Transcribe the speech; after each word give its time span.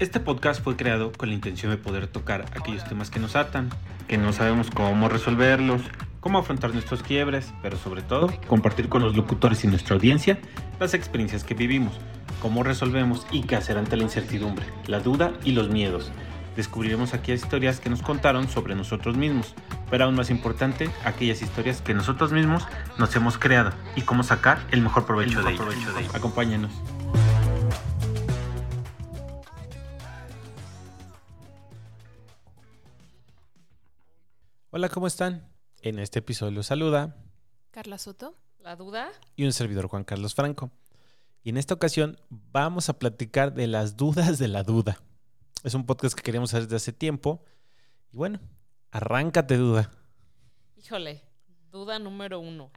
Este 0.00 0.18
podcast 0.18 0.64
fue 0.64 0.76
creado 0.76 1.12
con 1.12 1.28
la 1.28 1.34
intención 1.34 1.70
de 1.70 1.76
poder 1.76 2.06
tocar 2.06 2.46
aquellos 2.56 2.84
temas 2.84 3.10
que 3.10 3.20
nos 3.20 3.36
atan, 3.36 3.68
que 4.08 4.16
no 4.16 4.32
sabemos 4.32 4.70
cómo 4.70 5.10
resolverlos, 5.10 5.82
cómo 6.20 6.38
afrontar 6.38 6.72
nuestros 6.72 7.02
quiebres, 7.02 7.52
pero 7.60 7.76
sobre 7.76 8.00
todo 8.00 8.32
compartir 8.46 8.88
con 8.88 9.02
los 9.02 9.14
locutores 9.14 9.62
y 9.62 9.66
nuestra 9.66 9.96
audiencia 9.96 10.38
las 10.80 10.94
experiencias 10.94 11.44
que 11.44 11.52
vivimos, 11.52 11.92
cómo 12.40 12.62
resolvemos 12.62 13.26
y 13.30 13.42
qué 13.42 13.56
hacer 13.56 13.76
ante 13.76 13.98
la 13.98 14.04
incertidumbre, 14.04 14.64
la 14.86 15.00
duda 15.00 15.34
y 15.44 15.52
los 15.52 15.68
miedos. 15.68 16.10
Descubriremos 16.56 17.12
aquí 17.12 17.32
historias 17.32 17.78
que 17.78 17.90
nos 17.90 18.00
contaron 18.00 18.48
sobre 18.48 18.74
nosotros 18.74 19.18
mismos, 19.18 19.54
pero 19.90 20.06
aún 20.06 20.14
más 20.14 20.30
importante, 20.30 20.88
aquellas 21.04 21.42
historias 21.42 21.82
que 21.82 21.92
nosotros 21.92 22.32
mismos 22.32 22.66
nos 22.96 23.14
hemos 23.16 23.36
creado 23.36 23.72
y 23.96 24.00
cómo 24.00 24.22
sacar 24.22 24.60
el 24.70 24.80
mejor 24.80 25.04
provecho, 25.04 25.42
de, 25.42 25.52
ellas. 25.52 26.14
Acompáñanos. 26.14 26.72
Hola, 34.80 34.88
¿cómo 34.88 35.06
están? 35.06 35.46
En 35.82 35.98
este 35.98 36.20
episodio 36.20 36.52
los 36.52 36.68
saluda 36.68 37.14
Carla 37.70 37.98
Soto, 37.98 38.34
La 38.60 38.76
Duda 38.76 39.10
y 39.36 39.44
un 39.44 39.52
servidor 39.52 39.88
Juan 39.88 40.04
Carlos 40.04 40.34
Franco. 40.34 40.70
Y 41.42 41.50
en 41.50 41.58
esta 41.58 41.74
ocasión 41.74 42.18
vamos 42.30 42.88
a 42.88 42.98
platicar 42.98 43.52
de 43.52 43.66
las 43.66 43.98
dudas 43.98 44.38
de 44.38 44.48
la 44.48 44.62
duda. 44.62 44.98
Es 45.64 45.74
un 45.74 45.84
podcast 45.84 46.16
que 46.16 46.22
queríamos 46.22 46.54
hacer 46.54 46.62
desde 46.62 46.76
hace 46.76 46.92
tiempo. 46.94 47.44
Y 48.10 48.16
bueno, 48.16 48.40
arráncate 48.90 49.58
duda. 49.58 49.90
Híjole, 50.78 51.24
duda 51.70 51.98
número 51.98 52.40
uno. 52.40 52.70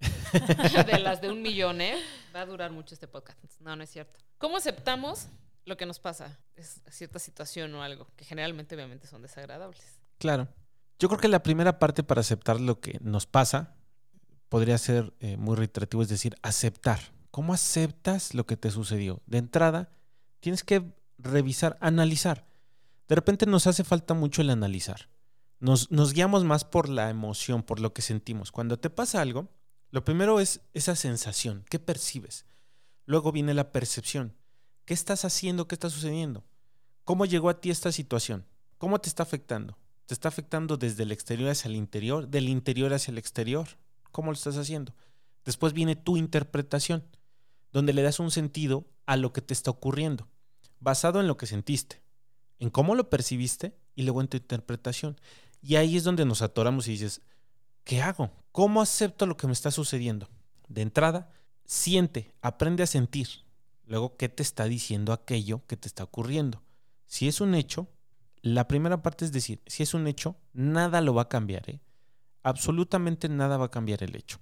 de 0.86 0.98
las 0.98 1.20
de 1.20 1.30
un 1.30 1.40
millón, 1.40 1.80
¿eh? 1.82 1.94
Va 2.34 2.40
a 2.40 2.46
durar 2.46 2.72
mucho 2.72 2.96
este 2.96 3.06
podcast. 3.06 3.38
No, 3.60 3.76
no 3.76 3.84
es 3.84 3.90
cierto. 3.90 4.18
¿Cómo 4.38 4.56
aceptamos 4.56 5.28
lo 5.66 5.76
que 5.76 5.86
nos 5.86 6.00
pasa? 6.00 6.36
Es 6.56 6.82
cierta 6.90 7.20
situación 7.20 7.72
o 7.76 7.82
algo, 7.84 8.08
que 8.16 8.24
generalmente 8.24 8.74
obviamente 8.74 9.06
son 9.06 9.22
desagradables. 9.22 10.00
Claro. 10.18 10.48
Yo 11.04 11.08
creo 11.08 11.20
que 11.20 11.28
la 11.28 11.42
primera 11.42 11.78
parte 11.78 12.02
para 12.02 12.22
aceptar 12.22 12.58
lo 12.58 12.80
que 12.80 12.98
nos 13.02 13.26
pasa 13.26 13.74
podría 14.48 14.78
ser 14.78 15.12
eh, 15.20 15.36
muy 15.36 15.54
reiterativo, 15.54 16.02
es 16.02 16.08
decir, 16.08 16.34
aceptar. 16.40 16.98
¿Cómo 17.30 17.52
aceptas 17.52 18.32
lo 18.32 18.46
que 18.46 18.56
te 18.56 18.70
sucedió? 18.70 19.20
De 19.26 19.36
entrada, 19.36 19.90
tienes 20.40 20.64
que 20.64 20.94
revisar, 21.18 21.76
analizar. 21.82 22.46
De 23.06 23.16
repente 23.16 23.44
nos 23.44 23.66
hace 23.66 23.84
falta 23.84 24.14
mucho 24.14 24.40
el 24.40 24.48
analizar. 24.48 25.10
Nos, 25.60 25.90
nos 25.90 26.14
guiamos 26.14 26.42
más 26.44 26.64
por 26.64 26.88
la 26.88 27.10
emoción, 27.10 27.64
por 27.64 27.80
lo 27.80 27.92
que 27.92 28.00
sentimos. 28.00 28.50
Cuando 28.50 28.78
te 28.78 28.88
pasa 28.88 29.20
algo, 29.20 29.50
lo 29.90 30.06
primero 30.06 30.40
es 30.40 30.62
esa 30.72 30.96
sensación, 30.96 31.66
¿qué 31.68 31.78
percibes? 31.78 32.46
Luego 33.04 33.30
viene 33.30 33.52
la 33.52 33.72
percepción. 33.72 34.34
¿Qué 34.86 34.94
estás 34.94 35.26
haciendo? 35.26 35.68
¿Qué 35.68 35.74
está 35.74 35.90
sucediendo? 35.90 36.44
¿Cómo 37.04 37.26
llegó 37.26 37.50
a 37.50 37.60
ti 37.60 37.68
esta 37.68 37.92
situación? 37.92 38.46
¿Cómo 38.78 39.02
te 39.02 39.10
está 39.10 39.22
afectando? 39.22 39.76
¿Te 40.06 40.14
está 40.14 40.28
afectando 40.28 40.76
desde 40.76 41.02
el 41.04 41.12
exterior 41.12 41.50
hacia 41.50 41.68
el 41.68 41.76
interior? 41.76 42.28
¿Del 42.28 42.48
interior 42.48 42.92
hacia 42.92 43.12
el 43.12 43.18
exterior? 43.18 43.68
¿Cómo 44.12 44.30
lo 44.30 44.34
estás 44.34 44.56
haciendo? 44.58 44.94
Después 45.44 45.72
viene 45.72 45.96
tu 45.96 46.16
interpretación, 46.16 47.04
donde 47.72 47.92
le 47.92 48.02
das 48.02 48.20
un 48.20 48.30
sentido 48.30 48.86
a 49.06 49.16
lo 49.16 49.32
que 49.32 49.40
te 49.40 49.54
está 49.54 49.70
ocurriendo, 49.70 50.28
basado 50.78 51.20
en 51.20 51.26
lo 51.26 51.36
que 51.36 51.46
sentiste, 51.46 52.02
en 52.58 52.70
cómo 52.70 52.94
lo 52.94 53.08
percibiste 53.08 53.76
y 53.94 54.02
luego 54.02 54.20
en 54.20 54.28
tu 54.28 54.36
interpretación. 54.36 55.18
Y 55.62 55.76
ahí 55.76 55.96
es 55.96 56.04
donde 56.04 56.26
nos 56.26 56.42
atoramos 56.42 56.86
y 56.86 56.92
dices, 56.92 57.22
¿qué 57.84 58.02
hago? 58.02 58.30
¿Cómo 58.52 58.82
acepto 58.82 59.26
lo 59.26 59.36
que 59.36 59.46
me 59.46 59.52
está 59.54 59.70
sucediendo? 59.70 60.28
De 60.68 60.82
entrada, 60.82 61.32
siente, 61.64 62.34
aprende 62.42 62.82
a 62.82 62.86
sentir. 62.86 63.28
Luego, 63.86 64.16
¿qué 64.16 64.28
te 64.28 64.42
está 64.42 64.64
diciendo 64.64 65.12
aquello 65.12 65.66
que 65.66 65.76
te 65.76 65.88
está 65.88 66.04
ocurriendo? 66.04 66.62
Si 67.06 67.28
es 67.28 67.40
un 67.40 67.54
hecho, 67.54 67.88
la 68.44 68.68
primera 68.68 69.00
parte 69.02 69.24
es 69.24 69.32
decir, 69.32 69.62
si 69.66 69.82
es 69.82 69.94
un 69.94 70.06
hecho, 70.06 70.36
nada 70.52 71.00
lo 71.00 71.14
va 71.14 71.22
a 71.22 71.28
cambiar, 71.30 71.70
¿eh? 71.70 71.80
Absolutamente 72.42 73.30
nada 73.30 73.56
va 73.56 73.66
a 73.66 73.70
cambiar 73.70 74.02
el 74.02 74.14
hecho. 74.14 74.38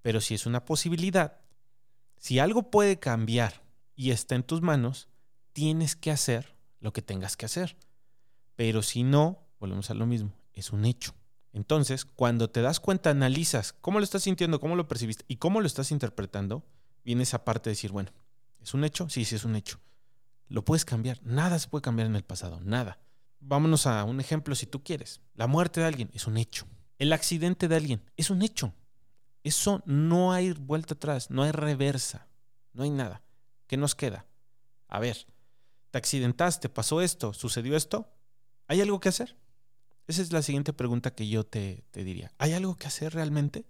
Pero 0.00 0.20
si 0.20 0.34
es 0.34 0.46
una 0.46 0.64
posibilidad, 0.64 1.40
si 2.18 2.38
algo 2.38 2.70
puede 2.70 3.00
cambiar 3.00 3.64
y 3.96 4.12
está 4.12 4.36
en 4.36 4.44
tus 4.44 4.62
manos, 4.62 5.08
tienes 5.52 5.96
que 5.96 6.12
hacer 6.12 6.54
lo 6.78 6.92
que 6.92 7.02
tengas 7.02 7.36
que 7.36 7.46
hacer. 7.46 7.76
Pero 8.54 8.80
si 8.82 9.02
no, 9.02 9.48
volvemos 9.58 9.90
a 9.90 9.94
lo 9.94 10.06
mismo, 10.06 10.32
es 10.52 10.70
un 10.70 10.84
hecho. 10.84 11.12
Entonces, 11.52 12.04
cuando 12.04 12.48
te 12.48 12.62
das 12.62 12.78
cuenta, 12.78 13.10
analizas 13.10 13.72
cómo 13.72 13.98
lo 13.98 14.04
estás 14.04 14.22
sintiendo, 14.22 14.60
cómo 14.60 14.76
lo 14.76 14.86
percibiste 14.86 15.24
y 15.26 15.38
cómo 15.38 15.60
lo 15.60 15.66
estás 15.66 15.90
interpretando, 15.90 16.64
viene 17.04 17.24
esa 17.24 17.44
parte 17.44 17.70
de 17.70 17.72
decir, 17.72 17.90
bueno, 17.90 18.12
¿es 18.60 18.72
un 18.72 18.84
hecho? 18.84 19.08
Sí, 19.08 19.24
sí 19.24 19.34
es 19.34 19.44
un 19.44 19.56
hecho. 19.56 19.80
Lo 20.46 20.64
puedes 20.64 20.84
cambiar. 20.84 21.20
Nada 21.24 21.58
se 21.58 21.66
puede 21.66 21.82
cambiar 21.82 22.06
en 22.06 22.14
el 22.14 22.22
pasado, 22.22 22.60
nada. 22.60 23.00
Vámonos 23.40 23.86
a 23.86 24.04
un 24.04 24.20
ejemplo 24.20 24.54
si 24.54 24.66
tú 24.66 24.82
quieres. 24.82 25.20
La 25.34 25.46
muerte 25.46 25.80
de 25.80 25.86
alguien 25.86 26.10
es 26.12 26.26
un 26.26 26.36
hecho. 26.36 26.66
El 26.98 27.12
accidente 27.12 27.68
de 27.68 27.76
alguien 27.76 28.02
es 28.16 28.30
un 28.30 28.42
hecho. 28.42 28.74
Eso 29.42 29.82
no 29.86 30.32
hay 30.32 30.52
vuelta 30.52 30.94
atrás, 30.94 31.30
no 31.30 31.42
hay 31.42 31.52
reversa, 31.52 32.26
no 32.72 32.82
hay 32.82 32.90
nada. 32.90 33.22
¿Qué 33.66 33.76
nos 33.76 33.94
queda? 33.94 34.26
A 34.88 34.98
ver, 34.98 35.26
te 35.90 35.98
accidentaste, 35.98 36.68
pasó 36.68 37.00
esto, 37.00 37.32
sucedió 37.32 37.76
esto. 37.76 38.12
¿Hay 38.66 38.80
algo 38.80 38.98
que 39.00 39.08
hacer? 39.08 39.36
Esa 40.06 40.22
es 40.22 40.32
la 40.32 40.42
siguiente 40.42 40.72
pregunta 40.72 41.14
que 41.14 41.28
yo 41.28 41.44
te, 41.44 41.84
te 41.90 42.04
diría. 42.04 42.32
¿Hay 42.38 42.52
algo 42.52 42.76
que 42.76 42.86
hacer 42.86 43.14
realmente? 43.14 43.66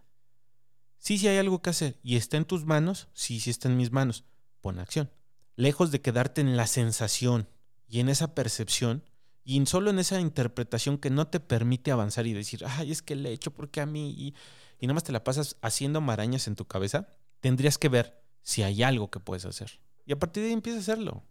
Sí, 0.99 1.19
sí 1.19 1.29
hay 1.29 1.39
algo 1.39 1.63
que 1.63 1.71
hacer. 1.71 1.99
¿Y 2.03 2.17
está 2.17 2.37
en 2.37 2.45
tus 2.45 2.65
manos? 2.65 3.09
Sí, 3.13 3.41
sí 3.41 3.51
está 3.51 3.69
en 3.69 3.77
mis 3.77 3.93
manos. 3.93 4.25
Pon 4.61 4.79
acción. 4.79 5.11
Lejos 5.57 5.91
de 5.91 6.01
quedarte 6.01 6.41
en 6.41 6.57
la 6.57 6.67
sensación 6.67 7.49
y 7.89 8.01
en 8.01 8.09
esa 8.09 8.35
percepción, 8.35 9.05
y 9.49 9.65
solo 9.67 9.91
en 9.91 10.01
esa 10.01 10.21
interpretación 10.21 10.99
que 10.99 11.09
no 11.09 11.29
te 11.29 11.39
permite 11.39 11.93
avanzar 11.93 12.27
y 12.27 12.33
decir, 12.33 12.65
ay, 12.67 12.91
es 12.91 13.01
que 13.01 13.15
le 13.15 13.31
he 13.31 13.33
hecho 13.33 13.53
porque 13.53 13.81
a 13.81 13.87
mí, 13.87 14.11
y, 14.11 14.35
y 14.81 14.89
nada 14.89 14.95
más 14.95 15.05
te 15.05 15.13
la 15.13 15.23
pasas 15.23 15.57
haciendo 15.63 16.01
marañas 16.01 16.49
en 16.49 16.57
tu 16.57 16.65
cabeza, 16.65 17.07
tendrías 17.39 17.79
que 17.79 17.89
ver 17.89 18.21
si 18.43 18.65
hay 18.65 18.83
algo 18.83 19.09
que 19.09 19.21
puedes 19.21 19.45
hacer. 19.45 19.79
Y 20.05 20.13
a 20.13 20.19
partir 20.19 20.43
de 20.43 20.49
ahí 20.49 20.53
empieza 20.53 20.79
a 20.79 20.83
hacerlo. 20.83 21.23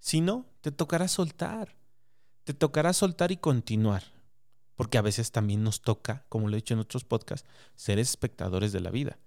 Si 0.00 0.20
no, 0.20 0.44
te 0.60 0.70
tocará 0.70 1.08
soltar. 1.08 1.74
Te 2.44 2.52
tocará 2.52 2.92
soltar 2.92 3.32
y 3.32 3.38
continuar. 3.38 4.02
Porque 4.76 4.98
a 4.98 5.02
veces 5.02 5.32
también 5.32 5.64
nos 5.64 5.80
toca, 5.80 6.26
como 6.28 6.48
lo 6.48 6.54
he 6.54 6.56
dicho 6.56 6.74
en 6.74 6.80
otros 6.80 7.04
podcasts, 7.04 7.48
ser 7.74 7.98
espectadores 7.98 8.72
de 8.72 8.80
la 8.80 8.90
vida. 8.90 9.18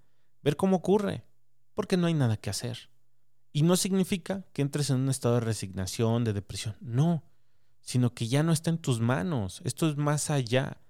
Ver 0.42 0.56
cómo 0.56 0.76
ocurre. 0.76 1.24
Porque 1.74 1.96
no 1.96 2.06
hay 2.06 2.14
nada 2.14 2.36
que 2.36 2.50
hacer. 2.50 2.90
Y 3.52 3.62
no 3.62 3.74
significa 3.74 4.44
que 4.52 4.62
entres 4.62 4.90
en 4.90 5.00
un 5.00 5.08
estado 5.08 5.34
de 5.34 5.40
resignación, 5.40 6.22
de 6.22 6.32
depresión. 6.32 6.76
No 6.80 7.24
sino 7.86 8.12
que 8.12 8.26
ya 8.26 8.42
no 8.42 8.50
está 8.50 8.70
en 8.70 8.78
tus 8.78 8.98
manos, 8.98 9.62
esto 9.64 9.88
es 9.88 9.96
más 9.96 10.28
allá. 10.28 10.80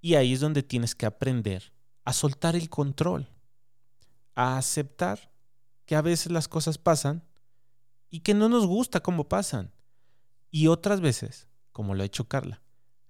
Y 0.00 0.14
ahí 0.14 0.32
es 0.32 0.40
donde 0.40 0.62
tienes 0.62 0.94
que 0.94 1.04
aprender 1.04 1.74
a 2.02 2.14
soltar 2.14 2.56
el 2.56 2.70
control, 2.70 3.28
a 4.34 4.56
aceptar 4.56 5.30
que 5.84 5.96
a 5.96 6.00
veces 6.00 6.32
las 6.32 6.48
cosas 6.48 6.78
pasan 6.78 7.24
y 8.08 8.20
que 8.20 8.32
no 8.32 8.48
nos 8.48 8.66
gusta 8.66 9.00
cómo 9.00 9.28
pasan. 9.28 9.70
Y 10.50 10.68
otras 10.68 11.02
veces, 11.02 11.46
como 11.72 11.94
lo 11.94 12.02
ha 12.02 12.06
hecho 12.06 12.26
Carla, 12.26 12.62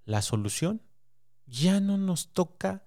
la 0.04 0.20
solución 0.20 0.82
ya 1.46 1.78
no 1.78 1.96
nos 1.96 2.32
toca 2.32 2.84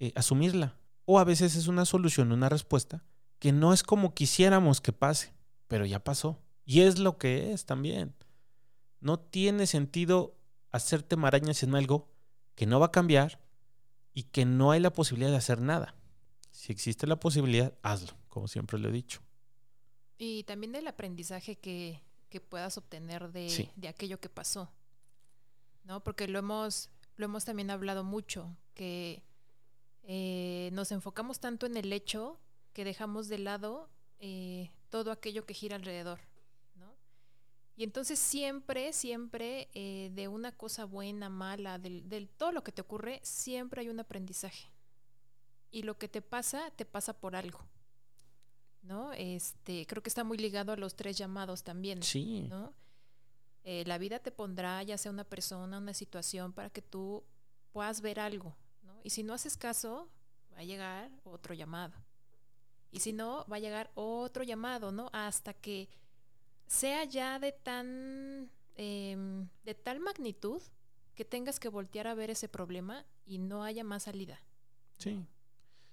eh, 0.00 0.12
asumirla. 0.16 0.80
O 1.04 1.20
a 1.20 1.24
veces 1.24 1.54
es 1.54 1.68
una 1.68 1.84
solución, 1.84 2.32
una 2.32 2.48
respuesta 2.48 3.04
que 3.38 3.52
no 3.52 3.72
es 3.72 3.84
como 3.84 4.14
quisiéramos 4.14 4.80
que 4.80 4.92
pase, 4.92 5.32
pero 5.68 5.86
ya 5.86 6.02
pasó. 6.02 6.42
Y 6.64 6.80
es 6.80 6.98
lo 6.98 7.18
que 7.18 7.52
es 7.52 7.66
también. 7.66 8.16
No 9.00 9.18
tiene 9.18 9.66
sentido 9.66 10.36
hacerte 10.72 11.16
marañas 11.16 11.62
en 11.62 11.74
algo 11.74 12.08
que 12.54 12.66
no 12.66 12.80
va 12.80 12.86
a 12.86 12.92
cambiar 12.92 13.40
y 14.12 14.24
que 14.24 14.44
no 14.44 14.70
hay 14.70 14.80
la 14.80 14.92
posibilidad 14.92 15.30
de 15.30 15.36
hacer 15.36 15.60
nada. 15.60 15.94
Si 16.50 16.72
existe 16.72 17.06
la 17.06 17.18
posibilidad, 17.18 17.74
hazlo, 17.82 18.16
como 18.28 18.48
siempre 18.48 18.78
lo 18.78 18.88
he 18.88 18.92
dicho. 18.92 19.20
Y 20.18 20.44
también 20.44 20.72
del 20.72 20.86
aprendizaje 20.86 21.56
que, 21.56 22.02
que 22.28 22.40
puedas 22.40 22.76
obtener 22.76 23.32
de, 23.32 23.70
de, 23.76 23.88
aquello 23.88 24.20
que 24.20 24.28
pasó. 24.28 24.70
¿No? 25.84 26.04
Porque 26.04 26.28
lo 26.28 26.38
hemos, 26.38 26.90
lo 27.16 27.24
hemos 27.24 27.44
también 27.44 27.70
hablado 27.70 28.04
mucho, 28.04 28.54
que 28.74 29.22
eh, 30.02 30.70
nos 30.72 30.92
enfocamos 30.92 31.40
tanto 31.40 31.66
en 31.66 31.76
el 31.76 31.92
hecho 31.92 32.38
que 32.72 32.84
dejamos 32.84 33.28
de 33.28 33.38
lado 33.38 33.88
eh, 34.18 34.70
todo 34.88 35.12
aquello 35.12 35.46
que 35.46 35.54
gira 35.54 35.76
alrededor. 35.76 36.20
Y 37.76 37.84
entonces 37.84 38.18
siempre, 38.18 38.92
siempre 38.92 39.68
eh, 39.74 40.10
de 40.12 40.28
una 40.28 40.52
cosa 40.52 40.84
buena, 40.84 41.28
mala, 41.28 41.78
del, 41.78 42.28
todo 42.36 42.52
lo 42.52 42.62
que 42.62 42.72
te 42.72 42.82
ocurre, 42.82 43.20
siempre 43.22 43.80
hay 43.80 43.88
un 43.88 44.00
aprendizaje. 44.00 44.70
Y 45.70 45.82
lo 45.82 45.96
que 45.96 46.08
te 46.08 46.20
pasa, 46.20 46.70
te 46.76 46.84
pasa 46.84 47.14
por 47.18 47.36
algo. 47.36 47.60
¿No? 48.82 49.12
Este, 49.12 49.86
creo 49.86 50.02
que 50.02 50.08
está 50.08 50.24
muy 50.24 50.38
ligado 50.38 50.72
a 50.72 50.76
los 50.76 50.94
tres 50.96 51.16
llamados 51.16 51.62
también. 51.62 52.02
Sí. 52.02 52.46
¿no? 52.48 52.74
Eh, 53.62 53.84
la 53.86 53.98
vida 53.98 54.18
te 54.18 54.30
pondrá, 54.30 54.82
ya 54.82 54.98
sea 54.98 55.12
una 55.12 55.24
persona, 55.24 55.78
una 55.78 55.94
situación, 55.94 56.52
para 56.52 56.70
que 56.70 56.82
tú 56.82 57.24
puedas 57.72 58.00
ver 58.00 58.20
algo. 58.20 58.56
¿no? 58.82 59.00
Y 59.04 59.10
si 59.10 59.22
no 59.22 59.34
haces 59.34 59.56
caso, 59.56 60.08
va 60.52 60.58
a 60.58 60.64
llegar 60.64 61.10
otro 61.24 61.54
llamado. 61.54 61.94
Y 62.92 63.00
si 63.00 63.12
no, 63.12 63.46
va 63.50 63.56
a 63.56 63.60
llegar 63.60 63.90
otro 63.94 64.42
llamado, 64.42 64.90
¿no? 64.90 65.10
Hasta 65.12 65.54
que 65.54 65.88
sea 66.70 67.02
ya 67.04 67.40
de 67.40 67.50
tan 67.50 68.48
em, 68.76 69.48
de 69.64 69.74
tal 69.74 69.98
magnitud 69.98 70.62
que 71.16 71.24
tengas 71.24 71.58
que 71.58 71.68
voltear 71.68 72.06
a 72.06 72.14
ver 72.14 72.30
ese 72.30 72.48
problema 72.48 73.04
y 73.26 73.38
no 73.38 73.64
haya 73.64 73.82
más 73.82 74.04
salida. 74.04 74.40
Sí. 74.96 75.26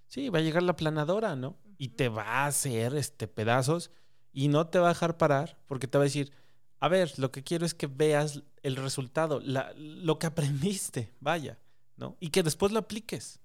Sí, 0.05 0.29
va 0.29 0.39
a 0.39 0.43
llegar 0.43 0.63
la 0.63 0.75
planadora, 0.75 1.35
¿no? 1.35 1.57
Y 1.79 1.89
te 1.89 2.09
va 2.09 2.23
a 2.23 2.45
hacer 2.45 2.95
este 2.95 3.27
pedazos 3.27 3.91
y 4.31 4.47
no 4.49 4.67
te 4.67 4.77
va 4.77 4.85
a 4.85 4.93
dejar 4.93 5.17
parar 5.17 5.57
porque 5.65 5.87
te 5.87 5.97
va 5.97 6.03
a 6.03 6.05
decir, 6.05 6.31
a 6.79 6.87
ver, 6.87 7.11
lo 7.17 7.31
que 7.31 7.43
quiero 7.43 7.65
es 7.65 7.73
que 7.73 7.87
veas 7.87 8.43
el 8.61 8.75
resultado, 8.75 9.41
lo 9.41 10.19
que 10.19 10.27
aprendiste, 10.27 11.11
vaya, 11.19 11.57
¿no? 11.97 12.15
Y 12.19 12.29
que 12.29 12.43
después 12.43 12.71
lo 12.71 12.79
apliques. 12.79 13.39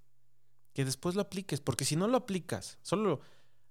Que 0.75 0.85
después 0.85 1.15
lo 1.15 1.23
apliques, 1.23 1.61
porque 1.61 1.87
si 1.87 1.97
no 1.97 2.09
lo 2.09 2.19
aplicas, 2.19 2.79
solo 2.83 3.03
lo, 3.03 3.21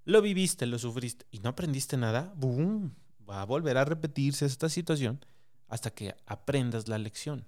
lo 0.03 0.21
viviste, 0.21 0.65
lo 0.65 0.79
sufriste 0.79 1.27
y 1.31 1.39
no 1.39 1.49
aprendiste 1.49 1.95
nada, 1.95 2.33
¡boom! 2.35 2.95
Va 3.29 3.41
a 3.41 3.45
volver 3.45 3.77
a 3.77 3.85
repetirse 3.85 4.45
esta 4.45 4.69
situación 4.69 5.25
hasta 5.67 5.91
que 5.91 6.15
aprendas 6.25 6.87
la 6.87 6.97
lección 6.97 7.45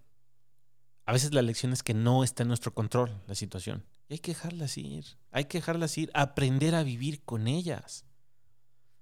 a 1.05 1.11
veces 1.11 1.33
la 1.33 1.41
lección 1.41 1.73
es 1.73 1.83
que 1.83 1.93
no 1.93 2.23
está 2.23 2.43
en 2.43 2.49
nuestro 2.49 2.73
control 2.73 3.11
la 3.27 3.35
situación. 3.35 3.83
Y 4.07 4.13
hay 4.13 4.19
que 4.19 4.31
dejarlas 4.31 4.77
ir. 4.77 5.05
Hay 5.31 5.45
que 5.45 5.57
dejarlas 5.57 5.97
ir, 5.97 6.09
aprender 6.13 6.75
a 6.75 6.83
vivir 6.83 7.23
con 7.23 7.47
ellas. 7.47 8.05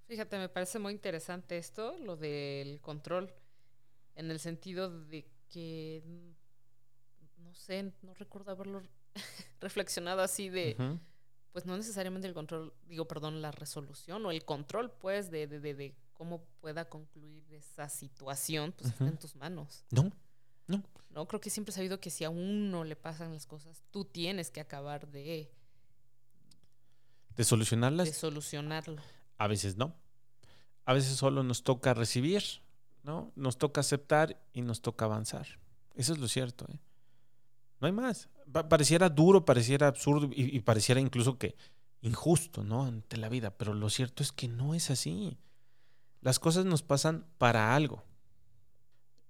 Fíjate, 0.07 0.37
me 0.37 0.49
parece 0.49 0.79
muy 0.79 0.93
interesante 0.93 1.57
esto, 1.57 1.97
lo 1.99 2.17
del 2.17 2.81
control, 2.81 3.33
en 4.15 4.29
el 4.29 4.39
sentido 4.39 4.89
de 5.05 5.25
que, 5.47 6.03
no 7.37 7.53
sé, 7.53 7.93
no 8.01 8.13
recuerdo 8.15 8.51
haberlo 8.51 8.81
reflexionado 9.61 10.21
así 10.21 10.49
de, 10.49 10.75
pues 11.53 11.65
no 11.65 11.77
necesariamente 11.77 12.27
el 12.27 12.33
control, 12.33 12.73
digo, 12.87 13.07
perdón, 13.07 13.41
la 13.41 13.51
resolución 13.51 14.25
o 14.25 14.31
el 14.31 14.43
control, 14.43 14.91
pues, 14.91 15.31
de, 15.31 15.47
de, 15.47 15.59
de, 15.61 15.95
cómo 16.21 16.45
pueda 16.59 16.87
concluir 16.87 17.43
esa 17.51 17.89
situación, 17.89 18.75
pues 18.77 18.91
está 18.91 19.07
en 19.07 19.17
tus 19.17 19.35
manos. 19.35 19.83
No, 19.89 20.11
no. 20.67 20.83
No, 21.09 21.27
creo 21.27 21.41
que 21.41 21.49
siempre 21.49 21.71
he 21.71 21.75
sabido 21.75 21.99
que 21.99 22.11
si 22.11 22.23
a 22.23 22.29
uno 22.29 22.83
le 22.83 22.95
pasan 22.95 23.33
las 23.33 23.47
cosas, 23.47 23.81
tú 23.89 24.05
tienes 24.05 24.51
que 24.51 24.61
acabar 24.61 25.07
de... 25.07 25.51
¿De 27.35 27.43
solucionarlas? 27.43 28.05
De 28.05 28.13
solucionarlo. 28.13 29.01
A 29.39 29.47
veces 29.47 29.77
no. 29.77 29.95
A 30.85 30.93
veces 30.93 31.17
solo 31.17 31.41
nos 31.41 31.63
toca 31.63 31.95
recibir, 31.95 32.43
¿no? 33.01 33.31
Nos 33.35 33.57
toca 33.57 33.81
aceptar 33.81 34.39
y 34.53 34.61
nos 34.61 34.83
toca 34.83 35.05
avanzar. 35.05 35.47
Eso 35.95 36.13
es 36.13 36.19
lo 36.19 36.27
cierto, 36.27 36.67
¿eh? 36.69 36.79
No 37.79 37.87
hay 37.87 37.93
más. 37.93 38.29
pareciera 38.69 39.09
duro, 39.09 39.43
pareciera 39.43 39.87
absurdo 39.87 40.29
y, 40.31 40.55
y 40.55 40.59
pareciera 40.59 41.01
incluso 41.01 41.39
que 41.39 41.55
injusto, 42.01 42.63
¿no? 42.63 42.85
Ante 42.85 43.17
la 43.17 43.27
vida. 43.27 43.57
Pero 43.57 43.73
lo 43.73 43.89
cierto 43.89 44.21
es 44.21 44.31
que 44.31 44.47
no 44.47 44.75
es 44.75 44.91
así. 44.91 45.39
Las 46.21 46.39
cosas 46.39 46.65
nos 46.65 46.83
pasan 46.83 47.25
para 47.37 47.75
algo. 47.75 48.03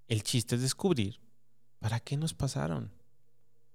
El 0.08 0.24
chiste 0.24 0.56
es 0.56 0.62
descubrir 0.62 1.22
¿para 1.82 2.00
qué 2.00 2.16
nos 2.16 2.34
pasaron? 2.34 2.92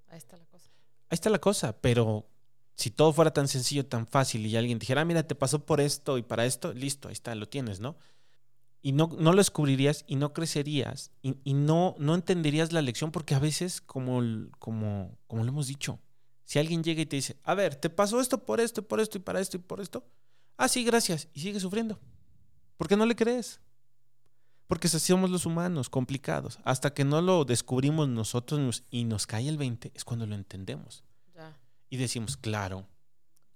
Ahí 0.07 0.17
está 0.17 0.39
la 0.39 0.47
cosa. 0.47 0.71
Ahí 1.11 1.15
está 1.15 1.29
la 1.29 1.41
cosa, 1.41 1.79
pero 1.79 2.27
si 2.75 2.91
todo 2.91 3.13
fuera 3.13 3.33
tan 3.33 3.49
sencillo, 3.49 3.85
tan 3.85 4.07
fácil 4.07 4.47
y 4.47 4.57
alguien 4.57 4.79
dijera, 4.79 5.03
ah, 5.03 5.05
mira, 5.05 5.27
te 5.27 5.35
pasó 5.35 5.67
por 5.67 5.81
esto 5.81 6.17
y 6.17 6.23
para 6.23 6.47
esto, 6.47 6.73
listo, 6.73 7.09
ahí 7.09 7.13
está, 7.13 7.35
lo 7.35 7.49
tienes, 7.49 7.81
¿no? 7.81 7.97
Y 8.81 8.93
no, 8.93 9.11
no 9.19 9.33
lo 9.33 9.39
descubrirías 9.39 10.05
y 10.07 10.15
no 10.15 10.33
crecerías 10.33 11.11
y, 11.21 11.55
no, 11.55 11.97
no 11.99 12.15
entenderías 12.15 12.73
la 12.73 12.83
lección 12.83 13.11
porque 13.11 13.35
a 13.35 13.41
veces, 13.41 13.81
como, 13.81 14.23
como, 14.61 15.19
como 15.27 15.43
lo 15.43 15.49
hemos 15.49 15.67
dicho, 15.67 15.99
si 16.45 16.61
alguien 16.61 16.85
llega 16.85 17.03
y 17.03 17.07
te 17.07 17.17
dice, 17.17 17.37
a 17.43 17.55
ver, 17.55 17.75
te 17.75 17.91
pasó 17.91 18.21
esto 18.21 18.45
por 18.45 18.61
esto, 18.61 18.87
por 18.87 19.01
esto 19.01 19.19
y 19.19 19.21
para 19.21 19.41
esto 19.41 19.57
y 19.57 19.61
por 19.61 19.81
esto, 19.81 20.07
ah, 20.57 20.69
sí, 20.69 20.85
gracias, 20.85 21.29
y 21.33 21.41
sigue 21.41 21.59
sufriendo. 21.59 21.99
¿Por 22.77 22.89
qué 22.89 22.97
no 22.97 23.07
le 23.07 23.17
crees? 23.17 23.61
Porque 24.67 24.89
así 24.89 24.99
somos 24.99 25.31
los 25.31 25.47
humanos, 25.47 25.89
complicados. 25.89 26.59
Hasta 26.65 26.93
que 26.93 27.05
no 27.05 27.21
lo 27.23 27.45
descubrimos 27.45 28.09
nosotros 28.09 28.85
y 28.91 29.05
nos 29.05 29.27
cae 29.27 29.49
el 29.49 29.59
20, 29.59 29.93
es 29.95 30.05
cuando 30.05 30.27
lo 30.27 30.35
entendemos. 30.35 31.05
Y 31.89 31.99
decimos, 31.99 32.37
claro, 32.37 32.89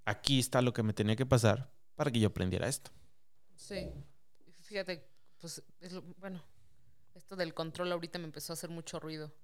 aquí 0.04 0.38
está 0.38 0.62
lo 0.62 0.72
que 0.72 0.84
me 0.84 0.92
tenía 0.92 1.16
que 1.16 1.26
pasar 1.26 1.72
para 1.96 2.12
que 2.12 2.20
yo 2.20 2.28
aprendiera 2.28 2.68
esto. 2.68 2.92
Sí. 3.56 3.90
Fíjate, 4.62 5.04
pues, 5.40 5.62
bueno, 6.18 6.40
esto 7.14 7.34
del 7.34 7.54
control 7.54 7.90
ahorita 7.90 8.20
me 8.20 8.26
empezó 8.26 8.52
a 8.52 8.54
hacer 8.54 8.70
mucho 8.70 9.00
ruido, 9.00 9.34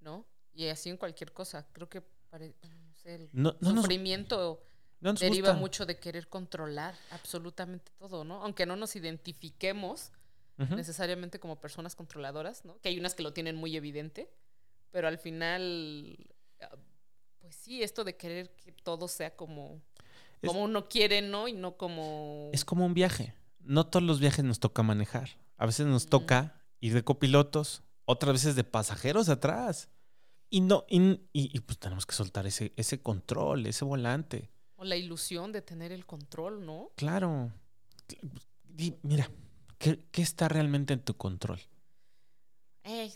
¿no? 0.00 0.26
Y 0.52 0.66
así 0.66 0.90
en 0.90 0.98
cualquier 0.98 1.32
cosa. 1.32 1.66
Creo 1.72 1.88
que, 1.88 2.00
no 2.00 2.94
sé, 2.94 3.14
el 3.14 3.30
sufrimiento 3.62 4.62
deriva 5.00 5.52
mucho 5.52 5.86
de 5.86 5.98
querer 5.98 6.28
controlar 6.28 6.94
absolutamente 7.10 7.92
todo, 7.98 8.24
¿no? 8.24 8.42
Aunque 8.42 8.66
no 8.66 8.76
nos 8.76 8.96
identifiquemos 8.96 10.12
necesariamente 10.56 11.38
como 11.38 11.60
personas 11.60 11.94
controladoras, 11.94 12.64
¿no? 12.64 12.80
Que 12.80 12.88
hay 12.88 12.98
unas 12.98 13.14
que 13.14 13.22
lo 13.22 13.32
tienen 13.32 13.54
muy 13.54 13.76
evidente, 13.76 14.28
pero 14.90 15.06
al 15.06 15.18
final, 15.18 16.16
ah, 16.60 16.76
pues 17.38 17.54
sí, 17.54 17.82
esto 17.82 18.02
de 18.02 18.16
querer 18.16 18.50
que 18.56 18.72
todo 18.72 19.06
sea 19.06 19.36
como, 19.36 19.80
como 20.44 20.64
uno 20.64 20.88
quiere, 20.88 21.22
¿no? 21.22 21.46
Y 21.46 21.52
no 21.52 21.76
como... 21.76 22.50
Es 22.52 22.64
como 22.64 22.86
un 22.86 22.94
viaje. 22.94 23.34
No 23.60 23.86
todos 23.86 24.04
los 24.04 24.18
viajes 24.18 24.44
nos 24.44 24.58
toca 24.58 24.82
manejar. 24.82 25.38
A 25.56 25.66
veces 25.66 25.86
nos 25.86 26.06
toca 26.06 26.60
ir 26.80 26.94
de 26.94 27.04
copilotos, 27.04 27.82
otras 28.04 28.32
veces 28.32 28.56
de 28.56 28.64
pasajeros 28.64 29.28
atrás. 29.28 29.90
Y 30.50 30.60
no, 30.62 30.86
y, 30.88 31.20
y, 31.32 31.60
pues 31.60 31.78
tenemos 31.78 32.06
que 32.06 32.14
soltar 32.14 32.46
ese, 32.46 32.72
ese 32.76 33.02
control, 33.02 33.66
ese 33.66 33.84
volante. 33.84 34.50
O 34.78 34.84
la 34.84 34.96
ilusión 34.96 35.52
de 35.52 35.60
tener 35.60 35.92
el 35.92 36.06
control, 36.06 36.64
¿no? 36.64 36.90
Claro. 36.96 37.52
mira, 39.02 39.30
¿Qué, 39.78 40.00
está 40.14 40.48
realmente 40.48 40.92
en 40.92 41.00
tu 41.00 41.16
control? 41.16 41.60
Eh, 42.82 43.12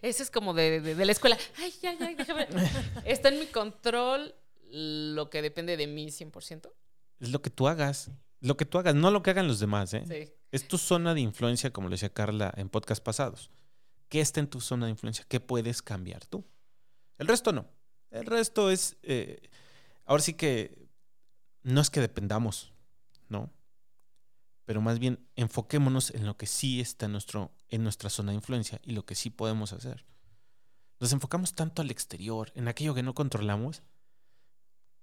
ese 0.00 0.22
es 0.22 0.30
como 0.30 0.54
de, 0.54 0.94
la 0.94 1.12
escuela. 1.12 1.36
Ay, 1.58 1.72
ya, 1.82 1.92
ya, 1.98 2.14
déjame. 2.14 2.48
está 3.04 3.28
en 3.28 3.38
mi 3.38 3.46
control 3.46 4.34
lo 4.70 5.28
que 5.28 5.42
depende 5.42 5.76
de 5.76 5.86
mí 5.86 6.06
100%. 6.06 6.72
Es 7.20 7.30
lo 7.30 7.42
que 7.42 7.50
tú 7.50 7.68
hagas. 7.68 8.10
Lo 8.40 8.56
que 8.56 8.64
tú 8.64 8.78
hagas, 8.78 8.94
no 8.94 9.10
lo 9.10 9.22
que 9.22 9.30
hagan 9.30 9.48
los 9.48 9.60
demás. 9.60 9.92
¿eh? 9.92 10.04
Sí. 10.08 10.32
Es 10.50 10.66
tu 10.66 10.78
zona 10.78 11.12
de 11.12 11.20
influencia, 11.20 11.72
como 11.72 11.88
lo 11.88 11.92
decía 11.92 12.12
Carla 12.12 12.52
en 12.56 12.68
podcast 12.70 13.02
pasados. 13.02 13.50
¿Qué 14.08 14.20
está 14.20 14.40
en 14.40 14.48
tu 14.48 14.60
zona 14.60 14.86
de 14.86 14.92
influencia? 14.92 15.26
¿Qué 15.28 15.40
puedes 15.40 15.82
cambiar 15.82 16.24
tú? 16.24 16.44
El 17.18 17.26
resto 17.26 17.52
no. 17.52 17.66
El 18.10 18.24
resto 18.24 18.70
es. 18.70 18.96
Eh, 19.02 19.50
ahora 20.06 20.22
sí 20.22 20.32
que 20.32 20.87
no 21.62 21.80
es 21.80 21.90
que 21.90 22.00
dependamos, 22.00 22.72
¿no? 23.28 23.50
pero 24.68 24.82
más 24.82 24.98
bien 24.98 25.26
enfoquémonos 25.34 26.10
en 26.10 26.26
lo 26.26 26.36
que 26.36 26.44
sí 26.44 26.78
está 26.78 27.06
en, 27.06 27.12
nuestro, 27.12 27.52
en 27.70 27.82
nuestra 27.82 28.10
zona 28.10 28.32
de 28.32 28.36
influencia 28.36 28.78
y 28.84 28.92
lo 28.92 29.06
que 29.06 29.14
sí 29.14 29.30
podemos 29.30 29.72
hacer. 29.72 30.04
Nos 31.00 31.10
enfocamos 31.14 31.54
tanto 31.54 31.80
al 31.80 31.90
exterior, 31.90 32.52
en 32.54 32.68
aquello 32.68 32.94
que 32.94 33.02
no 33.02 33.14
controlamos, 33.14 33.82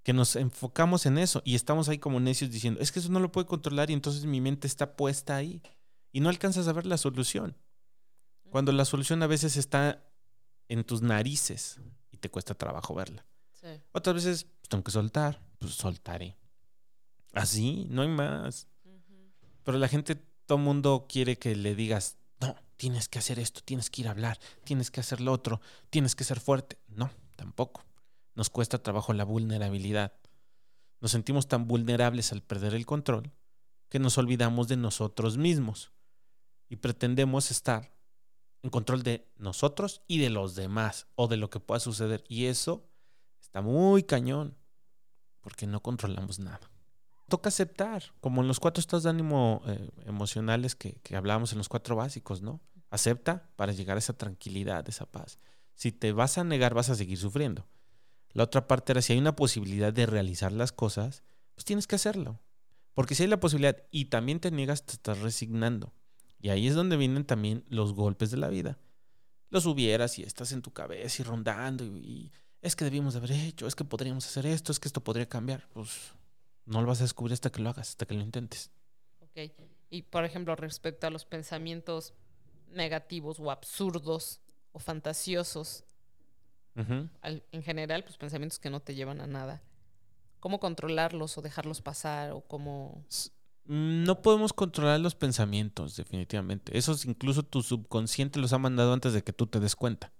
que 0.03 0.13
nos 0.13 0.35
enfocamos 0.35 1.07
en 1.07 1.17
eso 1.17 1.41
y 1.43 1.55
estamos 1.55 1.89
ahí 1.89 1.97
como 1.97 2.19
necios 2.19 2.51
diciendo, 2.51 2.79
es 2.79 2.91
que 2.91 3.00
eso 3.00 3.12
no 3.12 3.19
lo 3.19 3.31
puedo 3.31 3.47
controlar 3.47 3.89
y 3.89 3.93
entonces 3.93 4.25
mi 4.25 4.39
mente 4.39 4.67
está 4.67 4.95
puesta 4.95 5.35
ahí 5.35 5.63
y 6.12 6.19
no 6.19 6.29
alcanzas 6.29 6.67
a 6.67 6.74
ver 6.74 6.85
la 6.85 7.00
solución. 7.00 7.57
Cuando 8.51 8.71
la 8.71 8.85
solución 8.85 9.24
a 9.24 9.27
veces 9.27 9.57
está 9.57 10.07
en 10.69 10.83
tus 10.83 11.01
narices 11.01 11.79
y 12.12 12.17
te 12.17 12.29
cuesta 12.29 12.53
trabajo 12.53 12.93
verla. 12.93 13.25
Otras 13.93 14.13
veces 14.13 14.43
pues, 14.43 14.69
tengo 14.69 14.83
que 14.83 14.91
soltar, 14.91 15.41
pues 15.57 15.74
soltaré. 15.74 16.38
Así, 17.35 17.85
no 17.89 18.01
hay 18.01 18.07
más. 18.07 18.69
Pero 19.63 19.77
la 19.77 19.89
gente, 19.89 20.15
todo 20.45 20.57
mundo 20.57 21.05
quiere 21.09 21.37
que 21.37 21.53
le 21.55 21.75
digas, 21.75 22.17
no, 22.39 22.55
tienes 22.77 23.09
que 23.09 23.19
hacer 23.19 23.39
esto, 23.39 23.61
tienes 23.63 23.89
que 23.89 24.01
ir 24.01 24.07
a 24.07 24.11
hablar, 24.11 24.39
tienes 24.63 24.89
que 24.89 25.01
hacer 25.01 25.19
lo 25.19 25.33
otro, 25.33 25.59
tienes 25.89 26.15
que 26.15 26.23
ser 26.23 26.39
fuerte. 26.39 26.77
No, 26.87 27.11
tampoco. 27.35 27.83
Nos 28.35 28.49
cuesta 28.49 28.81
trabajo 28.81 29.11
la 29.11 29.25
vulnerabilidad. 29.25 30.13
Nos 31.01 31.11
sentimos 31.11 31.47
tan 31.47 31.67
vulnerables 31.67 32.31
al 32.31 32.41
perder 32.41 32.73
el 32.73 32.85
control 32.85 33.33
que 33.89 33.99
nos 33.99 34.17
olvidamos 34.17 34.69
de 34.69 34.77
nosotros 34.77 35.37
mismos 35.37 35.91
y 36.69 36.77
pretendemos 36.77 37.51
estar 37.51 37.93
en 38.63 38.69
control 38.69 39.03
de 39.03 39.27
nosotros 39.37 40.01
y 40.07 40.19
de 40.19 40.29
los 40.29 40.55
demás 40.55 41.07
o 41.15 41.27
de 41.27 41.37
lo 41.37 41.49
que 41.49 41.59
pueda 41.59 41.81
suceder. 41.81 42.23
Y 42.29 42.45
eso 42.45 42.87
está 43.41 43.61
muy 43.61 44.03
cañón 44.03 44.55
porque 45.41 45.67
no 45.67 45.81
controlamos 45.81 46.39
nada 46.39 46.69
toca 47.27 47.50
aceptar, 47.50 48.03
como 48.22 48.41
en 48.41 48.48
los 48.48 48.60
cuatro 48.60 48.79
estados 48.79 49.03
de 49.03 49.10
ánimo 49.10 49.62
eh, 49.67 49.89
emocionales 50.05 50.75
que, 50.75 51.00
hablábamos 51.15 51.51
en 51.51 51.58
los 51.58 51.70
cuatro 51.70 51.96
básicos, 51.96 52.41
¿no? 52.41 52.62
Acepta 52.89 53.50
para 53.55 53.74
llegar 53.74 53.98
a 53.98 54.00
esa 54.00 54.13
tranquilidad, 54.13 54.88
esa 54.88 55.05
paz. 55.05 55.39
Si 55.74 55.91
te 55.91 56.12
vas 56.12 56.38
a 56.38 56.44
negar, 56.44 56.74
vas 56.74 56.89
a 56.89 56.96
seguir 56.96 57.17
sufriendo. 57.17 57.67
La 58.32 58.44
otra 58.44 58.67
parte 58.67 58.91
era 58.91 59.01
si 59.01 59.13
hay 59.13 59.20
una 59.20 59.36
posibilidad 59.36 59.91
de 59.91 60.05
realizar 60.05 60.51
las 60.51 60.72
cosas, 60.72 61.24
pues 61.55 61.65
tienes 61.65 61.88
que 61.88 61.96
hacerlo. 61.96 62.39
Porque 62.94 63.15
si 63.15 63.24
hay 63.24 63.29
la 63.29 63.39
posibilidad 63.39 63.77
y 63.91 64.05
también 64.05 64.39
te 64.39 64.51
niegas, 64.51 64.86
te 64.86 64.94
estás 64.94 65.20
resignando. 65.20 65.94
Y 66.39 66.50
ahí 66.50 66.67
es 66.67 66.75
donde 66.75 66.96
vienen 66.96 67.25
también 67.25 67.65
los 67.70 67.94
golpes 67.94 68.32
de 68.32 68.38
la 68.38 68.50
vida. 68.50 68.77
Los 69.50 69.65
hubieras 69.65 70.20
y 70.20 70.24
estás 70.24 70.51
en 70.51 70.62
tu 70.62 70.72
cabeza 70.72 71.22
y 71.22 71.25
rondando 71.25 71.84
y, 71.84 71.89
y 71.89 72.32
es 72.62 72.75
que 72.75 72.86
debimos 72.86 73.15
haber 73.15 73.32
hecho, 73.32 73.67
es 73.67 73.75
que 73.75 73.84
podríamos 73.84 74.25
hacer 74.25 74.46
esto, 74.46 74.72
es 74.72 74.79
que 74.79 74.88
esto 74.88 75.03
podría 75.03 75.27
cambiar. 75.27 75.67
Pues 75.74 76.13
no 76.65 76.81
lo 76.81 76.88
vas 76.88 77.00
a 77.01 77.03
descubrir 77.03 77.34
hasta 77.34 77.51
que 77.51 77.62
lo 77.62 77.69
hagas, 77.69 77.89
hasta 77.89 78.05
que 78.05 78.15
lo 78.15 78.22
intentes. 78.22 78.72
Ok. 79.22 79.51
Y 79.89 80.03
por 80.03 80.25
ejemplo, 80.25 80.55
respecto 80.55 81.07
a 81.07 81.10
los 81.10 81.25
pensamientos 81.25 82.13
negativos 82.72 83.39
o 83.39 83.51
absurdos 83.51 84.41
o 84.72 84.79
fantasiosos. 84.79 85.86
en 86.75 87.63
general, 87.63 88.03
pues 88.03 88.17
pensamientos 88.17 88.60
que 88.60 88.69
no 88.69 88.81
te 88.81 88.95
llevan 88.95 89.22
a 89.22 89.27
nada. 89.27 89.63
¿Cómo 90.39 90.60
controlarlos 90.60 91.38
o 91.38 91.41
dejarlos 91.41 91.81
pasar 91.81 92.31
o 92.31 92.41
cómo... 92.41 93.05
No 93.65 94.22
podemos 94.22 94.53
controlar 94.53 95.00
los 95.00 95.15
pensamientos, 95.15 95.95
definitivamente. 95.95 96.77
Esos 96.77 97.05
incluso 97.05 97.41
tu 97.41 97.63
subconsciente 97.63 98.39
los 98.39 98.53
ha 98.53 98.60
mandado 98.60 98.93
antes 98.93 99.13
de 99.13 99.24
que 99.24 99.34
tú 99.34 99.48
te 99.48 99.60
des 99.60 99.75
cuenta, 99.75 100.13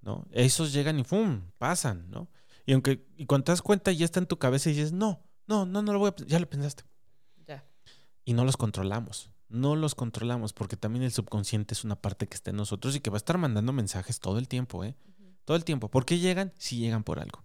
¿no? 0.00 0.26
Esos 0.30 0.72
llegan 0.72 1.00
y 1.00 1.04
¡fum! 1.04 1.50
pasan, 1.58 2.08
¿no? 2.10 2.28
Y 2.66 2.72
aunque 2.72 3.04
y 3.16 3.26
cuando 3.26 3.46
te 3.46 3.52
das 3.52 3.62
cuenta 3.62 3.90
ya 3.90 4.04
está 4.04 4.20
en 4.20 4.26
tu 4.26 4.38
cabeza 4.38 4.70
y 4.70 4.74
dices, 4.74 4.92
no, 4.92 5.24
no, 5.46 5.66
no, 5.66 5.82
no 5.82 5.92
lo 5.92 5.98
voy 5.98 6.10
a 6.10 6.24
ya 6.26 6.38
lo 6.38 6.48
pensaste. 6.48 6.84
Ya. 7.46 7.64
Y 8.24 8.34
no 8.34 8.44
los 8.44 8.56
controlamos. 8.56 9.30
No 9.48 9.76
los 9.76 9.94
controlamos 9.94 10.52
porque 10.52 10.76
también 10.76 11.04
el 11.04 11.12
subconsciente 11.12 11.74
es 11.74 11.84
una 11.84 11.96
parte 11.96 12.26
que 12.26 12.34
está 12.34 12.50
en 12.50 12.56
nosotros 12.56 12.96
y 12.96 13.00
que 13.00 13.10
va 13.10 13.16
a 13.16 13.18
estar 13.18 13.38
mandando 13.38 13.72
mensajes 13.72 14.18
todo 14.18 14.38
el 14.38 14.48
tiempo, 14.48 14.84
¿eh? 14.84 14.96
Todo 15.44 15.56
el 15.56 15.64
tiempo. 15.64 15.90
¿Por 15.90 16.06
qué 16.06 16.18
llegan? 16.18 16.52
Si 16.58 16.78
llegan 16.78 17.04
por 17.04 17.20
algo. 17.20 17.44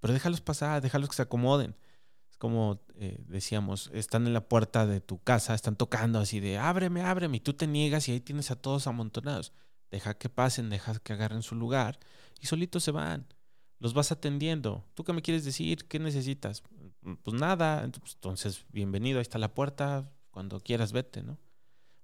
Pero 0.00 0.14
déjalos 0.14 0.40
pasar, 0.40 0.80
déjalos 0.80 1.10
que 1.10 1.16
se 1.16 1.22
acomoden 1.22 1.76
como 2.40 2.80
eh, 2.94 3.22
decíamos, 3.28 3.90
están 3.92 4.26
en 4.26 4.32
la 4.32 4.48
puerta 4.48 4.86
de 4.86 5.02
tu 5.02 5.22
casa, 5.22 5.54
están 5.54 5.76
tocando 5.76 6.18
así 6.18 6.40
de 6.40 6.56
ábreme, 6.56 7.02
ábreme, 7.02 7.36
y 7.36 7.40
tú 7.40 7.52
te 7.52 7.66
niegas 7.66 8.08
y 8.08 8.12
ahí 8.12 8.20
tienes 8.20 8.50
a 8.50 8.56
todos 8.56 8.86
amontonados. 8.86 9.52
Deja 9.90 10.14
que 10.14 10.30
pasen, 10.30 10.70
deja 10.70 10.98
que 11.00 11.12
agarren 11.12 11.42
su 11.42 11.54
lugar 11.54 11.98
y 12.40 12.46
solitos 12.46 12.82
se 12.82 12.92
van. 12.92 13.26
Los 13.78 13.92
vas 13.92 14.10
atendiendo. 14.10 14.86
¿Tú 14.94 15.04
qué 15.04 15.12
me 15.12 15.20
quieres 15.20 15.44
decir? 15.44 15.86
¿Qué 15.86 15.98
necesitas? 15.98 16.62
Pues 17.22 17.40
nada. 17.40 17.84
Entonces, 17.84 18.66
bienvenido, 18.70 19.18
ahí 19.18 19.22
está 19.22 19.38
la 19.38 19.54
puerta. 19.54 20.10
Cuando 20.30 20.60
quieras, 20.60 20.92
vete, 20.92 21.22
¿no? 21.22 21.38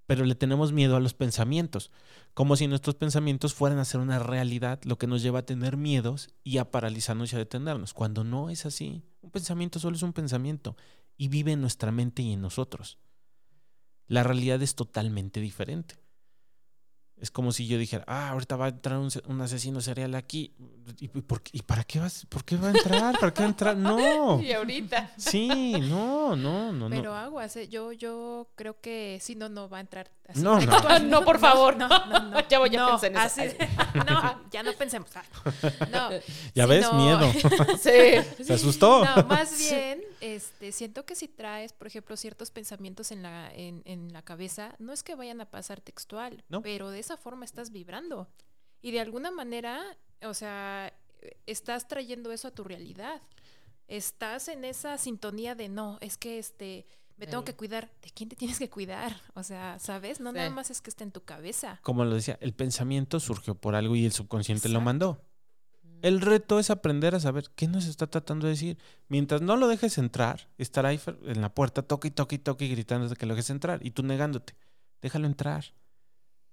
pero 0.07 0.25
le 0.25 0.35
tenemos 0.35 0.73
miedo 0.73 0.97
a 0.97 1.01
los 1.01 1.15
pensamientos, 1.15 1.91
como 2.33 2.57
si 2.57 2.69
nuestros 2.69 2.95
pensamientos 2.95 3.55
fueran 3.55 3.79
a 3.79 3.85
ser 3.85 4.01
una 4.01 4.19
realidad, 4.19 4.81
lo 4.85 4.99
que 4.99 5.09
nos 5.09 5.23
lleva 5.23 5.41
a 5.41 5.47
tener 5.47 5.77
miedos 5.77 6.31
y 6.45 6.59
a 6.59 6.71
paralizarnos 6.71 7.33
y 7.33 7.37
a 7.37 7.41
detenernos, 7.41 7.93
cuando 7.93 8.25
no 8.25 8.49
es 8.49 8.67
así. 8.67 9.03
Un 9.21 9.31
pensamiento 9.31 9.79
solo 9.79 9.97
es 9.97 10.03
un 10.03 10.13
pensamiento 10.13 10.77
y 11.17 11.29
vive 11.29 11.53
en 11.53 11.61
nuestra 11.61 11.91
mente 11.91 12.23
y 12.23 12.33
en 12.33 12.41
nosotros. 12.41 12.99
La 14.07 14.23
realidad 14.23 14.63
es 14.63 14.77
totalmente 14.77 15.41
diferente. 15.41 15.97
Es 17.19 17.31
como 17.31 17.51
si 17.51 17.67
yo 17.67 17.79
dijera, 17.79 18.05
ah, 18.07 18.29
ahorita 18.31 18.57
va 18.57 18.67
a 18.67 18.69
entrar 18.69 18.99
un, 18.99 19.41
asesino 19.41 19.81
serial 19.81 20.15
aquí. 20.15 20.53
¿Y, 21.01 21.09
por, 21.09 21.41
¿Y, 21.51 21.63
para 21.63 21.83
qué 21.83 21.99
vas? 21.99 22.27
¿Por 22.27 22.45
qué 22.45 22.57
va 22.57 22.69
a 22.69 22.71
entrar? 22.73 23.19
¿Para 23.19 23.33
qué 23.33 23.41
va 23.41 23.47
a 23.47 23.49
entrar? 23.49 23.77
No. 23.77 24.41
Y 24.47 24.53
ahorita. 24.53 25.13
Sí, 25.17 25.73
no, 25.89 26.37
no, 26.37 26.73
no. 26.73 26.91
Pero 26.91 27.15
aguas, 27.15 27.57
eh, 27.57 27.69
yo, 27.69 27.93
yo 27.93 28.49
creo 28.55 28.81
que 28.81 29.19
sí, 29.23 29.35
no, 29.35 29.49
no 29.49 29.69
va 29.69 29.79
a 29.79 29.81
entrar. 29.81 30.11
Así. 30.29 30.43
No, 30.43 30.61
no. 30.61 30.99
no, 31.01 31.25
por 31.25 31.39
favor. 31.39 31.77
No, 31.77 31.89
no, 31.89 32.31
no. 32.31 32.41
ya 32.49 32.59
voy, 32.59 32.69
ya 32.69 32.87
pensé 32.87 33.07
en 33.07 33.17
eso. 33.17 33.43
no, 33.95 34.41
ya 34.51 34.63
no 34.63 34.73
pensemos. 34.75 35.11
No. 35.91 36.11
Ya 36.55 36.67
ves, 36.67 36.93
miedo. 36.93 37.33
sí. 37.81 38.45
Se 38.45 38.53
asustó. 38.53 39.07
No, 39.07 39.25
más 39.25 39.59
bien 39.59 40.03
este, 40.21 40.73
siento 40.73 41.05
que 41.05 41.15
si 41.15 41.29
traes, 41.29 41.73
por 41.73 41.87
ejemplo, 41.87 42.17
ciertos 42.17 42.51
pensamientos 42.51 43.11
en 43.13 43.23
la, 43.23 43.53
en, 43.55 43.83
en 43.85 44.13
la 44.13 44.23
cabeza, 44.23 44.75
no 44.79 44.93
es 44.93 45.03
que 45.03 45.15
vayan 45.15 45.41
a 45.41 45.51
pasar 45.51 45.81
textual, 45.81 46.45
pero 46.63 46.91
de 46.91 46.99
esa 46.99 47.17
forma 47.17 47.45
estás 47.45 47.71
vibrando. 47.71 48.29
Y 48.83 48.93
de 48.93 49.01
alguna 49.01 49.31
manera, 49.31 49.83
o 50.23 50.35
sea, 50.35 50.93
estás 51.47 51.89
trayendo 51.89 52.33
eso 52.33 52.49
a 52.49 52.51
tu 52.53 52.65
realidad. 52.65 53.23
Estás 53.89 54.49
en 54.49 54.65
esa 54.65 54.99
sintonía 54.99 55.55
de 55.55 55.69
no, 55.69 55.99
es 56.01 56.17
que 56.17 56.39
este 56.39 56.87
me 57.17 57.27
tengo 57.27 57.45
que 57.45 57.55
cuidar. 57.55 57.91
¿De 58.03 58.11
quién 58.11 58.29
te 58.29 58.37
tienes 58.37 58.59
que 58.59 58.69
cuidar? 58.69 59.17
O 59.35 59.43
sea, 59.43 59.79
¿sabes? 59.79 60.21
No 60.21 60.33
nada 60.33 60.51
más 60.51 60.71
es 60.71 60.81
que 60.81 60.91
esté 60.91 61.05
en 61.05 61.13
tu 61.13 61.23
cabeza. 61.23 61.79
Como 61.83 62.05
lo 62.05 62.15
decía, 62.15 62.39
el 62.41 62.55
pensamiento 62.55 63.21
surgió 63.21 63.55
por 63.55 63.75
algo 63.75 63.97
y 63.97 64.05
el 64.07 64.13
subconsciente 64.13 64.69
lo 64.69 64.81
mandó. 64.81 65.23
El 66.03 66.21
reto 66.21 66.59
es 66.59 66.71
aprender 66.71 67.15
a 67.15 67.21
saber 67.21 67.51
qué 67.55 67.69
nos 67.69 67.87
está 67.87 68.07
tratando 68.07 68.47
de 68.47 68.53
decir. 68.53 68.79
Mientras 69.09 69.43
no 69.43 69.57
lo 69.57 69.69
dejes 69.69 69.99
entrar, 69.99 70.49
estará 70.59 70.91
ahí 70.91 71.01
en 71.25 71.41
la 71.41 71.55
puerta, 71.55 71.83
toque 71.83 72.09
y 72.09 72.11
toque 72.11 72.37
y 72.37 72.39
toque 72.39 72.65
y 72.67 72.71
gritando 72.71 73.15
que 73.15 73.27
lo 73.27 73.35
dejes 73.35 73.51
entrar. 73.51 73.85
Y 73.85 73.91
tú 73.91 74.03
negándote. 74.03 74.55
Déjalo 75.03 75.27
entrar. 75.27 75.75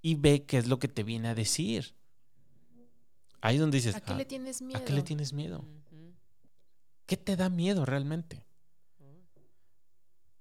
Y 0.02 0.16
ve 0.16 0.46
qué 0.46 0.58
es 0.58 0.68
lo 0.68 0.80
que 0.80 0.88
te 0.88 1.04
viene 1.04 1.30
a 1.30 1.36
decir. 1.36 1.96
Ahí 3.42 3.56
es 3.56 3.62
donde 3.62 3.78
dices. 3.78 3.96
¿A 3.96 4.02
qué 4.02 4.14
le 4.14 4.24
ah, 4.24 4.28
tienes 4.28 4.62
miedo? 4.62 4.80
¿A 4.80 4.86
qué 4.86 4.94
le 4.94 5.02
tienes 5.02 5.34
miedo? 5.34 5.66
¿Qué 7.06 7.18
te 7.18 7.36
da 7.36 7.50
miedo 7.50 7.86
realmente? 7.86 8.46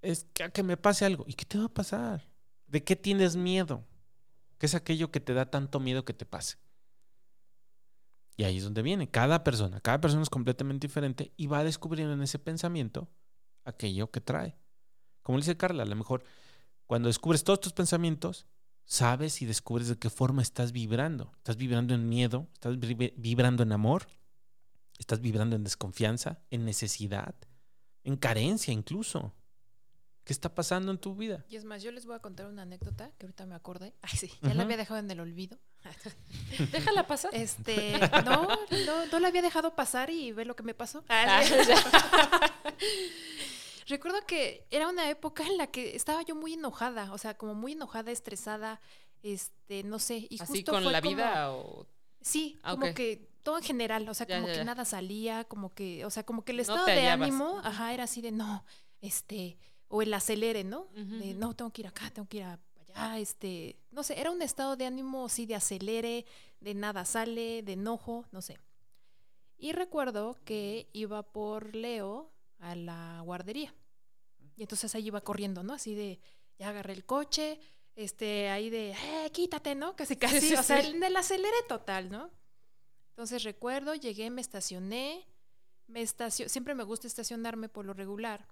Es 0.01 0.27
que 0.33 0.45
a 0.45 0.51
que 0.51 0.63
me 0.63 0.77
pase 0.77 1.05
algo. 1.05 1.25
¿Y 1.27 1.35
qué 1.35 1.45
te 1.45 1.59
va 1.59 1.67
a 1.67 1.69
pasar? 1.69 2.29
¿De 2.67 2.83
qué 2.83 2.97
tienes 2.97 3.37
miedo? 3.37 3.85
¿Qué 4.59 4.67
es 4.67 4.75
aquello 4.75 5.11
que 5.11 5.21
te 5.21 5.35
da 5.35 5.51
tanto 5.51 5.81
miedo 5.81 6.05
que 6.05 6.15
te 6.15 6.25
pase? 6.25 6.57
Y 8.43 8.45
ahí 8.45 8.57
es 8.57 8.65
donde 8.65 8.83
viene. 8.83 9.09
Cada 9.09 9.45
persona, 9.45 9.81
cada 9.81 10.01
persona 10.01 10.21
es 10.21 10.29
completamente 10.29 10.89
diferente 10.89 11.33
y 11.37 11.47
va 11.47 11.63
descubriendo 11.63 12.13
en 12.13 12.23
ese 12.23 12.41
pensamiento 12.41 13.09
aquello 13.65 14.11
que 14.11 14.21
trae. 14.21 14.57
Como 15.23 15.39
dice 15.39 15.57
Carla, 15.57 15.85
a 15.85 15.87
lo 15.87 15.95
mejor 15.95 16.25
cuando 16.89 17.07
descubres 17.07 17.45
todos 17.45 17.61
tus 17.61 17.73
pensamientos, 17.73 18.49
sabes 18.85 19.43
y 19.43 19.47
descubres 19.47 19.87
de 19.87 19.97
qué 19.97 20.11
forma 20.11 20.43
estás 20.43 20.73
vibrando. 20.73 21.31
Estás 21.37 21.57
vibrando 21.57 21.95
en 21.95 22.09
miedo, 22.09 22.49
estás 22.55 22.77
vibrando 22.81 23.63
en 23.63 23.71
amor, 23.71 24.09
estás 24.99 25.21
vibrando 25.21 25.55
en 25.55 25.63
desconfianza, 25.63 26.43
en 26.51 26.65
necesidad, 26.65 27.37
en 28.03 28.17
carencia 28.17 28.75
incluso. 28.75 29.37
¿Qué 30.25 30.33
está 30.33 30.53
pasando 30.53 30.91
en 30.91 30.99
tu 30.99 31.15
vida? 31.15 31.45
Y 31.49 31.55
es 31.55 31.65
más, 31.65 31.81
yo 31.81 31.93
les 31.93 32.07
voy 32.07 32.17
a 32.17 32.19
contar 32.19 32.47
una 32.47 32.63
anécdota 32.63 33.13
que 33.19 33.27
ahorita 33.27 33.47
me 33.47 33.55
acordé. 33.55 33.95
Ay, 34.03 34.19
sí, 34.19 34.33
ya 34.43 34.53
la 34.53 34.65
había 34.65 34.77
dejado 34.77 34.99
en 34.99 35.09
el 35.13 35.21
olvido. 35.21 35.61
Déjala 36.71 37.07
pasar. 37.07 37.35
Este, 37.35 37.99
no, 38.25 38.47
no, 38.87 39.07
no 39.11 39.21
la 39.21 39.29
había 39.29 39.43
dejado 39.43 39.75
pasar 39.75 40.11
y 40.11 40.33
ve 40.33 40.45
lo 40.45 40.57
que 40.57 40.63
me 40.63 40.75
pasó. 40.75 41.05
Ah, 41.09 41.43
Recuerdo 43.87 44.25
que 44.27 44.67
era 44.71 44.89
una 44.89 45.11
época 45.11 45.45
en 45.45 45.59
la 45.59 45.67
que 45.67 45.97
estaba 45.97 46.23
yo 46.23 46.35
muy 46.35 46.55
enojada, 46.55 47.13
o 47.13 47.19
sea, 47.19 47.37
como 47.37 47.55
muy 47.55 47.73
enojada, 47.73 48.11
estresada, 48.11 48.81
este, 49.23 49.83
no 49.83 49.99
sé. 49.99 50.27
Y 50.31 50.41
¿Así 50.41 50.65
con 50.65 50.91
la 50.91 51.01
vida 51.01 51.53
o...? 51.53 51.87
Sí, 52.21 52.59
ah, 52.63 52.73
como 52.73 52.95
que 52.95 53.29
todo 53.43 53.59
en 53.59 53.65
general, 53.65 54.09
o 54.09 54.15
sea, 54.15 54.27
como 54.27 54.47
que 54.47 54.65
nada 54.65 54.85
salía, 54.85 55.45
como 55.45 55.75
que, 55.75 56.05
o 56.05 56.11
sea, 56.11 56.23
como 56.25 56.45
que 56.45 56.53
el 56.53 56.61
estado 56.61 56.87
de 56.87 57.09
ánimo, 57.09 57.61
ajá, 57.65 57.93
era 57.93 58.05
así 58.05 58.21
de 58.21 58.31
no, 58.31 58.65
este, 59.01 59.59
o 59.89 60.03
el 60.03 60.15
acelere, 60.15 60.63
¿no? 60.63 60.89
de 60.95 61.35
no, 61.35 61.55
tengo 61.55 61.73
que 61.73 61.83
ir 61.83 61.89
acá, 61.89 62.11
tengo 62.11 62.29
que 62.29 62.39
ir 62.39 62.59
este, 63.19 63.77
no 63.91 64.03
sé, 64.03 64.21
era 64.21 64.31
un 64.31 64.43
estado 64.43 64.77
de 64.77 64.87
ánimo, 64.87 65.29
sí, 65.29 65.47
de 65.47 65.55
acelere, 65.55 66.27
de 66.61 66.75
nada 66.75 67.05
sale, 67.05 67.63
de 67.63 67.73
enojo, 67.73 68.27
no 68.33 68.43
sé. 68.43 68.59
Y 69.59 69.73
recuerdo 69.73 70.37
que 70.45 70.89
iba 70.93 71.23
por 71.23 71.75
Leo 71.75 72.33
a 72.59 72.75
la 72.75 73.21
guardería. 73.25 73.75
Y 74.57 74.63
entonces 74.63 74.95
ahí 74.95 75.07
iba 75.07 75.21
corriendo, 75.21 75.63
¿no? 75.63 75.75
Así 75.75 75.95
de, 75.95 76.21
ya 76.59 76.69
agarré 76.69 76.93
el 76.93 77.05
coche, 77.05 77.61
este, 77.95 78.49
ahí 78.49 78.71
de, 78.71 78.91
eh, 78.91 79.31
quítate, 79.33 79.75
¿no? 79.75 79.95
Casi, 79.97 80.17
casi, 80.17 80.55
o 80.55 80.63
sea, 80.63 80.81
el, 80.81 81.03
el 81.03 81.17
acelere 81.17 81.63
total, 81.69 82.11
¿no? 82.11 82.31
Entonces 83.11 83.43
recuerdo, 83.45 83.95
llegué, 83.95 84.31
me 84.31 84.41
estacioné, 84.41 85.27
me 85.87 86.03
estacioné, 86.03 86.49
siempre 86.49 86.75
me 86.75 86.85
gusta 86.85 87.07
estacionarme 87.07 87.69
por 87.69 87.85
lo 87.85 87.93
regular 87.93 88.47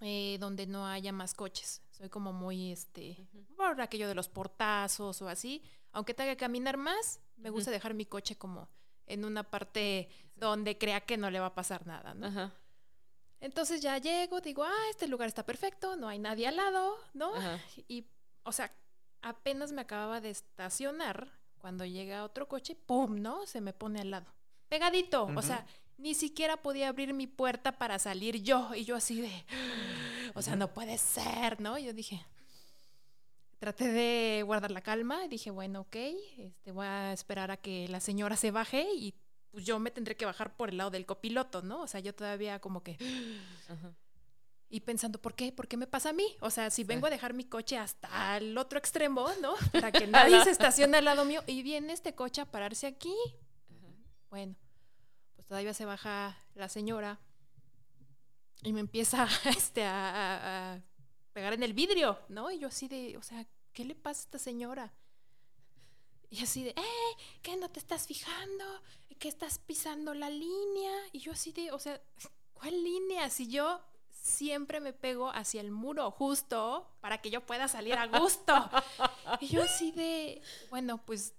eh, 0.00 0.36
donde 0.40 0.66
no 0.66 0.86
haya 0.86 1.12
más 1.12 1.34
coches. 1.34 1.80
Soy 2.02 2.08
como 2.08 2.32
muy, 2.32 2.72
este, 2.72 3.28
por 3.56 3.80
aquello 3.80 4.08
de 4.08 4.16
los 4.16 4.28
portazos 4.28 5.22
o 5.22 5.28
así. 5.28 5.62
Aunque 5.92 6.14
tenga 6.14 6.32
que 6.32 6.36
caminar 6.36 6.76
más, 6.76 7.20
me 7.36 7.48
gusta 7.48 7.70
dejar 7.70 7.94
mi 7.94 8.06
coche 8.06 8.34
como 8.34 8.68
en 9.06 9.24
una 9.24 9.44
parte 9.44 10.08
donde 10.34 10.76
crea 10.76 11.02
que 11.02 11.16
no 11.16 11.30
le 11.30 11.38
va 11.38 11.46
a 11.46 11.54
pasar 11.54 11.86
nada, 11.86 12.12
¿no? 12.12 12.50
Entonces 13.38 13.82
ya 13.82 13.98
llego, 13.98 14.40
digo, 14.40 14.64
ah, 14.64 14.88
este 14.90 15.06
lugar 15.06 15.28
está 15.28 15.46
perfecto, 15.46 15.94
no 15.94 16.08
hay 16.08 16.18
nadie 16.18 16.48
al 16.48 16.56
lado, 16.56 16.96
¿no? 17.14 17.30
Y, 17.86 18.08
o 18.42 18.50
sea, 18.50 18.74
apenas 19.20 19.70
me 19.70 19.82
acababa 19.82 20.20
de 20.20 20.30
estacionar 20.30 21.30
cuando 21.58 21.84
llega 21.84 22.24
otro 22.24 22.48
coche, 22.48 22.74
¡pum! 22.74 23.22
¿no? 23.22 23.46
Se 23.46 23.60
me 23.60 23.72
pone 23.72 24.00
al 24.00 24.10
lado. 24.10 24.34
Pegadito, 24.68 25.30
o 25.36 25.42
sea, 25.42 25.64
ni 26.02 26.14
siquiera 26.14 26.56
podía 26.56 26.88
abrir 26.88 27.14
mi 27.14 27.26
puerta 27.26 27.72
para 27.78 27.98
salir 27.98 28.42
yo. 28.42 28.74
Y 28.74 28.84
yo 28.84 28.96
así 28.96 29.20
de, 29.20 29.30
o 30.34 30.42
sea, 30.42 30.56
no 30.56 30.72
puede 30.72 30.98
ser, 30.98 31.60
¿no? 31.60 31.78
Yo 31.78 31.92
dije, 31.92 32.26
traté 33.58 33.88
de 33.88 34.42
guardar 34.42 34.72
la 34.72 34.82
calma. 34.82 35.28
Dije, 35.28 35.50
bueno, 35.50 35.82
ok, 35.82 35.96
este, 36.38 36.72
voy 36.72 36.86
a 36.86 37.12
esperar 37.12 37.50
a 37.50 37.56
que 37.56 37.86
la 37.88 38.00
señora 38.00 38.36
se 38.36 38.50
baje 38.50 38.86
y 38.94 39.14
pues 39.52 39.64
yo 39.64 39.78
me 39.78 39.90
tendré 39.90 40.16
que 40.16 40.24
bajar 40.24 40.56
por 40.56 40.70
el 40.70 40.78
lado 40.78 40.90
del 40.90 41.06
copiloto, 41.06 41.62
¿no? 41.62 41.82
O 41.82 41.86
sea, 41.86 42.00
yo 42.00 42.14
todavía 42.14 42.58
como 42.58 42.82
que... 42.82 42.98
Y 44.74 44.80
pensando, 44.80 45.20
¿por 45.20 45.34
qué? 45.34 45.52
¿Por 45.52 45.68
qué 45.68 45.76
me 45.76 45.86
pasa 45.86 46.08
a 46.08 46.12
mí? 46.14 46.24
O 46.40 46.48
sea, 46.48 46.70
si 46.70 46.82
vengo 46.82 47.06
a 47.06 47.10
dejar 47.10 47.34
mi 47.34 47.44
coche 47.44 47.76
hasta 47.76 48.38
el 48.38 48.56
otro 48.56 48.78
extremo, 48.78 49.28
¿no? 49.42 49.52
Para 49.72 49.92
que 49.92 50.06
nadie 50.06 50.42
se 50.44 50.50
estacione 50.50 50.96
al 50.96 51.04
lado 51.04 51.26
mío 51.26 51.42
y 51.46 51.62
viene 51.62 51.92
este 51.92 52.14
coche 52.14 52.40
a 52.40 52.50
pararse 52.50 52.86
aquí. 52.86 53.14
Bueno, 54.30 54.56
todavía 55.52 55.74
se 55.74 55.84
baja 55.84 56.34
la 56.54 56.70
señora 56.70 57.20
y 58.62 58.72
me 58.72 58.80
empieza 58.80 59.28
este, 59.54 59.84
a, 59.84 60.82
pegar 61.34 61.52
en 61.52 61.62
el 61.62 61.74
vidrio, 61.74 62.18
¿no? 62.30 62.50
Y 62.50 62.58
yo 62.58 62.68
así 62.68 62.88
de, 62.88 63.18
o 63.18 63.22
sea, 63.22 63.46
¿qué 63.74 63.84
le 63.84 63.94
pasa 63.94 64.20
a 64.20 64.24
esta 64.24 64.38
señora? 64.38 64.94
Y 66.30 66.42
así 66.42 66.64
de, 66.64 66.70
¡eh! 66.70 67.16
¿Qué 67.42 67.58
no 67.58 67.70
te 67.70 67.80
estás 67.80 68.06
fijando? 68.06 68.64
¿Qué 69.18 69.28
estás 69.28 69.58
pisando 69.58 70.14
la 70.14 70.30
línea? 70.30 70.94
Y 71.12 71.18
yo 71.18 71.32
así 71.32 71.52
de, 71.52 71.70
o 71.70 71.78
sea, 71.78 72.00
¿cuál 72.54 72.82
línea? 72.82 73.28
Si 73.28 73.46
yo 73.46 73.78
siempre 74.10 74.80
me 74.80 74.94
pego 74.94 75.28
hacia 75.28 75.60
el 75.60 75.70
muro 75.70 76.10
justo 76.12 76.96
para 77.02 77.20
que 77.20 77.28
yo 77.28 77.44
pueda 77.44 77.68
salir 77.68 77.96
a 77.96 78.06
gusto. 78.06 78.54
y 79.42 79.48
yo 79.48 79.64
así 79.64 79.92
de, 79.92 80.40
bueno, 80.70 81.04
pues 81.04 81.34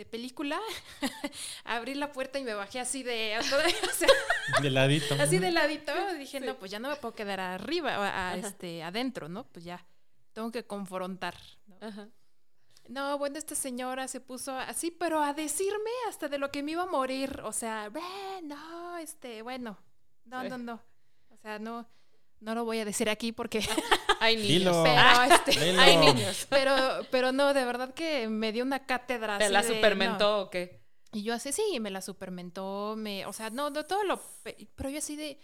de 0.00 0.06
película, 0.06 0.58
abrí 1.64 1.94
la 1.94 2.10
puerta 2.10 2.38
y 2.38 2.42
me 2.42 2.54
bajé 2.54 2.80
así 2.80 3.02
de... 3.02 3.38
de 4.62 4.70
ladito. 4.70 5.14
Así 5.20 5.38
de 5.38 5.50
ladito. 5.50 5.92
Dije, 6.14 6.40
no, 6.40 6.58
pues 6.58 6.70
ya 6.70 6.78
no 6.78 6.88
me 6.88 6.96
puedo 6.96 7.14
quedar 7.14 7.38
arriba, 7.38 8.34
este, 8.34 8.82
adentro, 8.82 9.28
¿no? 9.28 9.44
Pues 9.44 9.62
ya, 9.66 9.84
tengo 10.32 10.50
que 10.50 10.64
confrontar. 10.64 11.36
¿no? 12.88 13.18
bueno, 13.18 13.36
esta 13.36 13.54
señora 13.54 14.08
se 14.08 14.20
puso 14.20 14.56
así, 14.56 14.90
pero 14.90 15.22
a 15.22 15.34
decirme 15.34 15.90
hasta 16.08 16.28
de 16.28 16.38
lo 16.38 16.50
que 16.50 16.62
me 16.62 16.72
iba 16.72 16.84
a 16.84 16.86
morir. 16.86 17.42
O 17.44 17.52
sea, 17.52 17.90
no, 18.42 18.96
este, 18.96 19.42
bueno, 19.42 19.76
no, 20.24 20.44
no, 20.44 20.56
no. 20.56 20.80
O 21.28 21.36
sea, 21.36 21.58
no 21.58 21.86
no 22.40 22.54
lo 22.54 22.64
voy 22.64 22.78
a 22.78 22.84
decir 22.84 23.08
aquí 23.08 23.32
porque 23.32 23.60
hay 24.20 24.36
niños. 24.36 24.76
Pero, 24.84 25.34
este, 25.34 25.80
hay 25.80 25.96
niños. 25.96 26.46
Pero, 26.48 26.74
pero 27.10 27.32
no, 27.32 27.52
de 27.52 27.64
verdad 27.64 27.92
que 27.94 28.28
me 28.28 28.52
dio 28.52 28.62
una 28.62 28.86
cátedra. 28.86 29.38
¿Te 29.38 29.48
la 29.48 29.62
supermentó 29.62 30.42
o 30.42 30.50
qué? 30.50 30.80
Y 31.12 31.22
yo 31.22 31.34
así, 31.34 31.50
sí, 31.52 31.80
me 31.80 31.90
la 31.90 32.02
supermentó, 32.02 32.94
me, 32.96 33.26
o 33.26 33.32
sea, 33.32 33.50
no, 33.50 33.70
de 33.70 33.82
todo 33.82 34.04
lo, 34.04 34.20
pero 34.76 34.90
yo 34.90 34.98
así 34.98 35.16
de, 35.16 35.38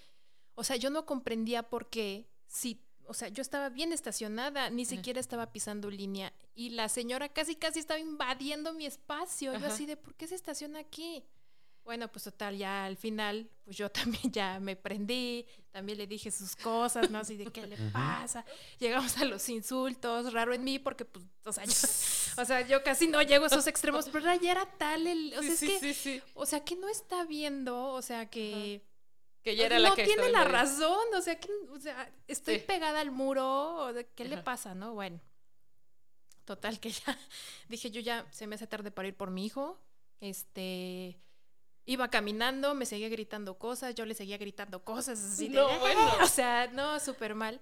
o 0.54 0.62
sea, 0.62 0.76
yo 0.76 0.90
no 0.90 1.06
comprendía 1.06 1.64
por 1.64 1.90
qué, 1.90 2.28
si, 2.46 2.84
o 3.04 3.14
sea, 3.14 3.28
yo 3.28 3.42
estaba 3.42 3.68
bien 3.68 3.92
estacionada, 3.92 4.70
ni 4.70 4.84
siquiera 4.84 5.18
estaba 5.18 5.50
pisando 5.50 5.90
línea, 5.90 6.32
y 6.54 6.70
la 6.70 6.88
señora 6.88 7.30
casi, 7.30 7.56
casi 7.56 7.80
estaba 7.80 7.98
invadiendo 7.98 8.74
mi 8.74 8.86
espacio, 8.86 9.58
yo 9.58 9.66
así 9.66 9.86
de, 9.86 9.96
¿por 9.96 10.14
qué 10.14 10.28
se 10.28 10.36
estaciona 10.36 10.78
aquí? 10.78 11.24
Bueno, 11.86 12.10
pues 12.10 12.24
total, 12.24 12.58
ya 12.58 12.84
al 12.84 12.96
final, 12.96 13.48
pues 13.64 13.76
yo 13.76 13.88
también 13.92 14.32
ya 14.32 14.58
me 14.58 14.74
prendí, 14.74 15.46
también 15.70 15.98
le 15.98 16.08
dije 16.08 16.32
sus 16.32 16.56
cosas, 16.56 17.08
¿no? 17.10 17.18
Así 17.20 17.36
de, 17.36 17.46
¿qué 17.46 17.64
le 17.64 17.76
pasa? 17.92 18.44
Llegamos 18.80 19.16
a 19.18 19.24
los 19.24 19.48
insultos, 19.48 20.32
raro 20.32 20.52
en 20.52 20.64
mí, 20.64 20.80
porque, 20.80 21.04
pues, 21.04 21.24
o 21.44 21.52
sea, 21.52 21.64
yo, 21.64 22.42
o 22.42 22.44
sea, 22.44 22.66
yo 22.66 22.82
casi 22.82 23.06
no 23.06 23.22
llego 23.22 23.44
a 23.44 23.46
esos 23.46 23.68
extremos, 23.68 24.08
pero 24.10 24.34
ya 24.34 24.50
era 24.50 24.66
tal 24.66 25.06
el, 25.06 25.32
o 25.38 25.42
sea, 25.42 25.52
es 25.52 25.60
que, 26.02 26.22
o 26.34 26.44
sea, 26.44 26.64
que 26.64 26.74
no 26.74 26.88
está 26.88 27.24
viendo, 27.24 27.92
o 27.92 28.02
sea, 28.02 28.28
que... 28.28 28.82
Que 29.44 29.54
ya 29.54 29.66
era 29.66 29.78
la 29.78 29.90
no 29.90 29.94
que 29.94 30.02
tiene 30.02 30.28
la 30.30 30.42
razón, 30.42 31.06
o 31.14 31.22
sea, 31.22 31.38
que, 31.38 31.48
o 31.70 31.78
sea, 31.78 32.12
estoy 32.26 32.58
pegada 32.58 32.98
al 32.98 33.12
muro, 33.12 33.92
¿qué 34.16 34.24
le 34.24 34.38
pasa, 34.38 34.74
no? 34.74 34.94
Bueno, 34.94 35.20
total, 36.44 36.80
que 36.80 36.90
ya, 36.90 37.16
dije, 37.68 37.92
yo 37.92 38.00
ya 38.00 38.26
se 38.32 38.48
me 38.48 38.56
hace 38.56 38.66
tarde 38.66 38.90
para 38.90 39.06
ir 39.06 39.14
por 39.14 39.30
mi 39.30 39.46
hijo, 39.46 39.80
este 40.18 41.20
iba 41.86 42.08
caminando, 42.08 42.74
me 42.74 42.84
seguía 42.84 43.08
gritando 43.08 43.58
cosas, 43.58 43.94
yo 43.94 44.04
le 44.04 44.14
seguía 44.14 44.36
gritando 44.36 44.84
cosas 44.84 45.22
así 45.22 45.48
de, 45.48 45.54
no, 45.54 45.78
bueno. 45.78 46.00
o 46.22 46.26
sea, 46.26 46.66
no, 46.72 47.00
súper 47.00 47.34
mal. 47.34 47.60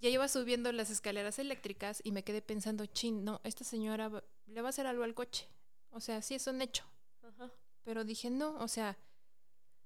Ya 0.00 0.08
iba 0.08 0.26
subiendo 0.26 0.72
las 0.72 0.90
escaleras 0.90 1.38
eléctricas 1.38 2.00
y 2.02 2.10
me 2.10 2.24
quedé 2.24 2.42
pensando, 2.42 2.86
chin, 2.86 3.24
no, 3.24 3.40
esta 3.44 3.62
señora 3.62 4.10
le 4.46 4.60
va 4.60 4.68
a 4.68 4.70
hacer 4.70 4.86
algo 4.86 5.04
al 5.04 5.14
coche. 5.14 5.48
O 5.90 6.00
sea, 6.00 6.22
sí 6.22 6.34
es 6.34 6.46
un 6.48 6.60
hecho. 6.60 6.84
Pero 7.84 8.04
dije, 8.04 8.30
no, 8.30 8.56
o 8.56 8.68
sea, 8.68 8.96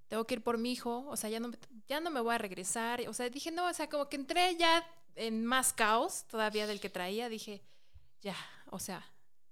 tengo 0.08 0.24
que 0.26 0.34
ir 0.34 0.42
por 0.42 0.58
mi 0.58 0.72
hijo, 0.72 1.04
o 1.08 1.16
sea, 1.16 1.28
ya 1.28 1.40
no, 1.40 1.50
ya 1.86 2.00
no 2.00 2.10
me 2.10 2.20
voy 2.20 2.34
a 2.34 2.38
regresar. 2.38 3.06
O 3.08 3.12
sea, 3.12 3.28
dije, 3.28 3.50
no, 3.50 3.66
o 3.66 3.72
sea, 3.74 3.88
como 3.88 4.08
que 4.08 4.16
entré 4.16 4.56
ya 4.56 4.86
en 5.16 5.44
más 5.44 5.72
caos 5.72 6.24
todavía 6.28 6.66
del 6.66 6.80
que 6.80 6.90
traía. 6.90 7.28
Dije, 7.28 7.62
ya, 8.20 8.36
o 8.70 8.78
sea, 8.78 9.04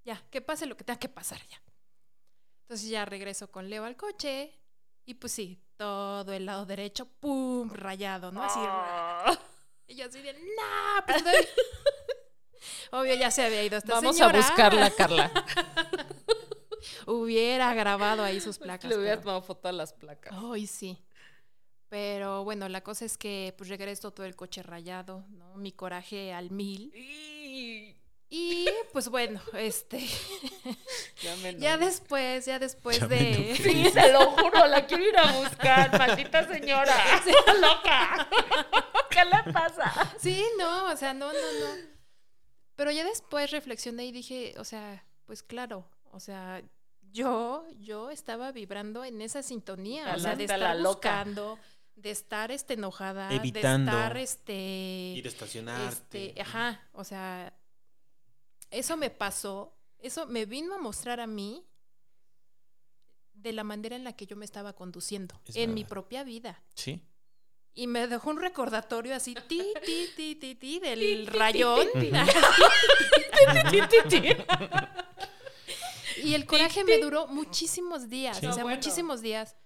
ya, 0.04 0.22
que 0.30 0.40
pase 0.40 0.66
lo 0.66 0.76
que 0.76 0.84
tenga 0.84 0.98
que 0.98 1.08
pasar 1.08 1.40
ya. 1.48 1.63
Entonces 2.64 2.88
ya 2.88 3.04
regreso 3.04 3.50
con 3.50 3.68
Leo 3.68 3.84
al 3.84 3.96
coche 3.96 4.58
y 5.04 5.14
pues 5.14 5.34
sí, 5.34 5.62
todo 5.76 6.32
el 6.32 6.46
lado 6.46 6.64
derecho, 6.64 7.06
¡pum! 7.06 7.70
rayado, 7.70 8.32
¿no? 8.32 8.42
Así. 8.42 8.60
Ah. 8.62 9.38
Y 9.86 9.96
yo 9.96 10.06
así 10.06 10.22
de, 10.22 10.32
¡no! 10.32 11.06
Pues 11.06 11.22
Obvio, 12.90 13.14
ya 13.16 13.30
se 13.30 13.42
había 13.42 13.62
ido 13.62 13.76
esta 13.76 13.92
Vamos 13.92 14.18
a 14.18 14.32
buscarla, 14.32 14.88
Carla. 14.88 15.30
hubiera 17.06 17.74
grabado 17.74 18.22
ahí 18.22 18.40
sus 18.40 18.58
placas. 18.58 18.88
Le 18.90 18.96
hubiera 18.96 19.20
tomado 19.20 19.42
foto 19.42 19.68
a 19.68 19.72
las 19.72 19.92
placas. 19.92 20.32
Ay, 20.34 20.66
sí. 20.66 20.98
Pero 21.90 22.44
bueno, 22.44 22.66
la 22.70 22.80
cosa 22.80 23.04
es 23.04 23.18
que 23.18 23.54
pues 23.58 23.68
regreso 23.68 24.10
todo 24.10 24.24
el 24.24 24.36
coche 24.36 24.62
rayado, 24.62 25.26
¿no? 25.28 25.54
Mi 25.56 25.72
coraje 25.72 26.32
al 26.32 26.50
mil. 26.50 26.90
Y 26.94 27.33
pues 28.92 29.08
bueno, 29.08 29.40
este. 29.54 30.00
Ya, 31.58 31.78
después, 31.78 32.44
ya 32.44 32.58
después 32.58 33.08
de. 33.08 33.56
Sí, 33.56 33.90
se 33.90 34.12
lo 34.12 34.32
juro, 34.32 34.66
la 34.66 34.86
quiero 34.86 35.04
ir 35.04 35.16
a 35.16 35.32
buscar, 35.32 35.98
maldita 35.98 36.46
señora. 36.46 36.94
loca. 37.60 38.28
¿Qué 39.10 39.24
le 39.24 39.52
pasa? 39.52 40.14
Sí, 40.18 40.44
no, 40.58 40.86
o 40.92 40.96
sea, 40.96 41.14
no, 41.14 41.32
no, 41.32 41.38
no. 41.38 41.94
Pero 42.76 42.90
ya 42.90 43.04
después 43.04 43.50
reflexioné 43.50 44.06
y 44.06 44.12
dije, 44.12 44.54
o 44.58 44.64
sea, 44.64 45.04
pues 45.24 45.42
claro, 45.42 45.88
o 46.10 46.20
sea, 46.20 46.62
yo, 47.10 47.66
yo 47.78 48.10
estaba 48.10 48.52
vibrando 48.52 49.04
en 49.04 49.22
esa 49.22 49.42
sintonía, 49.42 50.12
o 50.14 50.18
sea, 50.18 50.36
de 50.36 50.44
estar 50.44 50.78
buscando, 50.82 51.58
de 51.94 52.10
estar 52.10 52.50
este 52.50 52.74
enojada, 52.74 53.32
Evitando 53.32 53.92
de 53.92 53.98
estar 53.98 54.16
este 54.16 54.52
ir 55.16 55.24
a 55.24 55.28
estacionarte. 55.28 56.26
Este, 56.28 56.40
ajá, 56.40 56.82
o 56.92 57.04
sea, 57.04 57.54
eso 58.70 58.96
me 58.96 59.10
pasó, 59.10 59.76
eso 59.98 60.26
me 60.26 60.46
vino 60.46 60.74
a 60.74 60.78
mostrar 60.78 61.20
a 61.20 61.26
mí 61.26 61.64
de 63.32 63.52
la 63.52 63.64
manera 63.64 63.96
en 63.96 64.04
la 64.04 64.14
que 64.14 64.26
yo 64.26 64.36
me 64.36 64.44
estaba 64.44 64.72
conduciendo 64.74 65.40
en 65.54 65.74
mi 65.74 65.84
propia 65.84 66.24
vida. 66.24 66.62
Sí. 66.74 67.02
Y 67.74 67.88
me 67.88 68.06
dejó 68.06 68.30
un 68.30 68.40
recordatorio 68.40 69.14
así, 69.16 69.34
ti, 69.48 69.60
ti, 69.84 70.08
ti, 70.16 70.36
ti, 70.36 70.54
ti, 70.54 70.78
del 70.78 71.26
rayón. 71.26 71.88
y 76.22 76.34
el 76.34 76.46
coraje 76.46 76.84
me 76.84 76.98
duró 76.98 77.26
muchísimos 77.26 78.08
días, 78.08 78.42
o 78.44 78.52
sea, 78.52 78.64
muchísimos 78.64 79.20
días. 79.22 79.56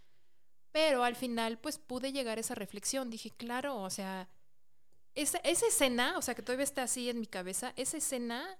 Pero 0.72 1.04
al 1.04 1.16
final, 1.16 1.58
pues 1.58 1.78
pude 1.78 2.12
llegar 2.12 2.38
a 2.38 2.40
esa 2.40 2.54
reflexión. 2.54 3.10
Dije, 3.10 3.30
claro, 3.30 3.76
o 3.76 3.90
sea, 3.90 4.28
esa, 5.14 5.38
esa 5.38 5.66
escena, 5.66 6.16
o 6.16 6.22
sea, 6.22 6.34
que 6.34 6.42
todavía 6.42 6.64
está 6.64 6.84
así 6.84 7.10
en 7.10 7.20
mi 7.20 7.26
cabeza, 7.26 7.74
esa 7.76 7.98
escena 7.98 8.58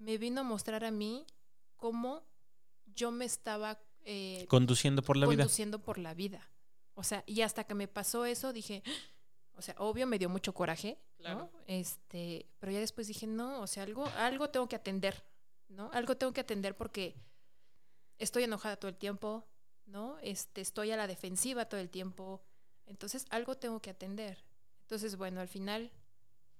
me 0.00 0.18
vino 0.18 0.40
a 0.40 0.44
mostrar 0.44 0.84
a 0.84 0.90
mí 0.90 1.24
cómo 1.76 2.24
yo 2.86 3.12
me 3.12 3.26
estaba 3.26 3.78
eh, 4.04 4.46
conduciendo 4.48 5.02
por 5.02 5.16
la 5.16 5.26
vida. 5.26 5.44
Conduciendo 5.44 5.78
por 5.78 5.98
la 5.98 6.14
vida. 6.14 6.50
O 6.94 7.04
sea, 7.04 7.22
y 7.26 7.42
hasta 7.42 7.64
que 7.64 7.74
me 7.74 7.86
pasó 7.86 8.24
eso 8.24 8.52
dije, 8.52 8.82
o 9.56 9.62
sea, 9.62 9.74
obvio 9.78 10.06
me 10.06 10.18
dio 10.18 10.28
mucho 10.28 10.54
coraje, 10.54 10.98
¿no? 11.18 11.50
Este, 11.66 12.46
pero 12.58 12.72
ya 12.72 12.80
después 12.80 13.06
dije, 13.06 13.26
no, 13.26 13.60
o 13.60 13.66
sea, 13.66 13.82
algo, 13.82 14.06
algo 14.16 14.48
tengo 14.50 14.68
que 14.68 14.76
atender, 14.76 15.22
¿no? 15.68 15.90
Algo 15.92 16.16
tengo 16.16 16.32
que 16.32 16.40
atender 16.40 16.76
porque 16.76 17.14
estoy 18.18 18.44
enojada 18.44 18.76
todo 18.76 18.88
el 18.88 18.96
tiempo, 18.96 19.46
¿no? 19.84 20.18
Este, 20.22 20.62
estoy 20.62 20.90
a 20.92 20.96
la 20.96 21.06
defensiva 21.06 21.66
todo 21.66 21.80
el 21.80 21.90
tiempo. 21.90 22.42
Entonces, 22.86 23.26
algo 23.28 23.56
tengo 23.56 23.80
que 23.80 23.90
atender. 23.90 24.44
Entonces, 24.82 25.16
bueno, 25.16 25.40
al 25.40 25.48
final 25.48 25.92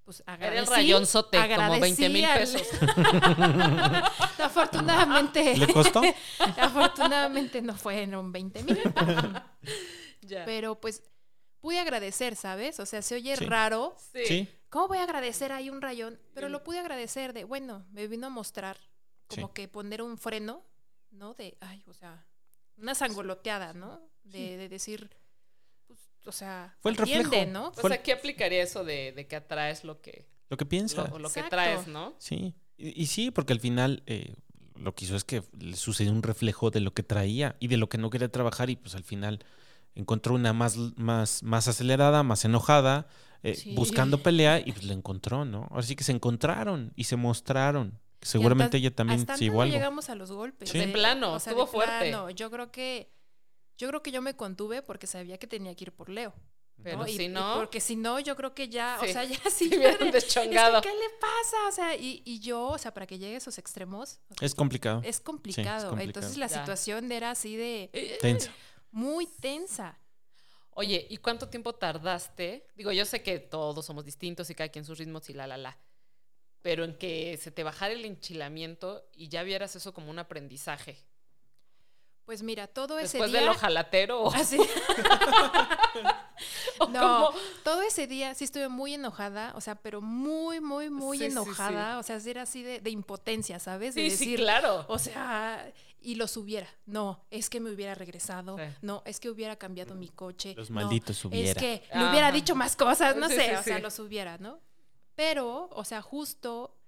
pues 0.05 0.23
Era 0.27 0.59
el 0.59 0.67
rayonzote, 0.67 1.39
como 1.55 1.79
20 1.81 2.09
mil 2.09 2.27
pesos. 2.35 2.63
afortunadamente. 4.39 5.57
¿Le 5.57 5.73
costó? 5.73 6.03
afortunadamente 6.59 7.63
no 7.63 7.75
fueron 7.77 8.33
20 8.33 8.63
mil. 8.63 8.81
Pero 10.45 10.81
pues 10.81 11.03
pude 11.61 11.79
agradecer, 11.79 12.37
¿sabes? 12.37 12.81
O 12.81 12.87
sea, 12.87 13.03
se 13.03 13.15
oye 13.15 13.37
raro. 13.37 13.97
Sí. 14.13 14.49
¿Cómo 14.69 14.89
voy 14.89 14.99
a 14.99 15.03
agradecer 15.03 15.53
ahí 15.53 15.71
un 15.71 15.81
rayón? 15.83 16.21
Pero 16.35 16.49
lo 16.49 16.63
pude 16.63 16.79
agradecer 16.79 17.33
de, 17.33 17.45
bueno, 17.45 17.85
me 17.91 18.07
vino 18.07 18.29
a 18.29 18.31
mostrar 18.31 18.79
como 19.27 19.53
que 19.53 19.69
poner 19.69 20.03
un 20.03 20.19
freno, 20.19 20.65
¿no? 21.11 21.35
De, 21.35 21.57
ay, 21.61 21.85
o 21.87 21.95
sea, 21.95 22.27
una 22.77 22.95
sangoloteada, 22.95 23.73
¿no? 23.75 24.01
De, 24.23 24.57
de 24.57 24.69
decir, 24.69 25.11
o 26.27 26.33
sea, 26.33 26.75
fue 26.81 26.91
el 26.91 26.97
reflejo, 26.97 27.47
¿no? 27.47 27.73
O 27.83 27.89
sea, 27.89 28.03
¿qué 28.03 28.13
aplicaría 28.13 28.63
eso 28.63 28.85
de, 28.85 29.27
que 29.29 29.37
atraes 29.37 29.85
lo 29.85 30.01
que... 30.01 30.27
Lo 30.49 30.57
que 30.57 30.67
piensas. 30.67 31.11
Lo, 31.11 31.19
lo 31.19 31.31
que 31.31 31.43
traes, 31.45 31.87
¿no? 31.87 32.15
Sí. 32.19 32.55
Y, 32.77 33.07
sí, 33.07 33.31
porque 33.31 33.53
al 33.53 33.61
final 33.61 34.03
eh, 34.07 34.35
lo 34.75 34.95
que 34.95 35.05
hizo 35.05 35.15
es 35.15 35.25
que 35.25 35.43
le 35.59 35.77
sucedió 35.77 36.13
un 36.13 36.23
reflejo 36.23 36.71
de 36.71 36.81
lo 36.81 36.93
que 36.93 37.03
traía 37.03 37.57
y 37.61 37.69
de 37.69 37.77
lo 37.77 37.89
que 37.89 37.99
no 37.99 38.11
quería 38.11 38.31
trabajar 38.31 38.71
y 38.71 38.77
pues 38.77 38.95
al 38.95 39.05
final 39.05 39.45
encontró 39.95 40.35
una 40.35 40.53
más, 40.53 40.77
más, 40.97 41.43
más 41.43 41.69
acelerada, 41.69 42.23
más 42.23 42.45
enojada, 42.45 43.07
eh, 43.43 43.57
buscando 43.75 44.19
pelea 44.23 44.61
y 44.61 44.73
pues 44.73 44.85
la 44.85 44.95
encontró, 44.95 45.45
¿no? 45.45 45.69
Así 45.73 45.95
que 45.95 46.05
se 46.05 46.13
encontraron 46.13 46.93
y 46.97 47.05
se 47.05 47.17
mostraron. 47.17 47.99
Seguramente 48.23 48.77
ella 48.77 48.95
también 48.95 49.27
se 49.27 49.45
igual. 49.45 49.71
llegamos 49.71 50.11
a 50.11 50.15
los 50.15 50.31
golpes. 50.33 50.73
De 50.73 50.89
plano, 50.89 51.37
estuvo 51.37 51.67
fuerte. 51.67 52.15
Yo 52.35 52.51
creo 52.51 52.71
que 52.71 53.11
yo 53.81 53.89
creo 53.89 54.03
que 54.03 54.13
yo 54.13 54.21
me 54.21 54.37
contuve 54.37 54.83
porque 54.83 55.07
sabía 55.07 55.39
que 55.39 55.47
tenía 55.47 55.75
que 55.75 55.85
ir 55.85 55.93
por 55.93 56.11
Leo. 56.11 56.35
Pero 56.83 57.07
si 57.07 57.29
no. 57.29 57.55
porque 57.57 57.81
si 57.81 57.97
no, 57.97 58.21
yo 58.21 58.37
creo 58.37 58.55
que 58.55 58.69
ya, 58.69 58.99
o 59.03 59.07
sea, 59.07 59.25
ya 59.25 59.39
sí. 59.51 59.71
¿Qué 59.71 59.79
le 59.79 59.87
pasa? 59.89 61.69
O 61.69 61.73
sea, 61.73 61.97
y, 61.97 62.23
y, 62.27 62.41
yo, 62.41 62.69
o 62.69 62.79
sea, 62.79 62.93
para 62.93 63.07
que 63.07 63.19
llegue 63.19 63.35
a 63.35 63.39
esos 63.39 63.57
extremos. 63.59 64.21
Es 64.41 64.55
complicado. 64.55 65.01
Es 65.03 65.21
complicado. 65.21 65.99
Entonces 65.99 66.37
la 66.37 66.49
situación 66.49 67.11
era 67.11 67.31
así 67.31 67.57
de. 67.57 68.19
Tensa. 68.21 68.51
Muy 68.91 69.27
tensa. 69.27 69.99
Oye, 70.73 71.07
¿y 71.09 71.17
cuánto 71.19 71.49
tiempo 71.49 71.75
tardaste? 71.75 72.67
Digo, 72.75 72.93
yo 72.93 73.05
sé 73.07 73.23
que 73.23 73.39
todos 73.39 73.85
somos 73.85 74.05
distintos 74.05 74.49
y 74.51 74.55
cada 74.55 74.69
quien 74.69 74.85
sus 74.85 74.99
ritmos 74.99 75.29
y 75.31 75.35
la, 75.35 75.47
la, 75.47 75.57
la. 75.57 75.79
Pero 76.63 76.85
en 76.85 76.97
que 76.97 77.39
se 77.39 77.51
te 77.51 77.63
bajara 77.63 77.95
el 77.95 78.05
enchilamiento 78.05 79.09
y 79.15 79.29
ya 79.29 79.43
vieras 79.43 79.75
eso 79.75 79.95
como 79.95 80.11
un 80.11 80.19
aprendizaje. 80.19 80.99
Pues 82.31 82.45
mira, 82.45 82.69
todo 82.69 83.01
ese 83.01 83.19
día. 83.19 83.27
Después 83.27 83.43
del 83.43 83.49
ojalatero. 83.49 84.27
Así. 84.33 84.57
no, 86.93 87.31
todo 87.65 87.83
ese 87.83 88.07
día 88.07 88.37
sí 88.37 88.45
estuve 88.45 88.69
muy 88.69 88.95
enojada, 88.95 89.53
o 89.57 89.61
sea, 89.61 89.75
pero 89.75 90.01
muy, 90.01 90.61
muy, 90.61 90.91
muy 90.91 91.25
enojada. 91.25 91.99
O 91.99 92.05
sea, 92.05 92.21
era 92.25 92.43
así 92.43 92.63
de, 92.63 92.89
impotencia, 92.89 93.59
¿sabes? 93.59 93.97
De 93.97 94.03
sí, 94.03 94.11
decir, 94.11 94.39
sí, 94.39 94.45
claro. 94.45 94.85
O 94.87 95.01
sea, 95.01 95.73
y 96.01 96.15
los 96.15 96.37
hubiera. 96.37 96.69
No, 96.87 97.27
es 97.33 97.51
que 97.51 97.59
me 97.59 97.73
hubiera 97.73 97.97
regresado. 97.97 98.57
No, 98.81 99.03
es 99.07 99.19
que 99.19 99.29
hubiera 99.29 99.57
cambiado 99.57 99.97
mi 99.97 100.09
coche. 100.09 100.55
Los 100.57 100.71
malditos 100.71 101.25
hubiera. 101.25 101.51
Es 101.51 101.57
que 101.57 101.83
le 101.93 102.11
hubiera 102.11 102.31
dicho 102.31 102.55
más 102.55 102.77
cosas, 102.77 103.17
no 103.17 103.29
sé, 103.29 103.57
o 103.57 103.63
sea, 103.65 103.81
los 103.81 103.99
hubiera, 103.99 104.39
¿no? 104.39 104.61
Pero, 105.17 105.69
o 105.73 105.85
sea, 105.85 106.01
justo, 106.01 106.79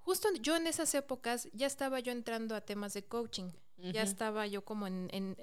justo 0.00 0.28
yo 0.42 0.54
en 0.54 0.66
esas 0.66 0.94
épocas 0.94 1.48
ya 1.54 1.66
estaba 1.66 1.98
yo 2.00 2.12
entrando 2.12 2.54
a 2.54 2.60
temas 2.60 2.92
de 2.92 3.06
coaching. 3.06 3.48
Ya 3.76 4.02
estaba 4.02 4.46
yo 4.46 4.64
como 4.64 4.86
en, 4.86 5.36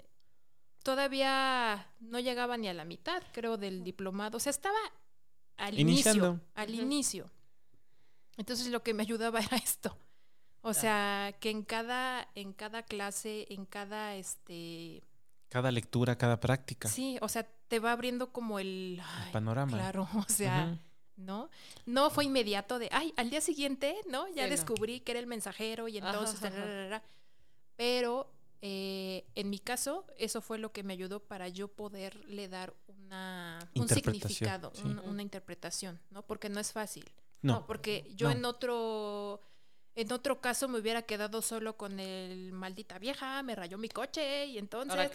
Todavía 0.83 1.87
no 1.99 2.19
llegaba 2.19 2.57
ni 2.57 2.67
a 2.67 2.73
la 2.73 2.85
mitad, 2.85 3.21
creo, 3.33 3.57
del 3.57 3.83
diplomado. 3.83 4.37
O 4.37 4.39
sea, 4.39 4.49
estaba 4.49 4.79
al 5.57 5.77
inicio. 5.79 6.41
Al 6.55 6.73
inicio. 6.73 7.29
Entonces 8.37 8.67
lo 8.67 8.81
que 8.81 8.93
me 8.93 9.03
ayudaba 9.03 9.39
era 9.41 9.57
esto. 9.57 9.97
O 10.63 10.73
sea, 10.73 11.35
que 11.39 11.49
en 11.49 11.63
cada, 11.63 12.27
en 12.35 12.53
cada 12.53 12.83
clase, 12.83 13.47
en 13.49 13.65
cada 13.65 14.15
este. 14.15 15.03
Cada 15.49 15.71
lectura, 15.71 16.17
cada 16.17 16.39
práctica. 16.39 16.87
Sí, 16.87 17.17
o 17.21 17.27
sea, 17.27 17.43
te 17.67 17.79
va 17.79 17.91
abriendo 17.91 18.31
como 18.31 18.59
el, 18.59 19.01
panorama. 19.31 19.77
Claro, 19.77 20.07
o 20.15 20.25
sea, 20.27 20.79
¿no? 21.15 21.49
No 21.85 22.09
fue 22.09 22.25
inmediato 22.25 22.79
de, 22.79 22.89
ay, 22.91 23.13
al 23.17 23.29
día 23.29 23.41
siguiente, 23.41 23.95
¿no? 24.09 24.27
Ya 24.29 24.47
descubrí 24.47 25.01
que 25.01 25.11
era 25.11 25.19
el 25.19 25.27
mensajero 25.27 25.87
y 25.87 25.97
entonces. 25.97 26.41
Pero 27.81 28.31
eh, 28.61 29.25
en 29.33 29.49
mi 29.49 29.57
caso, 29.57 30.05
eso 30.19 30.39
fue 30.39 30.59
lo 30.59 30.71
que 30.71 30.83
me 30.83 30.93
ayudó 30.93 31.19
para 31.19 31.47
yo 31.47 31.67
poderle 31.67 32.47
dar 32.47 32.75
una, 32.85 33.57
un 33.73 33.89
significado, 33.89 34.71
una 35.03 35.23
interpretación, 35.23 35.99
¿no? 36.11 36.21
Porque 36.21 36.47
no 36.47 36.59
es 36.59 36.71
fácil. 36.71 37.09
No. 37.41 37.65
porque 37.65 38.07
yo 38.15 38.29
en 38.29 38.45
otro 38.45 39.41
en 39.95 40.11
otro 40.11 40.41
caso 40.41 40.67
me 40.67 40.77
hubiera 40.77 41.01
quedado 41.01 41.41
solo 41.41 41.75
con 41.75 41.99
el 41.99 42.53
maldita 42.53 42.99
vieja, 42.99 43.41
me 43.41 43.55
rayó 43.55 43.79
mi 43.79 43.89
coche 43.89 44.45
y 44.45 44.59
entonces 44.59 45.09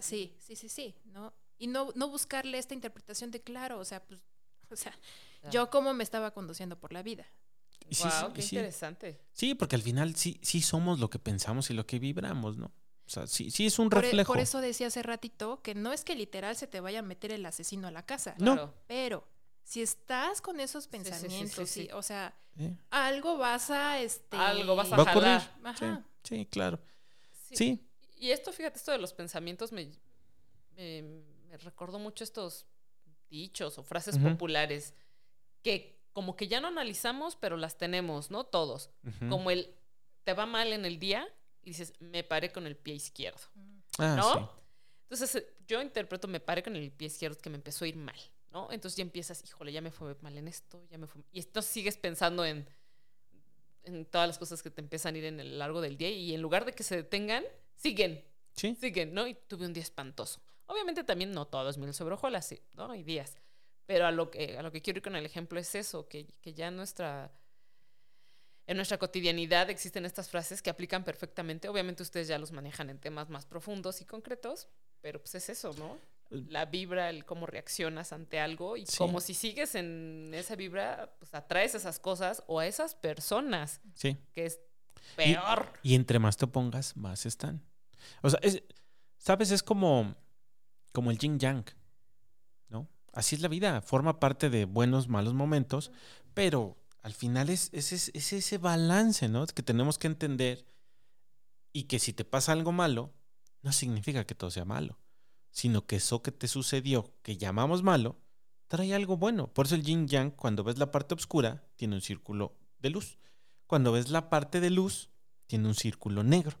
sí, 0.00 0.36
sí, 0.38 0.54
sí, 0.56 0.68
sí, 0.68 0.94
¿no? 1.06 1.32
Y 1.56 1.66
no 1.66 1.92
no 1.94 2.08
buscarle 2.08 2.58
esta 2.58 2.74
interpretación 2.74 3.30
de 3.30 3.40
claro, 3.40 3.78
o 3.78 3.86
sea, 3.86 4.04
pues 4.04 4.20
o 4.70 4.76
sea, 4.76 4.92
yo 5.50 5.70
cómo 5.70 5.94
me 5.94 6.04
estaba 6.04 6.32
conduciendo 6.32 6.78
por 6.78 6.92
la 6.92 7.02
vida, 7.02 7.26
wow, 8.02 8.32
qué 8.32 8.42
interesante. 8.42 9.20
Sí, 9.32 9.54
porque 9.54 9.76
al 9.76 9.82
final 9.82 10.14
sí, 10.16 10.38
sí 10.42 10.62
somos 10.62 11.00
lo 11.00 11.10
que 11.10 11.18
pensamos 11.18 11.70
y 11.70 11.74
lo 11.74 11.86
que 11.86 11.98
vibramos, 11.98 12.56
¿no? 12.56 12.66
O 12.66 13.12
sea, 13.12 13.26
sí, 13.26 13.50
sí 13.50 13.66
es 13.66 13.78
un 13.78 13.88
e, 13.88 13.96
reflejo. 13.96 14.32
Por, 14.32 14.40
eso 14.40 14.60
decía 14.60 14.86
hace 14.86 15.02
ratito 15.02 15.62
que 15.62 15.74
no 15.74 15.92
es 15.92 16.04
que 16.04 16.14
literal 16.14 16.54
se 16.54 16.68
te 16.68 16.80
vaya 16.80 17.00
a 17.00 17.02
meter 17.02 17.32
el 17.32 17.44
asesino 17.44 17.88
a 17.88 17.90
la 17.90 18.06
casa. 18.06 18.36
No. 18.38 18.72
Pero 18.86 19.26
si 19.64 19.82
estás 19.82 20.40
con 20.40 20.60
esos 20.60 20.86
pensamientos, 20.86 21.68
sí, 21.68 21.88
o 21.92 22.02
sea, 22.02 22.36
algo 22.90 23.36
vas 23.36 23.70
a 23.70 24.00
este 24.00 24.36
algo 24.36 24.76
vas 24.76 24.92
a, 24.92 24.96
¿Va 24.96 25.70
a 25.70 26.04
Sí, 26.22 26.46
claro. 26.46 26.78
Sí. 27.52 27.84
Y 28.16 28.30
esto, 28.30 28.52
fíjate, 28.52 28.78
esto 28.78 28.92
de 28.92 28.98
los 28.98 29.12
pensamientos 29.12 29.72
me, 29.72 29.90
me, 30.76 31.56
recordó 31.58 31.98
mucho 31.98 32.22
estos 32.22 32.66
dichos 33.28 33.78
o 33.78 33.82
frases 33.82 34.18
populares 34.18 34.94
que 35.62 35.99
como 36.12 36.36
que 36.36 36.48
ya 36.48 36.60
no 36.60 36.68
analizamos, 36.68 37.36
pero 37.36 37.56
las 37.56 37.78
tenemos, 37.78 38.30
¿no? 38.30 38.44
Todos. 38.44 38.90
Como 39.28 39.50
el, 39.50 39.74
te 40.24 40.34
va 40.34 40.46
mal 40.46 40.72
en 40.72 40.84
el 40.84 40.98
día 40.98 41.26
y 41.62 41.70
dices, 41.70 41.92
me 42.00 42.24
paré 42.24 42.50
con 42.52 42.66
el 42.66 42.76
pie 42.76 42.94
izquierdo, 42.94 43.40
ah, 43.98 44.16
¿no? 44.16 44.60
Entonces 45.08 45.44
yo 45.66 45.82
interpreto, 45.82 46.28
me 46.28 46.40
paré 46.40 46.62
con 46.62 46.76
el 46.76 46.90
pie 46.92 47.08
izquierdo, 47.08 47.38
que 47.38 47.50
me 47.50 47.56
empezó 47.56 47.84
a 47.84 47.88
ir 47.88 47.96
mal, 47.96 48.18
¿no? 48.50 48.68
Entonces 48.70 48.96
ya 48.96 49.02
empiezas, 49.02 49.42
híjole, 49.44 49.72
ya 49.72 49.80
me 49.80 49.90
fue 49.90 50.16
mal 50.20 50.36
en 50.36 50.48
esto, 50.48 50.84
ya 50.90 50.98
me 50.98 51.06
fue... 51.06 51.22
Y 51.32 51.40
entonces 51.40 51.70
sigues 51.70 51.96
pensando 51.96 52.44
en, 52.44 52.68
en 53.84 54.04
todas 54.06 54.28
las 54.28 54.38
cosas 54.38 54.62
que 54.62 54.70
te 54.70 54.80
empiezan 54.80 55.14
a 55.14 55.18
ir 55.18 55.24
en 55.24 55.40
el 55.40 55.58
largo 55.58 55.80
del 55.80 55.96
día 55.96 56.10
y 56.10 56.34
en 56.34 56.42
lugar 56.42 56.64
de 56.64 56.72
que 56.72 56.82
se 56.82 56.96
detengan, 56.96 57.44
siguen. 57.76 58.24
Sí. 58.54 58.76
Siguen, 58.80 59.14
¿no? 59.14 59.26
Y 59.26 59.34
tuve 59.34 59.66
un 59.66 59.72
día 59.72 59.82
espantoso. 59.82 60.40
Obviamente 60.66 61.02
también 61.02 61.32
no 61.32 61.46
todo 61.46 61.68
es 61.68 61.78
mil 61.78 61.92
sobre 61.92 62.14
hojuelas, 62.14 62.54
¿no? 62.74 62.90
Hay 62.90 63.02
días. 63.02 63.36
Pero 63.86 64.06
a 64.06 64.10
lo 64.10 64.30
que, 64.30 64.56
a 64.56 64.62
lo 64.62 64.70
que 64.70 64.82
quiero 64.82 64.98
ir 64.98 65.02
con 65.02 65.16
el 65.16 65.26
ejemplo 65.26 65.58
es 65.58 65.74
eso, 65.74 66.08
que, 66.08 66.26
que 66.40 66.54
ya 66.54 66.68
en 66.68 66.76
nuestra, 66.76 67.32
en 68.66 68.76
nuestra 68.76 68.98
cotidianidad 68.98 69.68
existen 69.68 70.04
estas 70.04 70.28
frases 70.28 70.62
que 70.62 70.70
aplican 70.70 71.02
perfectamente. 71.02 71.68
Obviamente 71.68 72.02
ustedes 72.02 72.28
ya 72.28 72.38
los 72.38 72.52
manejan 72.52 72.88
en 72.88 72.98
temas 72.98 73.28
más 73.28 73.46
profundos 73.46 74.00
y 74.00 74.04
concretos, 74.04 74.68
pero 75.00 75.20
pues 75.20 75.34
es 75.34 75.48
eso, 75.48 75.72
¿no? 75.74 75.98
La 76.30 76.66
vibra, 76.66 77.10
el 77.10 77.24
cómo 77.24 77.46
reaccionas 77.46 78.12
ante 78.12 78.38
algo 78.38 78.76
y 78.76 78.84
como 78.96 79.20
si 79.20 79.34
sigues 79.34 79.74
en 79.74 80.30
esa 80.32 80.54
vibra, 80.54 81.12
pues 81.18 81.34
atraes 81.34 81.74
esas 81.74 81.98
cosas 81.98 82.44
o 82.46 82.60
a 82.60 82.68
esas 82.68 82.94
personas. 82.94 83.80
Sí. 83.94 84.16
Que 84.32 84.46
es 84.46 84.60
peor. 85.16 85.72
Y, 85.82 85.96
entre 85.96 86.20
más 86.20 86.36
te 86.36 86.46
pongas, 86.46 86.96
más 86.96 87.26
están. 87.26 87.64
O 88.22 88.30
sea, 88.30 88.38
¿sabes? 89.18 89.50
Es 89.50 89.64
como, 89.64 90.14
como 90.92 91.10
el 91.10 91.18
yin 91.18 91.40
yang 91.40 91.64
así 93.12 93.36
es 93.36 93.42
la 93.42 93.48
vida, 93.48 93.80
forma 93.82 94.20
parte 94.20 94.50
de 94.50 94.64
buenos, 94.64 95.08
malos 95.08 95.34
momentos, 95.34 95.92
pero 96.34 96.76
al 97.02 97.14
final 97.14 97.48
es, 97.48 97.70
ese 97.72 98.58
balance, 98.58 99.28
¿no? 99.28 99.46
Que 99.46 99.62
tenemos 99.62 99.98
que 99.98 100.06
entender 100.06 100.66
y 101.72 101.84
que 101.84 101.98
si 101.98 102.12
te 102.12 102.24
pasa 102.24 102.52
algo 102.52 102.72
malo, 102.72 103.12
no 103.62 103.72
significa 103.72 104.24
que 104.24 104.34
todo 104.34 104.50
sea 104.50 104.64
malo, 104.64 104.98
sino 105.50 105.86
que 105.86 105.96
eso 105.96 106.22
que 106.22 106.32
te 106.32 106.48
sucedió, 106.48 107.14
que 107.22 107.36
llamamos 107.36 107.82
malo, 107.82 108.18
trae 108.68 108.94
algo 108.94 109.16
bueno. 109.16 109.52
Por 109.52 109.66
eso 109.66 109.74
el 109.74 109.84
yin 109.84 110.08
yang, 110.08 110.30
cuando 110.30 110.64
ves 110.64 110.78
la 110.78 110.90
parte 110.90 111.14
oscura, 111.14 111.64
tiene 111.76 111.96
un 111.96 112.02
círculo 112.02 112.56
de 112.78 112.90
luz. 112.90 113.18
Cuando 113.66 113.92
ves 113.92 114.10
la 114.10 114.30
parte 114.30 114.60
de 114.60 114.70
luz, 114.70 115.10
tiene 115.46 115.68
un 115.68 115.74
círculo 115.74 116.22
negro. 116.22 116.58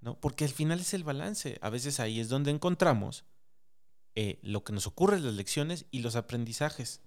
¿no? 0.00 0.18
Porque 0.20 0.44
al 0.44 0.50
final 0.50 0.80
es 0.80 0.94
el 0.94 1.04
balance. 1.04 1.58
A 1.60 1.70
veces 1.70 2.00
ahí 2.00 2.20
es 2.20 2.28
donde 2.28 2.50
encontramos 2.50 3.24
eh, 4.20 4.40
lo 4.42 4.64
que 4.64 4.72
nos 4.72 4.88
ocurre 4.88 5.20
las 5.20 5.34
lecciones 5.34 5.86
y 5.92 6.00
los 6.00 6.16
aprendizajes. 6.16 7.02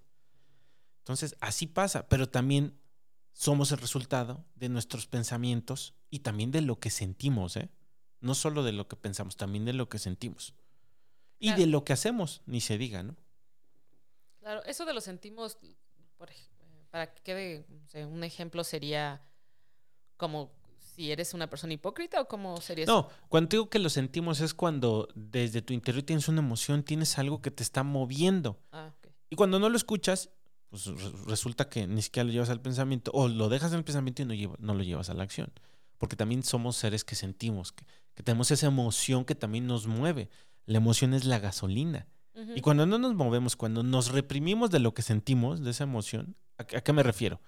Entonces, 1.00 1.36
así 1.40 1.66
pasa, 1.66 2.08
pero 2.08 2.30
también 2.30 2.80
somos 3.34 3.70
el 3.70 3.76
resultado 3.76 4.46
de 4.54 4.70
nuestros 4.70 5.06
pensamientos 5.06 5.92
y 6.08 6.20
también 6.20 6.52
de 6.52 6.62
lo 6.62 6.80
que 6.80 6.88
sentimos, 6.88 7.58
¿eh? 7.58 7.68
No 8.20 8.34
solo 8.34 8.62
de 8.62 8.72
lo 8.72 8.88
que 8.88 8.96
pensamos, 8.96 9.36
también 9.36 9.66
de 9.66 9.74
lo 9.74 9.90
que 9.90 9.98
sentimos. 9.98 10.54
Y 11.38 11.52
de 11.52 11.66
lo 11.66 11.84
que 11.84 11.92
hacemos, 11.92 12.40
ni 12.46 12.62
se 12.62 12.78
diga, 12.78 13.02
¿no? 13.02 13.14
Claro, 14.40 14.64
eso 14.64 14.86
de 14.86 14.94
lo 14.94 15.02
sentimos, 15.02 15.58
para 16.90 17.12
que 17.12 17.22
quede 17.22 17.66
un 18.06 18.24
ejemplo, 18.24 18.64
sería 18.64 19.20
como 20.16 20.50
si 20.94 21.10
eres 21.10 21.34
una 21.34 21.48
persona 21.48 21.72
hipócrita 21.72 22.20
o 22.20 22.28
cómo 22.28 22.60
sería 22.60 22.84
eso? 22.84 22.92
No, 22.92 23.08
cuando 23.28 23.48
digo 23.48 23.70
que 23.70 23.78
lo 23.78 23.88
sentimos 23.88 24.40
es 24.40 24.54
cuando 24.54 25.08
desde 25.14 25.62
tu 25.62 25.72
interior 25.72 26.02
tienes 26.02 26.28
una 26.28 26.40
emoción, 26.40 26.82
tienes 26.82 27.18
algo 27.18 27.40
que 27.40 27.50
te 27.50 27.62
está 27.62 27.82
moviendo. 27.82 28.60
Ah, 28.72 28.90
Y 29.30 29.36
cuando 29.36 29.58
no 29.58 29.68
lo 29.68 29.76
escuchas, 29.76 30.30
pues 30.68 30.86
resulta 31.26 31.68
que 31.68 31.86
ni 31.86 32.02
siquiera 32.02 32.24
lo 32.26 32.32
llevas 32.32 32.50
al 32.50 32.60
pensamiento 32.60 33.10
o 33.14 33.28
lo 33.28 33.48
dejas 33.48 33.72
en 33.72 33.78
el 33.78 33.84
pensamiento 33.84 34.22
y 34.22 34.26
no, 34.26 34.56
no 34.58 34.74
lo 34.74 34.82
llevas 34.82 35.08
a 35.10 35.14
la 35.14 35.22
acción. 35.22 35.52
Porque 35.98 36.16
también 36.16 36.42
somos 36.42 36.76
seres 36.76 37.04
que 37.04 37.14
sentimos, 37.14 37.72
que, 37.72 37.84
tenemos 38.22 38.50
esa 38.50 38.66
emoción 38.66 39.24
que 39.24 39.34
también 39.34 39.66
nos 39.66 39.86
mueve. 39.86 40.30
La 40.66 40.78
emoción 40.78 41.14
es 41.14 41.24
la 41.24 41.38
gasolina. 41.38 42.06
Y 42.54 42.62
cuando 42.62 42.86
no 42.86 42.98
nos 42.98 43.14
movemos, 43.14 43.56
cuando 43.56 43.82
nos 43.82 44.10
reprimimos 44.10 44.70
de 44.70 44.78
lo 44.78 44.94
que 44.94 45.02
sentimos, 45.02 45.62
de 45.62 45.70
esa 45.70 45.84
emoción, 45.84 46.34
a 46.56 46.64
qué 46.64 46.92
me 46.92 47.02
refiero? 47.02 47.40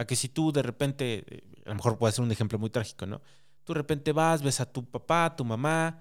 A 0.00 0.06
que 0.06 0.16
si 0.16 0.30
tú 0.30 0.50
de 0.50 0.62
repente, 0.62 1.24
eh, 1.28 1.44
a 1.66 1.68
lo 1.68 1.74
mejor 1.74 1.98
puede 1.98 2.12
ser 2.14 2.24
un 2.24 2.32
ejemplo 2.32 2.58
muy 2.58 2.70
trágico, 2.70 3.04
¿no? 3.04 3.20
Tú 3.64 3.74
de 3.74 3.78
repente 3.78 4.12
vas, 4.12 4.42
ves 4.42 4.60
a 4.60 4.66
tu 4.66 4.84
papá, 4.84 5.26
a 5.26 5.36
tu 5.36 5.44
mamá, 5.44 6.00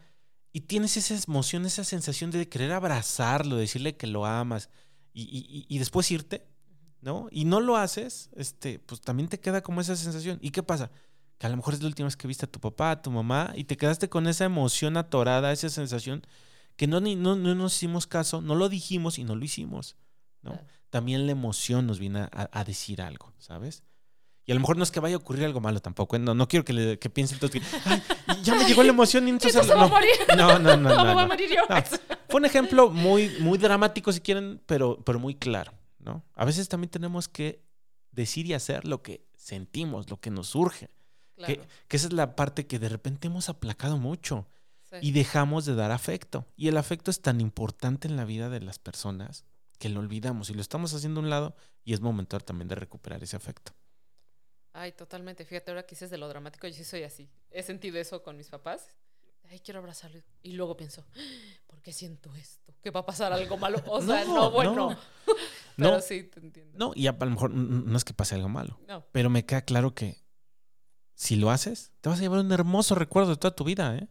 y 0.53 0.61
tienes 0.61 0.95
esa 0.95 1.13
emoción, 1.15 1.65
esa 1.65 1.83
sensación 1.83 2.31
de 2.31 2.47
querer 2.47 2.71
abrazarlo, 2.71 3.57
decirle 3.57 3.97
que 3.97 4.07
lo 4.07 4.25
amas, 4.25 4.69
y, 5.13 5.77
después 5.79 6.09
irte, 6.11 6.47
¿no? 7.01 7.27
Y 7.29 7.43
no 7.43 7.59
lo 7.59 7.75
haces, 7.75 8.29
este, 8.35 8.79
pues 8.79 9.01
también 9.01 9.27
te 9.27 9.39
queda 9.41 9.61
como 9.61 9.81
esa 9.81 9.97
sensación. 9.97 10.39
¿Y 10.41 10.51
qué 10.51 10.63
pasa? 10.63 10.91
Que 11.37 11.47
a 11.47 11.49
lo 11.49 11.57
mejor 11.57 11.73
es 11.73 11.81
la 11.81 11.87
última 11.87 12.05
vez 12.05 12.15
que 12.15 12.27
viste 12.27 12.45
a 12.45 12.51
tu 12.51 12.61
papá, 12.61 12.91
a 12.91 13.01
tu 13.01 13.11
mamá, 13.11 13.51
y 13.53 13.65
te 13.65 13.75
quedaste 13.75 14.07
con 14.07 14.27
esa 14.27 14.45
emoción 14.45 14.95
atorada, 14.95 15.51
esa 15.51 15.69
sensación 15.69 16.23
que 16.77 16.87
no, 16.87 17.01
ni, 17.01 17.17
no, 17.17 17.35
no, 17.35 17.53
nos 17.53 17.75
hicimos 17.75 18.07
caso, 18.07 18.39
no 18.39 18.55
lo 18.55 18.69
dijimos 18.69 19.19
y 19.19 19.25
no 19.25 19.35
lo 19.35 19.43
hicimos. 19.43 19.97
¿no? 20.41 20.57
También 20.89 21.25
la 21.25 21.33
emoción 21.33 21.85
nos 21.85 21.99
viene 21.99 22.29
a, 22.31 22.63
decir 22.63 23.01
algo, 23.01 23.33
¿sabes? 23.37 23.83
Y 24.49 24.51
a 24.51 24.55
lo 24.55 24.61
mejor 24.61 24.77
no 24.77 24.83
es 24.83 24.89
que 24.89 24.99
vaya 24.99 25.13
a 25.13 25.19
ocurrir 25.19 25.45
algo 25.45 25.61
malo 25.61 25.79
tampoco. 25.79 26.15
¿eh? 26.15 26.19
No, 26.19 26.33
no 26.33 26.47
quiero 26.47 26.65
que, 26.65 26.73
le, 26.73 26.97
que 26.97 27.11
piensen 27.11 27.35
entonces 27.35 27.61
que 27.61 28.41
ya 28.41 28.55
me 28.55 28.65
llegó 28.65 28.81
la 28.81 28.89
emoción 28.89 29.27
y 29.27 29.29
entonces... 29.29 29.67
no, 30.35 30.57
no, 30.57 30.57
no, 30.57 30.75
no, 30.75 31.03
no, 31.03 31.27
no, 31.27 31.35
Fue 32.27 32.39
un 32.39 32.45
ejemplo 32.45 32.89
muy, 32.89 33.29
muy 33.41 33.59
dramático 33.59 34.11
si 34.11 34.21
quieren, 34.21 34.59
pero, 34.65 35.03
pero 35.05 35.19
muy 35.19 35.35
claro. 35.35 35.71
¿no? 35.99 36.25
A 36.33 36.45
veces 36.45 36.67
también 36.67 36.89
tenemos 36.89 37.27
que 37.27 37.63
decir 38.09 38.47
y 38.47 38.55
hacer 38.55 38.87
lo 38.87 39.03
que 39.03 39.23
sentimos, 39.35 40.09
lo 40.09 40.19
que 40.19 40.31
nos 40.31 40.47
surge. 40.47 40.89
Que, 41.45 41.61
esa 41.91 42.07
es 42.07 42.13
la 42.13 42.35
parte 42.35 42.65
que 42.65 42.79
de 42.79 42.89
repente 42.89 43.27
hemos 43.27 43.49
aplacado 43.49 43.99
mucho 43.99 44.47
y 44.99 45.11
dejamos 45.11 45.65
de 45.65 45.75
dar 45.75 45.91
afecto. 45.91 46.47
Y 46.55 46.69
el 46.69 46.77
afecto 46.77 47.11
es 47.11 47.21
tan 47.21 47.39
importante 47.39 48.07
en 48.07 48.15
la 48.15 48.25
vida 48.25 48.49
de 48.49 48.61
las 48.61 48.79
personas 48.79 49.45
que 49.77 49.89
lo 49.89 49.99
olvidamos 49.99 50.49
y 50.49 50.55
lo 50.55 50.61
estamos 50.61 50.91
haciendo 50.95 51.19
a 51.19 51.23
un 51.23 51.29
lado 51.29 51.55
y 51.83 51.93
es 51.93 52.01
momento 52.01 52.39
también 52.39 52.67
de 52.67 52.73
recuperar 52.73 53.21
ese 53.23 53.35
afecto. 53.35 53.73
Ay, 54.73 54.91
totalmente. 54.91 55.45
Fíjate, 55.45 55.71
ahora 55.71 55.83
que 55.83 55.95
dices 55.95 56.09
de 56.09 56.17
lo 56.17 56.27
dramático, 56.27 56.67
yo 56.67 56.73
sí 56.73 56.83
soy 56.83 57.03
así. 57.03 57.29
He 57.51 57.63
sentido 57.63 57.97
eso 57.97 58.21
con 58.21 58.37
mis 58.37 58.49
papás. 58.49 58.87
Ay, 59.49 59.59
quiero 59.59 59.79
abrazarlo. 59.79 60.21
Y 60.43 60.53
luego 60.53 60.77
pienso, 60.77 61.03
¿por 61.65 61.81
qué 61.81 61.91
siento 61.91 62.33
esto? 62.35 62.73
¿Que 62.83 62.91
va 62.91 62.99
a 62.99 63.05
pasar 63.05 63.33
algo 63.33 63.57
malo? 63.57 63.81
O 63.87 64.01
sea, 64.05 64.23
no, 64.25 64.51
bueno. 64.51 64.95
Pero 65.75 65.91
no, 65.91 66.01
sí, 66.01 66.23
te 66.23 66.39
entiendo. 66.39 66.77
No, 66.77 66.91
y 66.93 67.07
a 67.07 67.13
lo 67.13 67.25
mejor 67.25 67.51
no 67.51 67.97
es 67.97 68.03
que 68.03 68.13
pase 68.13 68.35
algo 68.35 68.49
malo. 68.49 68.79
No. 68.87 69.05
Pero 69.11 69.29
me 69.29 69.45
queda 69.45 69.61
claro 69.61 69.95
que 69.95 70.21
si 71.15 71.35
lo 71.35 71.49
haces, 71.51 71.93
te 72.01 72.09
vas 72.09 72.19
a 72.19 72.21
llevar 72.21 72.39
un 72.39 72.51
hermoso 72.51 72.95
recuerdo 72.95 73.31
de 73.31 73.37
toda 73.37 73.55
tu 73.55 73.63
vida, 73.63 73.95
¿eh? 73.95 74.07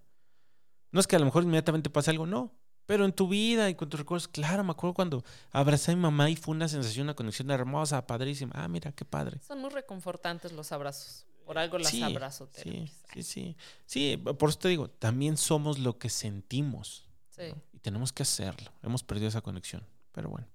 No 0.90 1.00
es 1.00 1.06
que 1.06 1.16
a 1.16 1.18
lo 1.18 1.26
mejor 1.26 1.42
inmediatamente 1.42 1.90
pase 1.90 2.10
algo, 2.10 2.26
no. 2.26 2.57
Pero 2.88 3.04
en 3.04 3.12
tu 3.12 3.28
vida 3.28 3.68
y 3.68 3.74
con 3.74 3.90
tus 3.90 4.00
recuerdos, 4.00 4.28
claro, 4.28 4.64
me 4.64 4.70
acuerdo 4.70 4.94
cuando 4.94 5.22
abracé 5.50 5.92
a 5.92 5.94
mi 5.94 6.00
mamá 6.00 6.30
y 6.30 6.36
fue 6.36 6.54
una 6.54 6.68
sensación, 6.68 7.04
una 7.04 7.12
conexión 7.12 7.50
hermosa, 7.50 8.06
padrísima. 8.06 8.52
Ah, 8.54 8.66
mira, 8.66 8.92
qué 8.92 9.04
padre. 9.04 9.38
Son 9.46 9.60
muy 9.60 9.68
reconfortantes 9.68 10.52
los 10.52 10.72
abrazos. 10.72 11.26
Por 11.44 11.58
algo 11.58 11.76
las 11.76 11.94
abrazo. 12.00 12.48
Sí, 12.50 12.90
sí, 13.12 13.22
sí. 13.22 13.56
Sí, 13.84 14.16
por 14.16 14.48
eso 14.48 14.58
te 14.60 14.68
digo, 14.68 14.88
también 14.88 15.36
somos 15.36 15.78
lo 15.78 15.98
que 15.98 16.08
sentimos. 16.08 17.04
Sí. 17.28 17.52
Y 17.74 17.78
tenemos 17.80 18.10
que 18.10 18.22
hacerlo. 18.22 18.72
Hemos 18.82 19.02
perdido 19.02 19.28
esa 19.28 19.42
conexión. 19.42 19.86
Pero 20.12 20.30
bueno. 20.30 20.48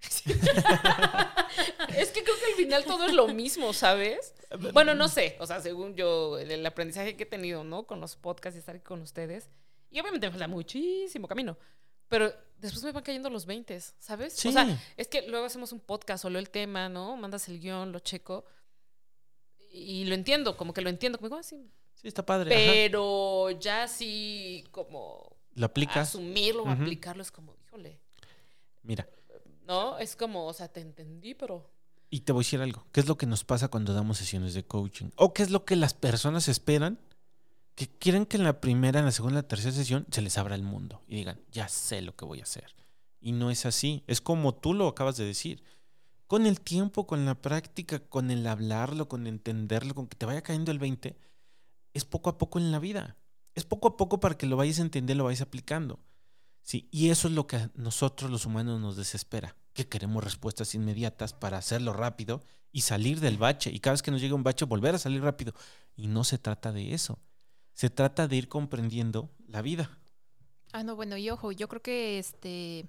es 0.00 0.22
que 2.12 2.22
creo 2.22 2.36
que 2.38 2.46
al 2.52 2.56
final 2.56 2.84
todo 2.84 3.06
es 3.06 3.14
lo 3.14 3.26
mismo, 3.26 3.72
¿sabes? 3.72 4.32
Bueno, 4.72 4.94
no 4.94 5.08
sé, 5.08 5.36
o 5.40 5.46
sea, 5.46 5.60
según 5.60 5.96
yo, 5.96 6.38
el 6.38 6.64
aprendizaje 6.64 7.16
que 7.16 7.24
he 7.24 7.26
tenido, 7.26 7.64
¿no? 7.64 7.82
Con 7.88 8.00
los 8.00 8.14
podcasts 8.14 8.54
y 8.54 8.60
estar 8.60 8.76
aquí 8.76 8.84
con 8.84 9.02
ustedes. 9.02 9.48
Y 9.90 10.00
obviamente 10.00 10.26
me 10.26 10.30
falta 10.32 10.48
muchísimo 10.48 11.26
camino. 11.26 11.56
Pero 12.08 12.32
después 12.58 12.82
me 12.84 12.92
van 12.92 13.02
cayendo 13.02 13.30
los 13.30 13.46
20, 13.46 13.80
¿sabes? 13.98 14.44
O 14.44 14.52
sea, 14.52 14.78
es 14.96 15.08
que 15.08 15.28
luego 15.28 15.46
hacemos 15.46 15.72
un 15.72 15.80
podcast, 15.80 16.22
solo 16.22 16.38
el 16.38 16.50
tema, 16.50 16.88
¿no? 16.88 17.16
Mandas 17.16 17.48
el 17.48 17.60
guion, 17.60 17.92
lo 17.92 17.98
checo. 18.00 18.44
Y 19.70 20.04
lo 20.06 20.14
entiendo, 20.14 20.56
como 20.56 20.72
que 20.72 20.80
lo 20.80 20.88
entiendo. 20.88 21.18
Como, 21.18 21.36
ah, 21.36 21.42
sí. 21.42 21.70
sí, 21.94 22.08
está 22.08 22.24
padre. 22.24 22.50
Pero 22.50 23.50
ya 23.50 23.86
sí, 23.86 24.64
como. 24.70 25.36
¿Lo 25.54 25.66
aplicas? 25.66 26.08
Asumirlo 26.08 26.62
o 26.62 26.68
aplicarlo 26.68 27.22
es 27.22 27.30
como, 27.30 27.54
híjole. 27.66 28.00
Mira. 28.82 29.08
¿No? 29.66 29.98
Es 29.98 30.16
como, 30.16 30.46
o 30.46 30.52
sea, 30.52 30.68
te 30.68 30.80
entendí, 30.80 31.34
pero. 31.34 31.70
Y 32.10 32.20
te 32.20 32.32
voy 32.32 32.40
a 32.40 32.44
decir 32.44 32.60
algo. 32.62 32.86
¿Qué 32.90 33.00
es 33.00 33.08
lo 33.08 33.18
que 33.18 33.26
nos 33.26 33.44
pasa 33.44 33.68
cuando 33.68 33.92
damos 33.92 34.16
sesiones 34.16 34.54
de 34.54 34.64
coaching? 34.64 35.10
¿O 35.16 35.34
qué 35.34 35.42
es 35.42 35.50
lo 35.50 35.66
que 35.66 35.76
las 35.76 35.92
personas 35.92 36.48
esperan 36.48 36.98
que 37.78 37.86
quieren 37.86 38.26
que 38.26 38.36
en 38.36 38.42
la 38.42 38.60
primera, 38.60 38.98
en 38.98 39.04
la 39.04 39.12
segunda, 39.12 39.38
en 39.38 39.44
la 39.44 39.48
tercera 39.48 39.72
sesión 39.72 40.04
se 40.10 40.20
les 40.20 40.36
abra 40.36 40.56
el 40.56 40.64
mundo 40.64 41.00
y 41.06 41.14
digan, 41.14 41.40
ya 41.52 41.68
sé 41.68 42.02
lo 42.02 42.16
que 42.16 42.24
voy 42.24 42.40
a 42.40 42.42
hacer. 42.42 42.74
Y 43.20 43.30
no 43.30 43.52
es 43.52 43.66
así. 43.66 44.02
Es 44.08 44.20
como 44.20 44.52
tú 44.52 44.74
lo 44.74 44.88
acabas 44.88 45.16
de 45.16 45.24
decir. 45.24 45.62
Con 46.26 46.46
el 46.46 46.60
tiempo, 46.60 47.06
con 47.06 47.24
la 47.24 47.40
práctica, 47.40 48.00
con 48.00 48.32
el 48.32 48.44
hablarlo, 48.48 49.06
con 49.06 49.28
entenderlo, 49.28 49.94
con 49.94 50.08
que 50.08 50.16
te 50.16 50.26
vaya 50.26 50.42
cayendo 50.42 50.72
el 50.72 50.80
20, 50.80 51.16
es 51.94 52.04
poco 52.04 52.30
a 52.30 52.36
poco 52.36 52.58
en 52.58 52.72
la 52.72 52.80
vida. 52.80 53.16
Es 53.54 53.62
poco 53.62 53.86
a 53.86 53.96
poco 53.96 54.18
para 54.18 54.36
que 54.36 54.46
lo 54.46 54.56
vayas 54.56 54.80
a 54.80 54.82
entender, 54.82 55.16
lo 55.16 55.22
vayas 55.22 55.42
aplicando. 55.42 56.00
Sí, 56.62 56.88
y 56.90 57.10
eso 57.10 57.28
es 57.28 57.34
lo 57.34 57.46
que 57.46 57.58
a 57.58 57.70
nosotros 57.76 58.28
los 58.28 58.44
humanos 58.44 58.80
nos 58.80 58.96
desespera, 58.96 59.54
que 59.72 59.86
queremos 59.86 60.24
respuestas 60.24 60.74
inmediatas 60.74 61.32
para 61.32 61.58
hacerlo 61.58 61.92
rápido 61.92 62.42
y 62.72 62.80
salir 62.80 63.20
del 63.20 63.38
bache. 63.38 63.70
Y 63.70 63.78
cada 63.78 63.92
vez 63.92 64.02
que 64.02 64.10
nos 64.10 64.20
llega 64.20 64.34
un 64.34 64.42
bache, 64.42 64.64
volver 64.64 64.96
a 64.96 64.98
salir 64.98 65.22
rápido. 65.22 65.54
Y 65.94 66.08
no 66.08 66.24
se 66.24 66.38
trata 66.38 66.72
de 66.72 66.92
eso 66.92 67.20
se 67.78 67.90
trata 67.90 68.26
de 68.26 68.34
ir 68.34 68.48
comprendiendo 68.48 69.30
la 69.46 69.62
vida. 69.62 70.00
Ah, 70.72 70.82
no, 70.82 70.96
bueno, 70.96 71.16
y 71.16 71.30
ojo, 71.30 71.52
yo 71.52 71.68
creo 71.68 71.80
que 71.80 72.18
este 72.18 72.86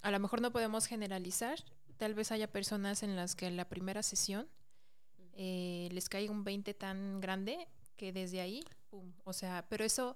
a 0.00 0.12
lo 0.12 0.20
mejor 0.20 0.40
no 0.40 0.52
podemos 0.52 0.86
generalizar. 0.86 1.58
Tal 1.96 2.14
vez 2.14 2.30
haya 2.30 2.46
personas 2.46 3.02
en 3.02 3.16
las 3.16 3.34
que 3.34 3.48
en 3.48 3.56
la 3.56 3.68
primera 3.68 4.04
sesión 4.04 4.48
eh, 5.32 5.88
les 5.90 6.08
caiga 6.08 6.30
un 6.30 6.44
20 6.44 6.72
tan 6.74 7.20
grande 7.20 7.66
que 7.96 8.12
desde 8.12 8.40
ahí, 8.40 8.62
pum, 8.90 9.12
o 9.24 9.32
sea, 9.32 9.66
pero 9.68 9.84
eso 9.84 10.14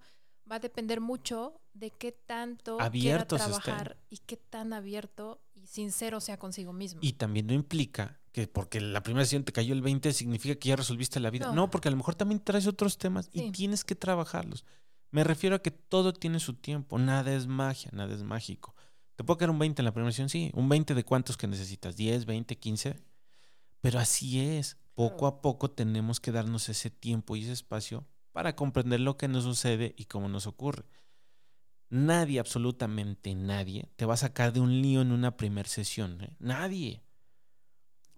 va 0.49 0.57
a 0.57 0.61
depender 0.61 1.01
mucho 1.01 1.61
de 1.75 1.91
qué 1.91 2.13
tanto 2.13 2.79
quiera 2.93 3.27
trabajar 3.27 3.97
y 4.09 4.19
qué 4.19 4.37
tan 4.37 4.73
abierto 4.73 5.41
y 5.53 5.67
sincero 5.67 6.21
sea 6.21 6.39
consigo 6.39 6.73
mismo. 6.73 7.01
Y 7.03 7.15
también 7.15 7.49
no 7.49 7.55
implica 7.55 8.21
que 8.37 8.47
porque 8.47 8.83
la 8.83 9.03
primera 9.03 9.25
sesión 9.25 9.45
te 9.45 9.53
cayó 9.53 9.73
el 9.73 9.81
20 9.81 10.13
significa 10.13 10.57
que 10.57 10.69
ya 10.69 10.77
resolviste 10.77 11.21
la 11.21 11.31
vida. 11.31 11.53
No, 11.55 11.71
porque 11.71 11.89
a 11.89 11.91
lo 11.91 11.97
mejor 11.97 12.17
también 12.17 12.39
traes 12.39 12.67
otros 12.67 12.99
temas 12.99 13.31
y 13.33 13.51
tienes 13.51 13.83
que 13.83 13.95
trabajarlos. 13.95 14.67
Me 15.11 15.25
refiero 15.25 15.57
a 15.57 15.63
que 15.63 15.71
todo 15.71 16.13
tiene 16.13 16.39
su 16.39 16.53
tiempo, 16.53 16.99
nada 16.99 17.33
es 17.33 17.47
magia, 17.47 17.91
nada 17.95 18.15
es 18.15 18.23
mágico. 18.23 18.77
¿Te 19.15 19.25
puedo 19.25 19.39
caer 19.39 19.49
un 19.49 19.59
20 19.59 19.81
en 19.81 19.85
la 19.87 19.95
primera 19.95 20.13
sesión? 20.13 20.29
Sí, 20.29 20.51
un 20.53 20.69
20 20.69 20.95
de 20.95 21.03
cuántos 21.03 21.39
que 21.39 21.47
necesitas, 21.47 21.97
10, 21.97 22.27
20, 22.27 22.59
15. 22.59 23.01
Pero 23.81 23.99
así 23.99 24.39
es, 24.39 24.77
poco 24.93 25.27
a 25.27 25.41
poco 25.41 25.71
tenemos 25.71 26.21
que 26.21 26.31
darnos 26.31 26.69
ese 26.69 26.91
tiempo 26.91 27.37
y 27.37 27.43
ese 27.43 27.53
espacio 27.53 28.07
para 28.33 28.55
comprender 28.55 29.01
lo 29.01 29.17
que 29.17 29.29
nos 29.29 29.45
sucede 29.45 29.95
y 29.97 30.05
cómo 30.05 30.29
nos 30.29 30.47
ocurre. 30.47 30.85
Nadie, 31.89 32.39
absolutamente 32.39 33.35
nadie, 33.35 33.89
te 33.97 34.05
va 34.05 34.13
a 34.13 34.19
sacar 34.19 34.53
de 34.53 34.61
un 34.61 34.83
lío 34.83 35.01
en 35.01 35.13
una 35.13 35.39
primera 35.39 35.71
sesión. 35.71 36.21
¿eh? 36.21 36.37
Nadie. 36.39 37.06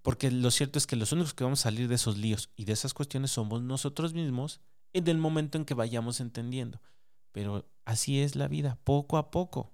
Porque 0.08 0.30
lo 0.30 0.50
cierto 0.50 0.78
es 0.78 0.86
que 0.86 0.96
los 0.96 1.12
únicos 1.12 1.34
que 1.34 1.44
vamos 1.44 1.60
a 1.60 1.64
salir 1.64 1.86
de 1.86 1.96
esos 1.96 2.16
líos 2.16 2.48
y 2.56 2.64
de 2.64 2.72
esas 2.72 2.94
cuestiones 2.94 3.30
somos 3.30 3.60
nosotros 3.60 4.14
mismos 4.14 4.62
en 4.94 5.06
el 5.06 5.18
momento 5.18 5.58
en 5.58 5.66
que 5.66 5.74
vayamos 5.74 6.20
entendiendo. 6.20 6.80
Pero 7.30 7.68
así 7.84 8.22
es 8.22 8.34
la 8.34 8.48
vida, 8.48 8.78
poco 8.84 9.18
a 9.18 9.30
poco. 9.30 9.70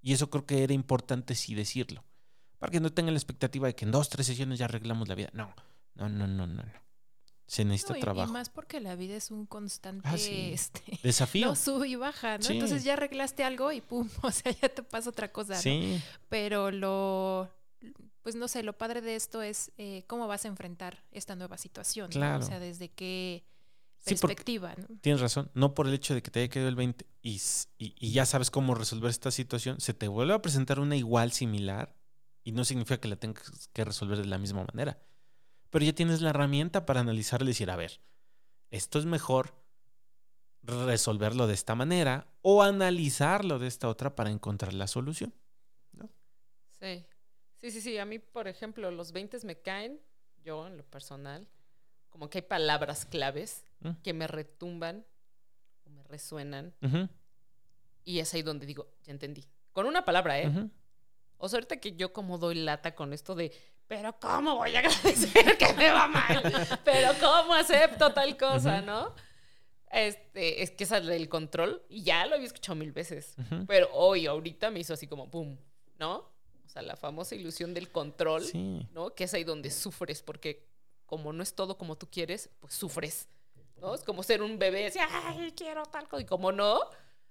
Y 0.00 0.12
eso 0.12 0.30
creo 0.30 0.46
que 0.46 0.62
era 0.62 0.74
importante 0.74 1.34
sí 1.34 1.56
decirlo. 1.56 2.04
Para 2.58 2.70
que 2.70 2.78
no 2.78 2.92
tengan 2.92 3.14
la 3.14 3.18
expectativa 3.18 3.66
de 3.66 3.74
que 3.74 3.84
en 3.84 3.90
dos, 3.90 4.10
tres 4.10 4.28
sesiones 4.28 4.60
ya 4.60 4.66
arreglamos 4.66 5.08
la 5.08 5.16
vida. 5.16 5.30
No, 5.32 5.52
no, 5.96 6.08
no, 6.08 6.28
no, 6.28 6.46
no. 6.46 6.62
Se 7.48 7.64
necesita 7.64 7.98
trabajo. 7.98 8.30
Y 8.30 8.32
más 8.32 8.48
porque 8.48 8.78
la 8.78 8.94
vida 8.94 9.16
es 9.16 9.32
un 9.32 9.44
constante 9.46 10.08
ah, 10.08 10.14
este, 10.14 11.00
desafío. 11.02 11.48
No, 11.48 11.56
sube 11.56 11.88
y 11.88 11.96
baja, 11.96 12.38
¿no? 12.38 12.48
Entonces 12.48 12.84
ya 12.84 12.92
arreglaste 12.92 13.42
algo 13.42 13.72
y 13.72 13.80
pum, 13.80 14.08
o 14.22 14.30
sea, 14.30 14.52
ya 14.52 14.68
te 14.68 14.84
pasa 14.84 15.10
otra 15.10 15.32
cosa. 15.32 15.56
Sí. 15.56 16.00
Pero 16.28 16.70
lo, 16.70 17.50
pues 18.22 18.34
no 18.34 18.48
sé, 18.48 18.62
lo 18.62 18.76
padre 18.76 19.00
de 19.00 19.16
esto 19.16 19.42
es 19.42 19.72
eh, 19.78 20.04
cómo 20.06 20.26
vas 20.26 20.44
a 20.44 20.48
enfrentar 20.48 21.04
esta 21.10 21.36
nueva 21.36 21.58
situación. 21.58 22.10
Claro. 22.10 22.44
O 22.44 22.46
sea, 22.46 22.58
desde 22.58 22.90
qué 22.90 23.44
perspectiva. 24.04 24.74
Tienes 25.00 25.20
razón, 25.20 25.50
no 25.54 25.74
por 25.74 25.86
el 25.86 25.94
hecho 25.94 26.14
de 26.14 26.22
que 26.22 26.30
te 26.30 26.40
haya 26.40 26.48
quedado 26.48 26.68
el 26.68 26.76
20 26.76 27.06
y, 27.22 27.40
y, 27.78 28.10
ya 28.12 28.24
sabes 28.24 28.50
cómo 28.50 28.74
resolver 28.74 29.10
esta 29.10 29.30
situación, 29.30 29.80
se 29.80 29.94
te 29.94 30.08
vuelve 30.08 30.34
a 30.34 30.42
presentar 30.42 30.80
una 30.80 30.96
igual, 30.96 31.32
similar, 31.32 31.96
y 32.44 32.52
no 32.52 32.64
significa 32.64 33.00
que 33.00 33.08
la 33.08 33.16
tengas 33.16 33.68
que 33.72 33.84
resolver 33.84 34.18
de 34.18 34.26
la 34.26 34.38
misma 34.38 34.64
manera. 34.64 35.00
Pero 35.70 35.84
ya 35.84 35.92
tienes 35.92 36.20
la 36.20 36.30
herramienta 36.30 36.86
para 36.86 37.00
analizar 37.00 37.42
y 37.42 37.46
decir, 37.46 37.70
a 37.70 37.76
ver, 37.76 38.00
esto 38.70 38.98
es 38.98 39.06
mejor 39.06 39.54
resolverlo 40.62 41.46
de 41.46 41.54
esta 41.54 41.74
manera 41.74 42.28
o 42.42 42.62
analizarlo 42.62 43.58
de 43.58 43.66
esta 43.66 43.88
otra 43.88 44.14
para 44.14 44.30
encontrar 44.30 44.72
la 44.72 44.86
solución. 44.86 45.34
¿no? 45.92 46.08
Sí. 46.80 47.04
Sí, 47.66 47.72
sí, 47.72 47.80
sí. 47.80 47.98
A 47.98 48.04
mí, 48.04 48.20
por 48.20 48.46
ejemplo, 48.46 48.92
los 48.92 49.10
20 49.10 49.38
me 49.42 49.56
caen, 49.56 50.00
yo 50.44 50.68
en 50.68 50.76
lo 50.76 50.84
personal, 50.84 51.48
como 52.10 52.30
que 52.30 52.38
hay 52.38 52.42
palabras 52.42 53.04
claves 53.06 53.64
mm. 53.80 53.90
que 54.04 54.12
me 54.12 54.28
retumban 54.28 55.04
o 55.84 55.90
me 55.90 56.04
resuenan. 56.04 56.72
Y 58.04 58.20
es 58.20 58.32
ahí 58.34 58.42
donde 58.42 58.66
digo, 58.66 58.86
ya 59.02 59.10
entendí. 59.10 59.44
Con 59.72 59.86
una 59.86 60.04
palabra, 60.04 60.40
¿eh? 60.40 60.70
O 61.38 61.48
sea, 61.48 61.56
ahorita 61.56 61.78
que 61.78 61.96
yo 61.96 62.12
como 62.12 62.38
doy 62.38 62.54
lata 62.54 62.94
con 62.94 63.12
esto 63.12 63.34
de, 63.34 63.52
pero 63.88 64.16
¿cómo 64.20 64.54
voy 64.54 64.76
a 64.76 64.78
agradecer 64.78 65.58
que 65.58 65.72
me 65.72 65.90
va 65.90 66.06
mal? 66.06 66.42
pero 66.84 67.14
¿cómo 67.20 67.52
acepto 67.52 68.12
tal 68.12 68.36
cosa, 68.36 68.80
no? 68.80 69.12
Este, 69.90 70.62
es 70.62 70.70
que 70.70 70.84
es 70.84 70.92
el 70.92 71.28
control 71.28 71.82
y 71.88 72.04
ya 72.04 72.26
lo 72.26 72.36
había 72.36 72.46
escuchado 72.46 72.76
mil 72.76 72.92
veces. 72.92 73.34
Pero 73.66 73.88
hoy, 73.92 74.26
ahorita 74.26 74.70
me 74.70 74.78
hizo 74.78 74.94
así 74.94 75.08
como, 75.08 75.28
¡pum! 75.28 75.58
¿No? 75.98 76.35
Sea, 76.76 76.82
la 76.82 76.96
famosa 76.96 77.34
ilusión 77.34 77.72
del 77.72 77.90
control, 77.90 78.44
¿no? 78.92 79.14
Que 79.14 79.24
es 79.24 79.34
ahí 79.34 79.44
donde 79.44 79.70
sufres, 79.70 80.22
porque 80.22 80.66
como 81.06 81.32
no 81.32 81.42
es 81.42 81.54
todo 81.54 81.78
como 81.78 81.96
tú 81.96 82.08
quieres, 82.10 82.50
pues 82.60 82.74
sufres, 82.74 83.28
¿no? 83.80 83.94
Es 83.94 84.02
como 84.02 84.22
ser 84.22 84.42
un 84.42 84.58
bebé, 84.58 84.86
así, 84.86 84.98
ay, 85.00 85.52
quiero 85.56 85.84
tal 85.86 86.06
cosa, 86.08 86.22
y 86.22 86.26
como 86.26 86.52
no, 86.52 86.80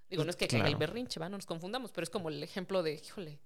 Digo, 0.10 0.24
no 0.24 0.30
es 0.30 0.36
que 0.36 0.48
caiga 0.48 0.68
el 0.68 0.76
berrinche, 0.76 1.20
¿va? 1.20 1.30
No 1.30 1.38
nos 1.38 1.46
confundamos, 1.46 1.92
pero 1.92 2.04
es 2.04 2.10
como 2.10 2.30
el 2.30 2.42
ejemplo 2.44 2.84
de, 2.84 2.94
híjole. 2.94 3.40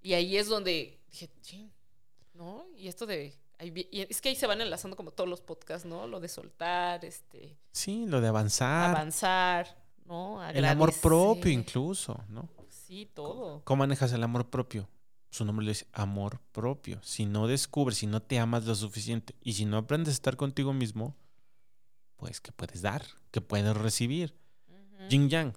Y 0.00 0.14
ahí 0.14 0.36
es 0.36 0.48
donde 0.48 1.00
dije, 1.10 1.30
¿no? 2.34 2.66
Y 2.76 2.88
esto 2.88 3.06
de 3.06 3.38
es 3.58 4.20
que 4.20 4.28
ahí 4.28 4.36
se 4.36 4.46
van 4.46 4.60
enlazando 4.60 4.96
como 4.96 5.10
todos 5.10 5.28
los 5.28 5.40
podcasts, 5.40 5.86
¿no? 5.86 6.06
Lo 6.06 6.20
de 6.20 6.28
soltar, 6.28 7.04
este. 7.04 7.58
Sí, 7.72 8.06
lo 8.06 8.20
de 8.20 8.28
avanzar. 8.28 8.90
Avanzar, 8.90 9.76
¿no? 10.04 10.48
El 10.48 10.64
amor 10.64 10.94
propio 11.00 11.50
incluso, 11.50 12.22
¿no? 12.28 12.48
Sí, 12.68 13.10
todo. 13.12 13.62
¿Cómo 13.64 13.80
manejas 13.80 14.12
el 14.12 14.22
amor 14.22 14.48
propio? 14.48 14.88
Su 15.30 15.44
nombre 15.44 15.64
le 15.64 15.72
dice 15.72 15.86
amor 15.92 16.40
propio. 16.52 17.00
Si 17.02 17.26
no 17.26 17.46
descubres, 17.46 17.98
si 17.98 18.06
no 18.06 18.22
te 18.22 18.38
amas 18.38 18.64
lo 18.64 18.74
suficiente 18.74 19.34
y 19.42 19.54
si 19.54 19.64
no 19.64 19.76
aprendes 19.76 20.12
a 20.12 20.14
estar 20.14 20.36
contigo 20.36 20.72
mismo, 20.72 21.16
pues 22.16 22.40
que 22.40 22.52
puedes 22.52 22.82
dar, 22.82 23.04
que 23.30 23.40
puedes 23.40 23.76
recibir. 23.76 24.34
Yin 25.08 25.28
Yang 25.28 25.56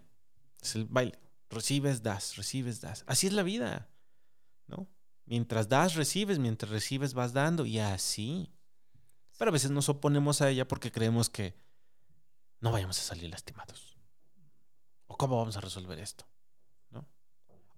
es 0.62 0.76
el 0.76 0.86
baile. 0.86 1.18
Recibes, 1.50 2.02
das, 2.02 2.38
recibes, 2.38 2.80
das. 2.80 3.04
Así 3.08 3.28
es 3.28 3.34
la 3.34 3.44
vida, 3.44 3.90
¿no? 4.68 4.88
Mientras 5.26 5.68
das, 5.68 5.96
recibes, 5.96 6.40
mientras 6.40 6.72
recibes, 6.72 7.14
vas 7.14 7.34
dando 7.34 7.66
y 7.66 7.80
así. 7.80 8.54
Pero 9.38 9.50
a 9.50 9.52
veces 9.52 9.72
nos 9.72 9.90
oponemos 9.90 10.42
a 10.42 10.50
ella 10.50 10.68
porque 10.68 10.92
creemos 10.92 11.30
que 11.30 11.56
no 12.62 12.72
vayamos 12.72 13.00
a 13.00 13.02
salir 13.02 13.30
lastimados. 13.30 13.98
¿O 15.08 15.18
cómo 15.18 15.38
vamos 15.38 15.58
a 15.58 15.62
resolver 15.62 16.00
esto? 16.00 16.26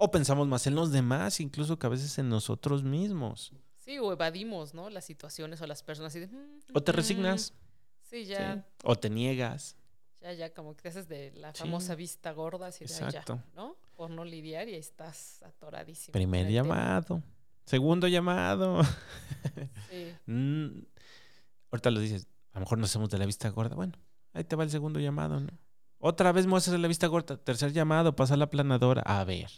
O 0.03 0.11
pensamos 0.11 0.49
más 0.49 0.67
en 0.67 0.75
los 0.75 0.91
demás, 0.91 1.39
incluso 1.39 1.79
que 1.79 1.87
a 1.87 1.89
veces 1.89 2.17
en 2.17 2.27
nosotros 2.27 2.83
mismos. 2.83 3.53
Sí, 3.77 3.99
o 3.99 4.11
evadimos, 4.11 4.73
¿no? 4.73 4.89
Las 4.89 5.05
situaciones 5.05 5.61
o 5.61 5.65
las 5.65 5.81
personas. 5.81 6.13
Mm, 6.13 6.73
o 6.73 6.83
te 6.83 6.91
resignas. 6.91 7.53
Sí, 8.01 8.25
ya. 8.25 8.67
O 8.83 8.97
te 8.97 9.09
niegas. 9.09 9.77
Ya, 10.19 10.33
ya, 10.33 10.53
como 10.53 10.75
que 10.75 10.81
te 10.81 10.89
haces 10.89 11.07
de 11.07 11.31
la 11.35 11.53
famosa 11.53 11.95
vista 11.95 12.33
gorda, 12.33 12.67
así 12.67 12.83
Exacto. 12.83 13.35
Ya, 13.35 13.45
¿no? 13.55 13.77
Por 13.95 14.09
no 14.09 14.25
lidiar 14.25 14.67
y 14.67 14.75
estás 14.75 15.41
atoradísimo. 15.41 16.11
Primer 16.11 16.51
llamado. 16.51 17.23
Segundo 17.65 18.09
llamado. 18.09 18.83
Sí. 19.89 20.13
Mm, 20.25 20.83
ahorita 21.71 21.91
lo 21.91 22.01
dices, 22.01 22.27
a 22.51 22.55
lo 22.55 22.61
mejor 22.61 22.77
no 22.77 22.85
hacemos 22.85 23.09
de 23.09 23.17
la 23.19 23.25
vista 23.25 23.47
gorda. 23.47 23.75
Bueno, 23.75 23.93
ahí 24.33 24.43
te 24.43 24.57
va 24.57 24.65
el 24.65 24.69
segundo 24.69 24.99
llamado, 24.99 25.39
¿no? 25.39 25.47
Otra 25.99 26.33
vez 26.33 26.45
muestras 26.45 26.73
de 26.73 26.79
la 26.79 26.89
vista 26.89 27.07
gorda. 27.07 27.37
Tercer 27.37 27.71
llamado, 27.71 28.17
pasa 28.17 28.35
la 28.35 28.49
planadora. 28.49 29.01
A 29.03 29.23
ver. 29.23 29.49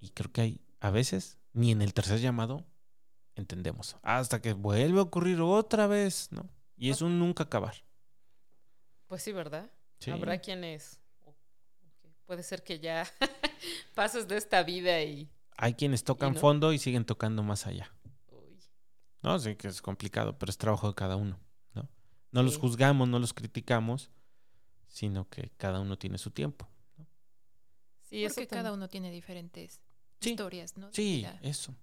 Y 0.00 0.10
creo 0.10 0.32
que 0.32 0.40
hay, 0.40 0.60
a 0.80 0.90
veces, 0.90 1.38
ni 1.52 1.72
en 1.72 1.82
el 1.82 1.94
tercer 1.94 2.20
llamado 2.20 2.66
entendemos. 3.34 3.96
Hasta 4.02 4.40
que 4.40 4.52
vuelve 4.52 4.98
a 4.98 5.02
ocurrir 5.02 5.40
otra 5.40 5.86
vez, 5.86 6.28
¿no? 6.30 6.48
Y 6.76 6.90
es 6.90 7.00
un 7.02 7.18
nunca 7.18 7.44
acabar. 7.44 7.74
Pues 9.06 9.22
sí, 9.22 9.32
¿verdad? 9.32 9.70
Habrá 10.12 10.38
quienes. 10.38 11.00
Puede 12.26 12.42
ser 12.42 12.64
que 12.64 12.80
ya 12.80 13.06
pases 13.94 14.26
de 14.26 14.36
esta 14.36 14.62
vida 14.64 15.00
y 15.02 15.30
hay 15.56 15.74
quienes 15.74 16.04
tocan 16.04 16.34
fondo 16.34 16.72
y 16.72 16.78
siguen 16.78 17.04
tocando 17.04 17.42
más 17.42 17.66
allá. 17.66 17.92
No, 19.22 19.38
sé 19.38 19.56
que 19.56 19.68
es 19.68 19.80
complicado, 19.80 20.38
pero 20.38 20.50
es 20.50 20.58
trabajo 20.58 20.88
de 20.88 20.94
cada 20.94 21.16
uno, 21.16 21.40
¿no? 21.74 21.88
No 22.30 22.42
los 22.42 22.58
juzgamos, 22.58 23.08
no 23.08 23.18
los 23.18 23.32
criticamos, 23.32 24.10
sino 24.86 25.28
que 25.28 25.50
cada 25.56 25.80
uno 25.80 25.98
tiene 25.98 26.18
su 26.18 26.30
tiempo. 26.30 26.68
¿no? 26.96 27.06
Sí, 28.02 28.24
es 28.24 28.34
que 28.34 28.46
cada 28.46 28.72
uno 28.72 28.88
tiene 28.88 29.10
diferentes 29.10 29.80
historias, 30.26 30.76
¿no? 30.76 30.88
Sí, 30.92 31.26
eso. 31.42 31.74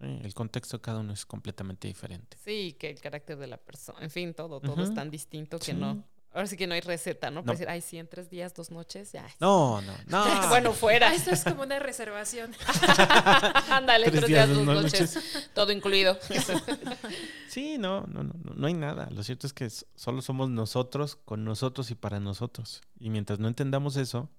el 0.00 0.32
contexto 0.34 0.78
de 0.78 0.80
cada 0.82 1.00
uno 1.00 1.12
es 1.12 1.26
completamente 1.26 1.88
diferente. 1.88 2.36
Sí, 2.44 2.76
que 2.78 2.90
el 2.90 3.00
carácter 3.00 3.38
de 3.38 3.46
la 3.46 3.58
persona, 3.58 4.00
en 4.00 4.10
fin, 4.10 4.34
todo, 4.34 4.60
todo 4.60 4.82
es 4.82 4.94
tan 4.94 5.10
distinto 5.10 5.58
que 5.58 5.74
no, 5.74 6.04
Ahora 6.32 6.46
sí 6.46 6.56
que 6.56 6.68
no 6.68 6.74
hay 6.74 6.80
receta, 6.80 7.28
¿no? 7.32 7.42
Para 7.42 7.54
decir, 7.54 7.68
ay, 7.68 7.80
sí, 7.80 7.98
en 7.98 8.06
tres 8.06 8.30
días, 8.30 8.54
dos 8.54 8.70
noches, 8.70 9.10
ya. 9.10 9.26
No, 9.40 9.80
no, 9.80 9.92
no. 10.06 10.48
bueno, 10.48 10.72
fuera. 10.72 11.12
Esto 11.12 11.32
es 11.32 11.42
como 11.42 11.62
una 11.62 11.80
reservación. 11.80 12.52
Ándale, 13.70 14.12
tres, 14.12 14.26
días, 14.28 14.48
dos, 14.48 14.64
noches. 14.64 15.50
Todo 15.54 15.72
incluido. 15.72 16.16
sí, 17.48 17.78
no, 17.78 18.02
no, 18.06 18.22
no, 18.22 18.32
no 18.54 18.66
hay 18.68 18.74
nada. 18.74 19.08
Lo 19.10 19.24
cierto 19.24 19.48
es 19.48 19.52
que 19.52 19.68
solo 19.96 20.22
somos 20.22 20.50
nosotros, 20.50 21.16
con 21.16 21.44
nosotros 21.44 21.90
y 21.90 21.96
para 21.96 22.20
nosotros. 22.20 22.80
Y 23.00 23.10
mientras 23.10 23.40
no 23.40 23.48
entendamos 23.48 23.96
eso, 23.96 24.30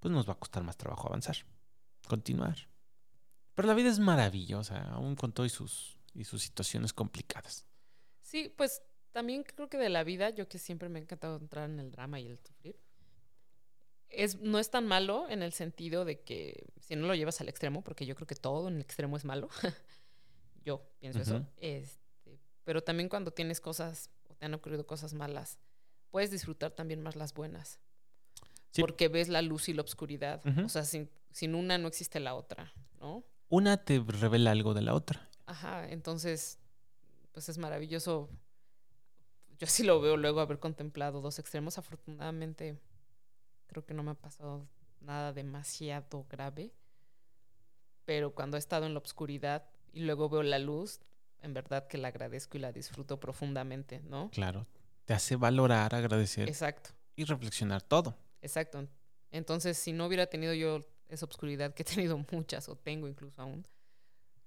pues 0.00 0.12
nos 0.12 0.28
va 0.28 0.32
a 0.32 0.38
costar 0.38 0.64
más 0.64 0.76
trabajo 0.76 1.06
avanzar, 1.06 1.36
continuar. 2.06 2.56
Pero 3.54 3.68
la 3.68 3.74
vida 3.74 3.90
es 3.90 3.98
maravillosa, 3.98 4.90
aún 4.90 5.14
con 5.14 5.32
todo 5.32 5.46
y 5.46 5.50
sus, 5.50 5.98
y 6.12 6.24
sus 6.24 6.42
situaciones 6.42 6.92
complicadas. 6.92 7.66
Sí, 8.20 8.52
pues 8.56 8.82
también 9.12 9.44
creo 9.44 9.68
que 9.68 9.78
de 9.78 9.90
la 9.90 10.02
vida, 10.02 10.30
yo 10.30 10.48
que 10.48 10.58
siempre 10.58 10.88
me 10.88 10.98
ha 10.98 11.02
encantado 11.02 11.36
entrar 11.36 11.70
en 11.70 11.78
el 11.78 11.92
drama 11.92 12.18
y 12.18 12.26
el 12.26 12.38
sufrir, 12.38 12.76
es, 14.08 14.40
no 14.40 14.58
es 14.58 14.70
tan 14.70 14.86
malo 14.86 15.28
en 15.28 15.42
el 15.42 15.52
sentido 15.52 16.04
de 16.04 16.20
que 16.20 16.66
si 16.80 16.96
no 16.96 17.06
lo 17.06 17.14
llevas 17.14 17.40
al 17.40 17.48
extremo, 17.48 17.82
porque 17.82 18.06
yo 18.06 18.14
creo 18.14 18.26
que 18.26 18.34
todo 18.34 18.68
en 18.68 18.76
el 18.76 18.80
extremo 18.80 19.16
es 19.16 19.24
malo, 19.24 19.48
yo 20.64 20.84
pienso 20.98 21.20
eso, 21.20 21.46
este, 21.56 22.40
pero 22.64 22.82
también 22.82 23.08
cuando 23.08 23.32
tienes 23.32 23.60
cosas 23.60 24.10
o 24.28 24.34
te 24.34 24.46
han 24.46 24.54
ocurrido 24.54 24.86
cosas 24.86 25.14
malas, 25.14 25.58
puedes 26.10 26.30
disfrutar 26.30 26.72
también 26.72 27.02
más 27.02 27.16
las 27.16 27.34
buenas. 27.34 27.80
Porque 28.80 29.08
ves 29.08 29.28
la 29.28 29.42
luz 29.42 29.68
y 29.68 29.72
la 29.72 29.82
oscuridad. 29.82 30.42
O 30.64 30.68
sea, 30.68 30.84
sin, 30.84 31.10
sin 31.30 31.54
una 31.54 31.78
no 31.78 31.88
existe 31.88 32.20
la 32.20 32.34
otra, 32.34 32.72
¿no? 33.00 33.24
Una 33.48 33.76
te 33.76 34.02
revela 34.06 34.50
algo 34.50 34.74
de 34.74 34.82
la 34.82 34.94
otra. 34.94 35.28
Ajá, 35.46 35.88
entonces, 35.90 36.58
pues 37.32 37.48
es 37.48 37.58
maravilloso 37.58 38.30
yo 39.58 39.66
sí 39.66 39.82
lo 39.82 40.00
veo 40.00 40.16
luego 40.16 40.40
haber 40.40 40.58
contemplado 40.58 41.20
dos 41.20 41.38
extremos. 41.38 41.78
Afortunadamente, 41.78 42.78
creo 43.66 43.84
que 43.84 43.94
no 43.94 44.02
me 44.02 44.12
ha 44.12 44.14
pasado 44.14 44.68
nada 45.00 45.32
demasiado 45.32 46.26
grave. 46.28 46.72
Pero 48.04 48.34
cuando 48.34 48.56
he 48.56 48.60
estado 48.60 48.86
en 48.86 48.94
la 48.94 49.00
oscuridad 49.00 49.64
y 49.92 50.00
luego 50.00 50.28
veo 50.28 50.42
la 50.42 50.58
luz, 50.58 51.00
en 51.40 51.54
verdad 51.54 51.86
que 51.86 51.98
la 51.98 52.08
agradezco 52.08 52.56
y 52.58 52.60
la 52.60 52.72
disfruto 52.72 53.20
profundamente, 53.20 54.00
¿no? 54.00 54.30
Claro. 54.30 54.66
Te 55.04 55.14
hace 55.14 55.36
valorar, 55.36 55.94
agradecer. 55.94 56.48
Exacto. 56.48 56.90
Y 57.16 57.24
reflexionar 57.24 57.82
todo. 57.82 58.16
Exacto. 58.44 58.86
Entonces, 59.30 59.78
si 59.78 59.92
no 59.92 60.06
hubiera 60.06 60.26
tenido 60.26 60.52
yo 60.52 60.80
esa 61.08 61.24
oscuridad, 61.24 61.74
que 61.74 61.82
he 61.82 61.86
tenido 61.86 62.18
muchas 62.32 62.68
o 62.68 62.76
tengo 62.76 63.08
incluso 63.08 63.40
aún, 63.40 63.66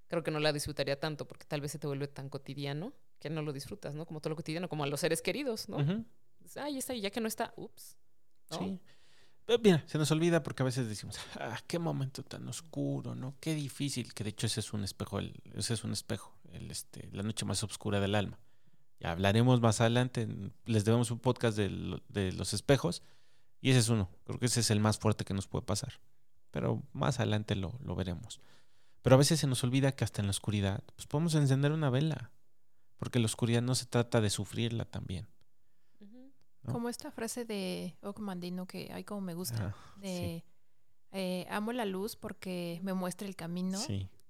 creo 0.08 0.24
que 0.24 0.32
no 0.32 0.40
la 0.40 0.54
disfrutaría 0.54 1.00
tanto 1.00 1.28
porque 1.28 1.46
tal 1.46 1.62
vez 1.62 1.72
se 1.72 1.80
te 1.80 1.88
vuelve 1.88 2.08
tan 2.08 2.30
cotidiano 2.30 2.94
que 3.20 3.30
no 3.32 3.42
lo 3.42 3.52
disfrutas, 3.52 3.96
¿no? 3.96 4.06
Como 4.06 4.22
todo 4.22 4.30
lo 4.30 4.36
cotidiano, 4.36 4.70
como 4.70 4.84
a 4.84 4.88
los 4.88 5.00
seres 5.00 5.24
queridos, 5.24 5.68
¿no? 5.68 5.80
Ay, 6.56 6.78
está, 6.78 6.94
y 6.94 7.02
ya 7.02 7.10
que 7.10 7.20
no 7.20 7.28
está, 7.28 7.54
ups. 7.58 7.98
Sí. 8.52 8.80
Pero 9.46 9.60
mira, 9.60 9.84
se 9.88 9.98
nos 9.98 10.12
olvida 10.12 10.44
porque 10.44 10.62
a 10.62 10.66
veces 10.66 10.88
decimos, 10.88 11.18
ah, 11.36 11.60
qué 11.66 11.80
momento 11.80 12.22
tan 12.22 12.48
oscuro, 12.48 13.16
¿no? 13.16 13.36
Qué 13.40 13.56
difícil, 13.56 14.14
que 14.14 14.24
de 14.24 14.30
hecho 14.30 14.46
ese 14.46 14.60
es 14.60 14.74
un 14.74 14.84
espejo, 14.84 15.20
ese 15.56 15.74
es 15.74 15.84
un 15.84 15.92
espejo, 15.92 16.38
el, 16.52 16.70
este, 16.70 17.10
la 17.12 17.24
noche 17.24 17.46
más 17.46 17.64
oscura 17.64 18.00
del 18.00 18.14
alma. 18.14 18.40
Ya 19.00 19.12
hablaremos 19.12 19.60
más 19.60 19.82
adelante, 19.82 20.28
les 20.66 20.86
debemos 20.86 21.10
un 21.10 21.20
podcast 21.20 21.58
de, 21.58 22.00
de 22.10 22.32
los 22.34 22.54
espejos 22.54 23.02
y 23.62 23.72
ese 23.72 23.80
es 23.80 23.90
uno, 23.90 24.10
creo 24.26 24.40
que 24.40 24.46
ese 24.46 24.60
es 24.60 24.72
el 24.72 24.80
más 24.80 25.00
fuerte 25.00 25.26
que 25.26 25.34
nos 25.34 25.48
puede 25.48 25.66
pasar, 25.66 26.00
pero 26.52 26.84
más 26.94 27.20
adelante 27.20 27.56
lo, 27.56 27.78
lo 27.82 27.96
veremos. 27.96 28.42
Pero 29.02 29.16
a 29.16 29.20
veces 29.20 29.40
se 29.40 29.48
nos 29.48 29.64
olvida 29.64 29.94
que 29.94 30.04
hasta 30.04 30.22
en 30.22 30.28
la 30.28 30.32
oscuridad, 30.32 30.84
pues 30.96 31.08
podemos 31.08 31.36
encender 31.36 31.72
una 31.72 31.90
vela 31.90 32.32
porque 32.98 33.20
la 33.20 33.26
oscuridad 33.26 33.62
no 33.62 33.76
se 33.76 33.86
trata 33.86 34.22
de 34.22 34.30
sufrirla 34.30 34.86
también. 34.86 35.28
Como 36.66 36.90
esta 36.90 37.12
frase 37.12 37.46
de 37.46 37.96
Mandino 38.18 38.66
que 38.66 38.92
hay 38.92 39.06
como 39.06 39.22
me 39.22 39.34
gusta, 39.34 39.74
de 40.02 40.44
eh, 41.12 41.48
amo 41.50 41.72
la 41.72 41.86
luz 41.86 42.18
porque 42.18 42.82
me 42.84 42.94
muestra 42.94 43.26
el 43.26 43.38
camino, 43.38 43.80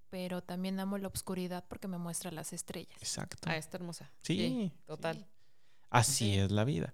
pero 0.09 0.43
también 0.43 0.79
amo 0.79 0.99
la 0.99 1.07
oscuridad 1.07 1.65
porque 1.67 1.87
me 1.87 1.97
muestra 1.97 2.29
las 2.29 2.53
estrellas. 2.53 2.95
Exacto. 2.99 3.37
Ah, 3.49 3.57
está 3.57 3.77
hermosa. 3.77 4.11
Sí. 4.21 4.71
total. 4.85 5.27
Así 5.89 6.37
es 6.37 6.51
la 6.51 6.63
vida. 6.63 6.93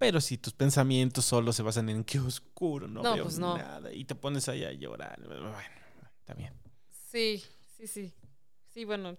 Pero 0.00 0.18
si 0.18 0.38
tus 0.38 0.54
pensamientos 0.54 1.26
solo 1.26 1.52
se 1.52 1.62
basan 1.62 1.90
en 1.90 2.04
qué 2.04 2.18
oscuro, 2.18 2.88
no, 2.88 3.02
veo 3.02 3.24
pues 3.24 3.38
nada, 3.38 3.92
y 3.92 4.06
te 4.06 4.14
pones 4.14 4.48
ahí 4.48 4.64
a 4.64 4.72
llorar, 4.72 5.20
bueno, 5.26 5.54
está 6.20 6.32
bien. 6.32 6.54
Sí, 7.10 7.44
sí, 7.76 7.86
sí. 7.86 8.14
Sí, 8.70 8.86
bueno, 8.86 9.18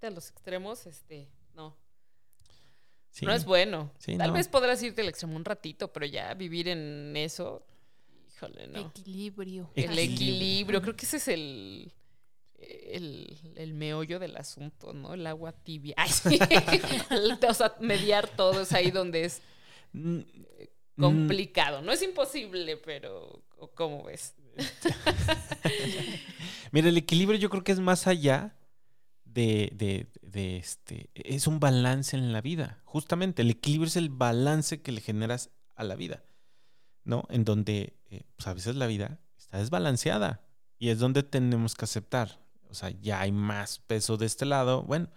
a 0.00 0.10
los 0.10 0.30
extremos, 0.30 0.86
este, 0.86 1.28
no. 1.56 1.76
no 3.20 3.32
es 3.32 3.44
bueno. 3.44 3.90
Tal 4.16 4.30
vez 4.30 4.46
podrás 4.46 4.80
irte 4.84 5.02
al 5.02 5.08
extremo 5.08 5.34
un 5.34 5.44
ratito, 5.44 5.92
pero 5.92 6.06
ya 6.06 6.32
vivir 6.34 6.68
en 6.68 7.16
eso, 7.16 7.66
híjole, 8.28 8.68
no. 8.68 8.78
Equilibrio. 8.78 9.72
El 9.74 9.98
equilibrio, 9.98 10.82
creo 10.82 10.94
que 10.94 11.04
ese 11.04 11.16
es 11.16 11.26
el, 11.26 11.92
el, 12.60 13.74
meollo 13.74 14.20
del 14.20 14.36
asunto, 14.36 14.92
¿no? 14.92 15.14
El 15.14 15.26
agua 15.26 15.50
tibia. 15.50 15.96
o 17.48 17.54
sea, 17.54 17.74
mediar 17.80 18.28
todo 18.28 18.60
es 18.60 18.72
ahí 18.72 18.92
donde 18.92 19.24
es 19.24 19.42
complicado. 20.98 21.82
No 21.82 21.92
es 21.92 22.02
imposible, 22.02 22.76
pero 22.76 23.44
¿cómo 23.74 24.04
ves? 24.04 24.34
Mira, 26.72 26.88
el 26.88 26.96
equilibrio 26.96 27.38
yo 27.38 27.50
creo 27.50 27.64
que 27.64 27.72
es 27.72 27.80
más 27.80 28.06
allá 28.06 28.56
de, 29.24 30.08
de, 30.22 30.56
este, 30.56 31.10
es 31.14 31.46
un 31.46 31.60
balance 31.60 32.16
en 32.16 32.32
la 32.32 32.40
vida. 32.40 32.82
Justamente, 32.84 33.42
el 33.42 33.50
equilibrio 33.50 33.88
es 33.88 33.96
el 33.96 34.10
balance 34.10 34.82
que 34.82 34.92
le 34.92 35.00
generas 35.00 35.50
a 35.74 35.84
la 35.84 35.96
vida. 35.96 36.22
¿no? 37.04 37.26
En 37.30 37.44
donde, 37.44 37.98
eh, 38.10 38.24
pues 38.36 38.46
a 38.46 38.54
veces 38.54 38.76
la 38.76 38.86
vida 38.86 39.20
está 39.36 39.58
desbalanceada 39.58 40.42
y 40.78 40.90
es 40.90 40.98
donde 40.98 41.22
tenemos 41.22 41.74
que 41.74 41.84
aceptar. 41.84 42.44
O 42.68 42.74
sea, 42.74 42.90
ya 42.90 43.20
hay 43.20 43.32
más 43.32 43.80
peso 43.80 44.16
de 44.16 44.26
este 44.26 44.46
lado. 44.46 44.82
Bueno, 44.82 45.10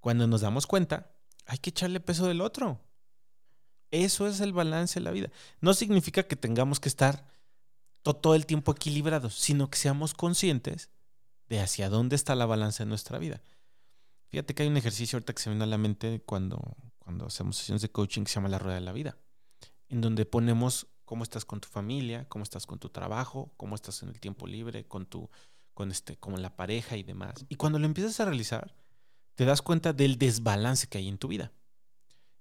cuando 0.00 0.26
nos 0.26 0.42
damos 0.42 0.66
cuenta, 0.66 1.14
hay 1.46 1.58
que 1.58 1.70
echarle 1.70 2.00
peso 2.00 2.26
del 2.26 2.40
otro. 2.40 2.80
Eso 3.94 4.26
es 4.26 4.40
el 4.40 4.52
balance 4.52 4.98
de 4.98 5.04
la 5.04 5.12
vida. 5.12 5.30
No 5.60 5.72
significa 5.72 6.24
que 6.24 6.34
tengamos 6.34 6.80
que 6.80 6.88
estar 6.88 7.28
todo 8.02 8.34
el 8.34 8.44
tiempo 8.44 8.72
equilibrados, 8.72 9.36
sino 9.36 9.70
que 9.70 9.78
seamos 9.78 10.14
conscientes 10.14 10.90
de 11.48 11.60
hacia 11.60 11.88
dónde 11.88 12.16
está 12.16 12.34
la 12.34 12.44
balanza 12.44 12.82
en 12.82 12.88
nuestra 12.88 13.20
vida. 13.20 13.40
Fíjate 14.26 14.52
que 14.52 14.64
hay 14.64 14.68
un 14.68 14.76
ejercicio 14.76 15.16
ahorita 15.16 15.32
que 15.32 15.40
se 15.40 15.48
me 15.48 15.62
a 15.62 15.66
la 15.68 15.78
mente 15.78 16.20
cuando, 16.26 16.76
cuando 16.98 17.26
hacemos 17.26 17.56
sesiones 17.56 17.82
de 17.82 17.92
coaching 17.92 18.24
que 18.24 18.30
se 18.30 18.34
llama 18.34 18.48
la 18.48 18.58
rueda 18.58 18.74
de 18.74 18.80
la 18.80 18.92
vida, 18.92 19.16
en 19.88 20.00
donde 20.00 20.26
ponemos 20.26 20.88
cómo 21.04 21.22
estás 21.22 21.44
con 21.44 21.60
tu 21.60 21.68
familia, 21.68 22.28
cómo 22.28 22.42
estás 22.42 22.66
con 22.66 22.80
tu 22.80 22.88
trabajo, 22.88 23.54
cómo 23.56 23.76
estás 23.76 24.02
en 24.02 24.08
el 24.08 24.18
tiempo 24.18 24.48
libre, 24.48 24.88
con 24.88 25.06
tu, 25.06 25.30
con 25.72 25.92
este, 25.92 26.16
como 26.16 26.36
la 26.36 26.56
pareja 26.56 26.96
y 26.96 27.04
demás. 27.04 27.46
Y 27.48 27.54
cuando 27.54 27.78
lo 27.78 27.86
empiezas 27.86 28.18
a 28.18 28.24
realizar, 28.24 28.74
te 29.36 29.44
das 29.44 29.62
cuenta 29.62 29.92
del 29.92 30.18
desbalance 30.18 30.88
que 30.88 30.98
hay 30.98 31.06
en 31.06 31.18
tu 31.18 31.28
vida. 31.28 31.52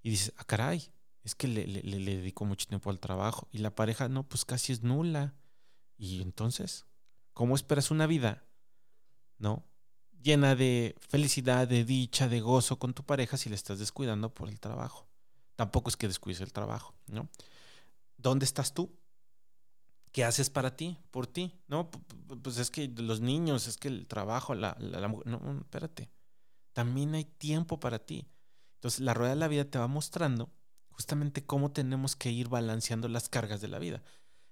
Y 0.02 0.10
dices, 0.10 0.34
ah, 0.38 0.46
caray, 0.46 0.92
es 1.24 1.36
que 1.36 1.48
le, 1.48 1.66
le, 1.66 2.16
dedico 2.16 2.46
mucho 2.46 2.68
tiempo 2.68 2.90
al 2.90 3.00
trabajo. 3.00 3.48
Y 3.52 3.60
la 3.60 3.74
pareja, 3.74 4.10
no, 4.10 4.28
pues 4.28 4.44
casi 4.44 4.74
es 4.74 4.84
nula. 4.84 5.34
Y 5.98 6.22
entonces, 6.22 6.86
¿cómo 7.34 7.56
esperas 7.56 7.92
una 7.92 8.08
vida, 8.08 8.46
no? 9.38 9.64
Llena 10.22 10.56
de 10.56 10.96
felicidad, 11.00 11.68
de 11.68 11.86
dicha, 11.86 12.28
de 12.28 12.42
gozo 12.42 12.78
con 12.78 12.94
tu 12.94 13.06
pareja 13.06 13.38
si 13.38 13.50
le 13.50 13.56
estás 13.56 13.80
descuidando 13.80 14.34
por 14.34 14.50
el 14.50 14.60
trabajo. 14.60 15.08
Tampoco 15.56 15.90
es 15.90 15.98
que 15.98 16.08
descuides 16.08 16.42
el 16.42 16.52
trabajo, 16.52 16.94
¿no? 17.08 17.30
¿Dónde 18.18 18.46
estás 18.46 18.74
tú? 18.74 18.98
¿Qué 20.12 20.26
haces 20.26 20.50
para 20.50 20.76
ti, 20.76 20.98
por 21.10 21.26
ti? 21.26 21.60
No, 21.68 21.90
pues 22.42 22.58
es 22.58 22.70
que 22.70 22.88
los 22.88 23.22
niños, 23.22 23.68
es 23.68 23.78
que 23.78 23.88
el 23.88 24.08
trabajo, 24.08 24.56
la, 24.56 24.76
la, 24.80 25.08
no, 25.08 25.60
espérate. 25.62 26.10
También 26.74 27.16
hay 27.16 27.26
tiempo 27.26 27.80
para 27.80 28.00
ti. 28.00 28.28
Entonces, 28.76 29.00
la 29.00 29.14
rueda 29.14 29.32
de 29.32 29.40
la 29.40 29.48
vida 29.48 29.66
te 29.66 29.80
va 29.80 29.88
mostrando 29.88 30.52
justamente 30.94 31.46
cómo 31.46 31.72
tenemos 31.72 32.16
que 32.16 32.32
ir 32.32 32.48
balanceando 32.50 33.08
las 33.08 33.30
cargas 33.30 33.62
de 33.62 33.68
la 33.68 33.80
vida 33.80 34.02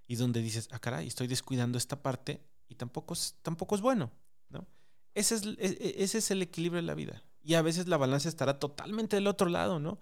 y 0.07 0.15
donde 0.15 0.41
dices, 0.41 0.67
ah, 0.71 0.79
caray, 0.79 1.07
estoy 1.07 1.27
descuidando 1.27 1.77
esta 1.77 2.01
parte 2.01 2.45
y 2.67 2.75
tampoco 2.75 3.13
es, 3.13 3.37
tampoco 3.41 3.75
es 3.75 3.81
bueno, 3.81 4.11
¿no? 4.49 4.67
Ese 5.13 5.35
es, 5.35 5.45
e, 5.45 5.55
e, 5.59 6.03
ese 6.03 6.17
es 6.17 6.31
el 6.31 6.41
equilibrio 6.41 6.81
de 6.81 6.87
la 6.87 6.95
vida. 6.95 7.23
Y 7.43 7.53
a 7.53 7.61
veces 7.61 7.87
la 7.87 7.97
balanza 7.97 8.29
estará 8.29 8.59
totalmente 8.59 9.15
del 9.15 9.27
otro 9.27 9.49
lado, 9.49 9.79
¿no? 9.79 9.99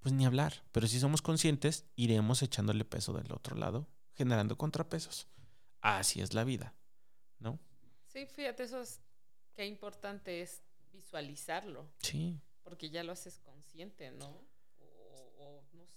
Pues 0.00 0.14
ni 0.14 0.24
hablar. 0.24 0.64
Pero 0.72 0.86
si 0.86 1.00
somos 1.00 1.22
conscientes, 1.22 1.84
iremos 1.96 2.42
echándole 2.42 2.84
peso 2.84 3.12
del 3.12 3.32
otro 3.32 3.56
lado, 3.56 3.88
generando 4.14 4.56
contrapesos. 4.56 5.26
Así 5.80 6.20
es 6.20 6.34
la 6.34 6.44
vida, 6.44 6.74
¿no? 7.38 7.58
Sí, 8.06 8.26
fíjate, 8.26 8.64
eso 8.64 8.80
es 8.80 9.00
qué 9.54 9.66
importante 9.66 10.40
es 10.40 10.62
visualizarlo. 10.92 11.90
Sí. 11.98 12.40
Porque 12.62 12.90
ya 12.90 13.02
lo 13.02 13.12
haces 13.12 13.38
consciente, 13.40 14.10
¿no? 14.12 14.46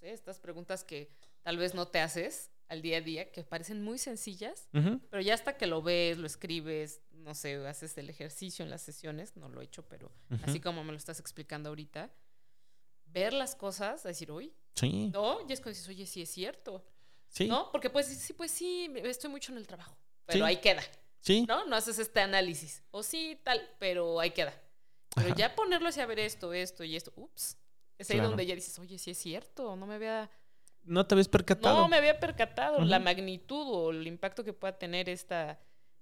Sé, 0.01 0.13
estas 0.13 0.39
preguntas 0.39 0.83
que 0.83 1.11
tal 1.43 1.57
vez 1.57 1.75
no 1.75 1.87
te 1.87 1.99
haces, 1.99 2.49
al 2.67 2.81
día 2.81 2.97
a 2.97 3.01
día 3.01 3.31
que 3.31 3.43
parecen 3.43 3.83
muy 3.83 3.99
sencillas, 3.99 4.67
pero 4.71 5.21
ya 5.21 5.35
hasta 5.35 5.57
que 5.57 5.67
lo 5.67 5.83
ves, 5.83 6.17
lo 6.17 6.25
escribes, 6.25 7.01
no 7.11 7.35
sé, 7.35 7.55
haces 7.67 7.95
el 7.99 8.09
ejercicio 8.09 8.65
en 8.65 8.71
las 8.71 8.81
sesiones, 8.81 9.37
no 9.37 9.47
lo 9.47 9.61
he 9.61 9.65
hecho, 9.65 9.87
pero 9.87 10.11
así 10.43 10.59
como 10.59 10.83
me 10.83 10.91
lo 10.91 10.97
estás 10.97 11.19
explicando 11.19 11.69
ahorita, 11.69 12.09
ver 13.05 13.33
las 13.33 13.55
cosas, 13.55 14.01
decir, 14.01 14.31
uy, 14.31 14.51
sí. 14.73 15.11
no, 15.13 15.41
y 15.47 15.53
es 15.53 15.59
cuando 15.59 15.77
dices, 15.77 15.87
oye, 15.87 16.07
sí 16.07 16.23
es 16.23 16.29
cierto. 16.31 16.83
Sí. 17.27 17.47
¿No? 17.47 17.71
Porque 17.71 17.91
pues 17.91 18.07
sí, 18.07 18.33
pues 18.33 18.49
sí, 18.49 18.91
estoy 19.03 19.29
mucho 19.29 19.51
en 19.51 19.59
el 19.59 19.67
trabajo, 19.67 19.95
pero 20.25 20.45
ahí 20.45 20.57
queda. 20.57 20.81
Sí. 21.19 21.45
¿No? 21.47 21.65
No 21.65 21.75
haces 21.75 21.99
este 21.99 22.21
análisis. 22.21 22.81
O 22.89 23.03
sí, 23.03 23.39
tal, 23.43 23.69
pero 23.77 24.19
ahí 24.19 24.31
queda. 24.31 24.59
Pero 25.13 25.35
ya 25.35 25.53
ponerlo 25.53 25.89
hacia 25.89 26.07
ver 26.07 26.19
esto, 26.19 26.53
esto 26.53 26.83
y 26.83 26.95
esto, 26.95 27.13
ups, 27.15 27.57
es 28.01 28.11
ahí 28.11 28.19
donde 28.19 28.45
ya 28.45 28.55
dices, 28.55 28.77
oye, 28.79 28.97
sí 28.97 29.11
es 29.11 29.17
cierto, 29.17 29.75
no 29.75 29.87
me 29.87 29.95
había 29.95 30.29
no 30.83 31.05
te 31.05 31.13
habías 31.13 31.27
percatado. 31.27 31.77
No 31.77 31.87
me 31.87 31.97
había 31.97 32.19
percatado 32.19 32.83
la 32.83 32.99
magnitud 32.99 33.67
o 33.67 33.91
el 33.91 34.07
impacto 34.07 34.43
que 34.43 34.53
pueda 34.53 34.77
tener 34.77 35.09
esta, 35.09 35.59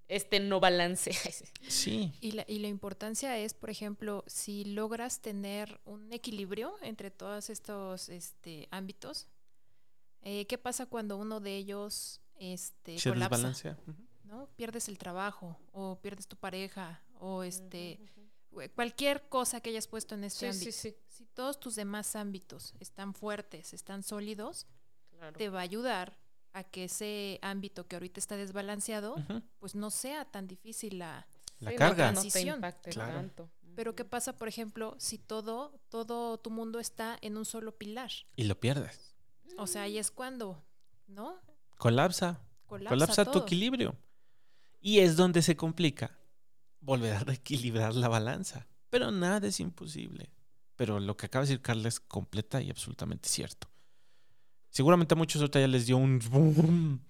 este 0.07 0.39
no 0.39 0.59
balance. 0.59 1.11
sí. 1.67 2.13
Y 2.21 2.31
la, 2.31 2.45
y 2.47 2.59
la 2.59 2.67
importancia 2.67 3.37
es, 3.37 3.53
por 3.53 3.69
ejemplo, 3.69 4.23
si 4.27 4.65
logras 4.65 5.21
tener 5.21 5.79
un 5.85 6.11
equilibrio 6.13 6.75
entre 6.81 7.11
todos 7.11 7.49
estos 7.49 8.09
este, 8.09 8.67
ámbitos, 8.71 9.27
eh, 10.21 10.45
¿qué 10.47 10.57
pasa 10.57 10.85
cuando 10.85 11.17
uno 11.17 11.39
de 11.39 11.55
ellos 11.55 12.21
este, 12.35 12.97
Se 12.99 13.09
colapsa? 13.09 13.77
¿no? 14.23 14.47
Pierdes 14.55 14.87
el 14.87 14.97
trabajo 14.97 15.57
o 15.71 15.99
pierdes 16.01 16.27
tu 16.27 16.35
pareja 16.35 17.01
o 17.19 17.43
este... 17.43 17.99
Cualquier 18.73 19.29
cosa 19.29 19.61
que 19.61 19.69
hayas 19.69 19.87
puesto 19.87 20.15
en 20.15 20.23
este 20.23 20.49
ámbito. 20.49 20.71
Si 21.19 21.25
todos 21.25 21.59
tus 21.59 21.75
demás 21.75 22.15
ámbitos 22.15 22.73
están 22.79 23.13
fuertes, 23.13 23.73
están 23.73 24.03
sólidos, 24.03 24.67
te 25.37 25.49
va 25.49 25.59
a 25.59 25.63
ayudar 25.63 26.17
a 26.53 26.63
que 26.63 26.85
ese 26.85 27.39
ámbito 27.41 27.89
que 27.89 27.97
ahorita 27.97 28.21
está 28.21 28.37
desbalanceado, 28.37 29.17
pues 29.59 29.75
no 29.75 29.89
sea 29.89 30.23
tan 30.23 30.47
difícil 30.47 30.99
la, 30.99 31.27
la 31.59 31.75
carga. 31.75 32.13
transición. 32.13 32.61
tanto. 32.61 33.51
Pero 33.75 33.95
¿qué 33.95 34.05
pasa, 34.05 34.37
por 34.37 34.47
ejemplo, 34.47 34.95
si 34.97 35.17
todo, 35.17 35.77
todo 35.89 36.37
tu 36.37 36.51
mundo 36.51 36.79
está 36.79 37.17
en 37.21 37.35
un 37.35 37.43
solo 37.43 37.77
pilar? 37.77 38.11
Y 38.37 38.45
lo 38.45 38.57
pierdes. 38.57 39.17
O 39.57 39.67
sea, 39.67 39.81
ahí 39.81 39.97
es 39.97 40.11
cuando, 40.11 40.63
¿no? 41.07 41.35
Colapsa. 41.77 42.39
Colapsa, 42.65 43.29
tu 43.29 43.39
equilibrio. 43.39 43.93
Y 44.79 44.99
es 44.99 45.17
donde 45.17 45.41
se 45.41 45.57
complica 45.57 46.17
volver 46.79 47.13
a 47.13 47.19
reequilibrar 47.25 47.93
la 47.93 48.07
balanza. 48.07 48.69
Pero 48.89 49.11
nada 49.11 49.45
es 49.49 49.59
imposible. 49.59 50.31
Pero 50.79 50.97
lo 51.01 51.17
que 51.17 51.25
acaba 51.25 51.43
de 51.43 51.49
decir 51.49 51.61
Carla 51.61 51.89
es 51.89 51.99
completa 51.99 52.61
y 52.61 52.69
absolutamente 52.69 53.27
cierto. 53.27 53.69
Seguramente 54.69 55.13
a 55.13 55.17
muchos 55.17 55.41
ahorita 55.41 55.59
ya 55.59 55.67
les 55.67 55.87
dio 55.87 55.97
un 55.97 56.19
boom. 56.19 57.05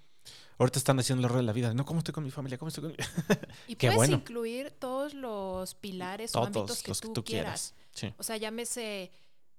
Ahorita 0.58 0.80
están 0.80 0.98
haciendo 0.98 1.22
la 1.22 1.28
rueda 1.28 1.42
de 1.42 1.46
la 1.46 1.54
vida. 1.54 1.72
No, 1.76 1.86
¿cómo 1.86 2.00
estoy 2.00 2.12
con 2.12 2.24
mi 2.24 2.32
familia? 2.32 2.58
¿Cómo 2.58 2.70
estoy 2.70 2.82
con 2.82 2.92
mi... 2.94 2.98
Y 3.68 3.76
puedes 3.76 4.10
incluir 4.10 4.72
todos 4.72 5.14
los 5.14 5.76
pilares 5.76 6.36
o 6.36 6.44
ámbitos 6.44 6.82
que, 6.82 6.94
tú, 7.14 7.24
quieras. 7.24 7.76
O 8.18 8.24
sea, 8.24 8.38
llámese 8.38 9.12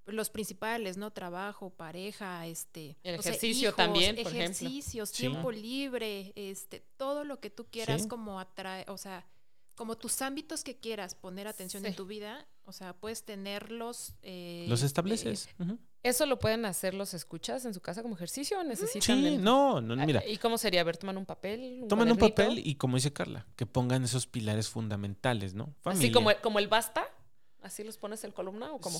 los 0.05 0.29
principales, 0.29 0.97
¿no? 0.97 1.11
Trabajo, 1.11 1.69
pareja, 1.69 2.45
este... 2.47 2.97
El 3.03 3.15
ejercicio 3.15 3.73
también, 3.73 4.17
por 4.21 4.33
ejercicios, 4.33 5.13
tiempo 5.13 5.53
libre, 5.53 6.33
este... 6.35 6.85
Todo 6.97 7.23
lo 7.23 7.39
que 7.39 7.49
tú 7.49 7.65
quieras 7.71 8.07
como 8.07 8.41
atrae... 8.41 8.83
O 8.89 8.97
sea, 8.97 9.25
como 9.75 9.97
tus 9.97 10.21
ámbitos 10.21 10.65
que 10.65 10.77
quieras 10.77 11.15
poner 11.15 11.47
atención 11.47 11.85
en 11.85 11.95
tu 11.95 12.05
vida, 12.05 12.45
o 12.71 12.73
sea, 12.73 12.93
puedes 12.93 13.25
tenerlos. 13.25 14.15
Eh, 14.21 14.65
los 14.69 14.81
estableces. 14.81 15.49
Eh, 15.59 15.75
¿Eso 16.03 16.25
lo 16.25 16.39
pueden 16.39 16.63
hacer 16.63 16.93
los 16.93 17.13
escuchas 17.13 17.65
en 17.65 17.73
su 17.73 17.81
casa 17.81 18.01
como 18.01 18.15
ejercicio 18.15 18.57
o 18.57 18.63
necesitan? 18.63 19.01
Sí, 19.01 19.37
no, 19.37 19.81
no, 19.81 19.97
mira. 20.05 20.25
¿Y 20.25 20.37
cómo 20.37 20.57
sería? 20.57 20.79
A 20.79 20.83
ver, 20.85 20.95
toman 20.95 21.17
un 21.17 21.25
papel. 21.25 21.83
toman 21.89 22.09
un 22.09 22.17
papel 22.17 22.61
y, 22.65 22.75
como 22.75 22.95
dice 22.95 23.11
Carla, 23.11 23.45
que 23.57 23.65
pongan 23.65 24.05
esos 24.05 24.25
pilares 24.25 24.69
fundamentales, 24.69 25.53
¿no? 25.53 25.75
Así 25.83 26.13
como, 26.13 26.31
como 26.41 26.59
el 26.59 26.69
basta. 26.69 27.05
¿Así 27.61 27.83
los 27.83 27.97
pones 27.97 28.23
en 28.23 28.31
columna 28.31 28.71
o 28.71 28.79
cómo? 28.79 28.99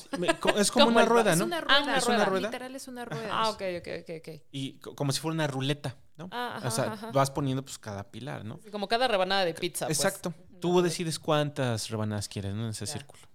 Es 0.55 0.69
como, 0.71 0.87
una 0.87 1.05
rueda, 1.05 1.35
¿no? 1.35 1.45
Es 1.45 1.47
una 1.47 1.61
rueda. 1.61 1.83
Ah, 1.87 1.97
es 1.97 2.05
una 2.05 2.25
rueda. 2.25 2.47
Literal 2.49 2.75
es 2.75 2.87
una 2.87 3.05
rueda. 3.05 3.29
Ah, 3.31 3.49
ok, 3.49 3.61
ok, 3.79 3.87
ok, 4.01 4.09
ok. 4.19 4.41
Y 4.51 4.73
como 4.79 5.11
si 5.13 5.19
fuera 5.19 5.33
una 5.33 5.47
ruleta, 5.47 5.95
¿no? 6.17 6.29
Ah, 6.31 6.61
o 6.63 6.69
sea, 6.69 7.09
vas 7.13 7.31
poniendo 7.31 7.63
pues 7.63 7.79
cada 7.79 8.11
pilar, 8.11 8.45
¿no? 8.45 8.59
como 8.69 8.87
cada 8.87 9.07
rebanada 9.07 9.45
de 9.45 9.55
pizza. 9.55 9.87
Pues. 9.87 9.97
Exacto. 9.97 10.35
Tú 10.59 10.83
decides 10.83 11.17
cuántas 11.17 11.89
rebanadas 11.89 12.27
quieres, 12.27 12.53
¿no? 12.53 12.65
En 12.65 12.69
ese 12.69 12.85
círculo. 12.85 13.30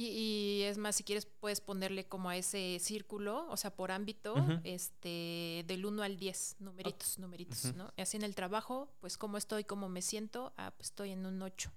Y, 0.00 0.62
es 0.62 0.78
más, 0.78 0.94
si 0.94 1.02
quieres, 1.02 1.26
puedes 1.26 1.60
ponerle 1.60 2.06
como 2.06 2.30
a 2.30 2.36
ese 2.36 2.78
círculo, 2.78 3.48
o 3.50 3.56
sea, 3.56 3.74
por 3.74 3.90
ámbito, 3.90 4.36
este, 4.62 5.64
del 5.66 5.84
1 5.84 6.04
al 6.04 6.16
10, 6.16 6.56
numeritos, 6.60 7.18
numeritos, 7.18 7.74
¿no? 7.74 7.92
Así 7.96 8.16
en 8.16 8.22
el 8.22 8.36
trabajo, 8.36 8.88
pues 9.00 9.18
cómo 9.18 9.38
estoy, 9.38 9.64
cómo 9.64 9.88
me 9.88 10.00
siento, 10.00 10.52
ah, 10.56 10.72
pues 10.76 10.90
estoy 10.90 11.10
en 11.10 11.26
un 11.26 11.42
8. 11.42 11.72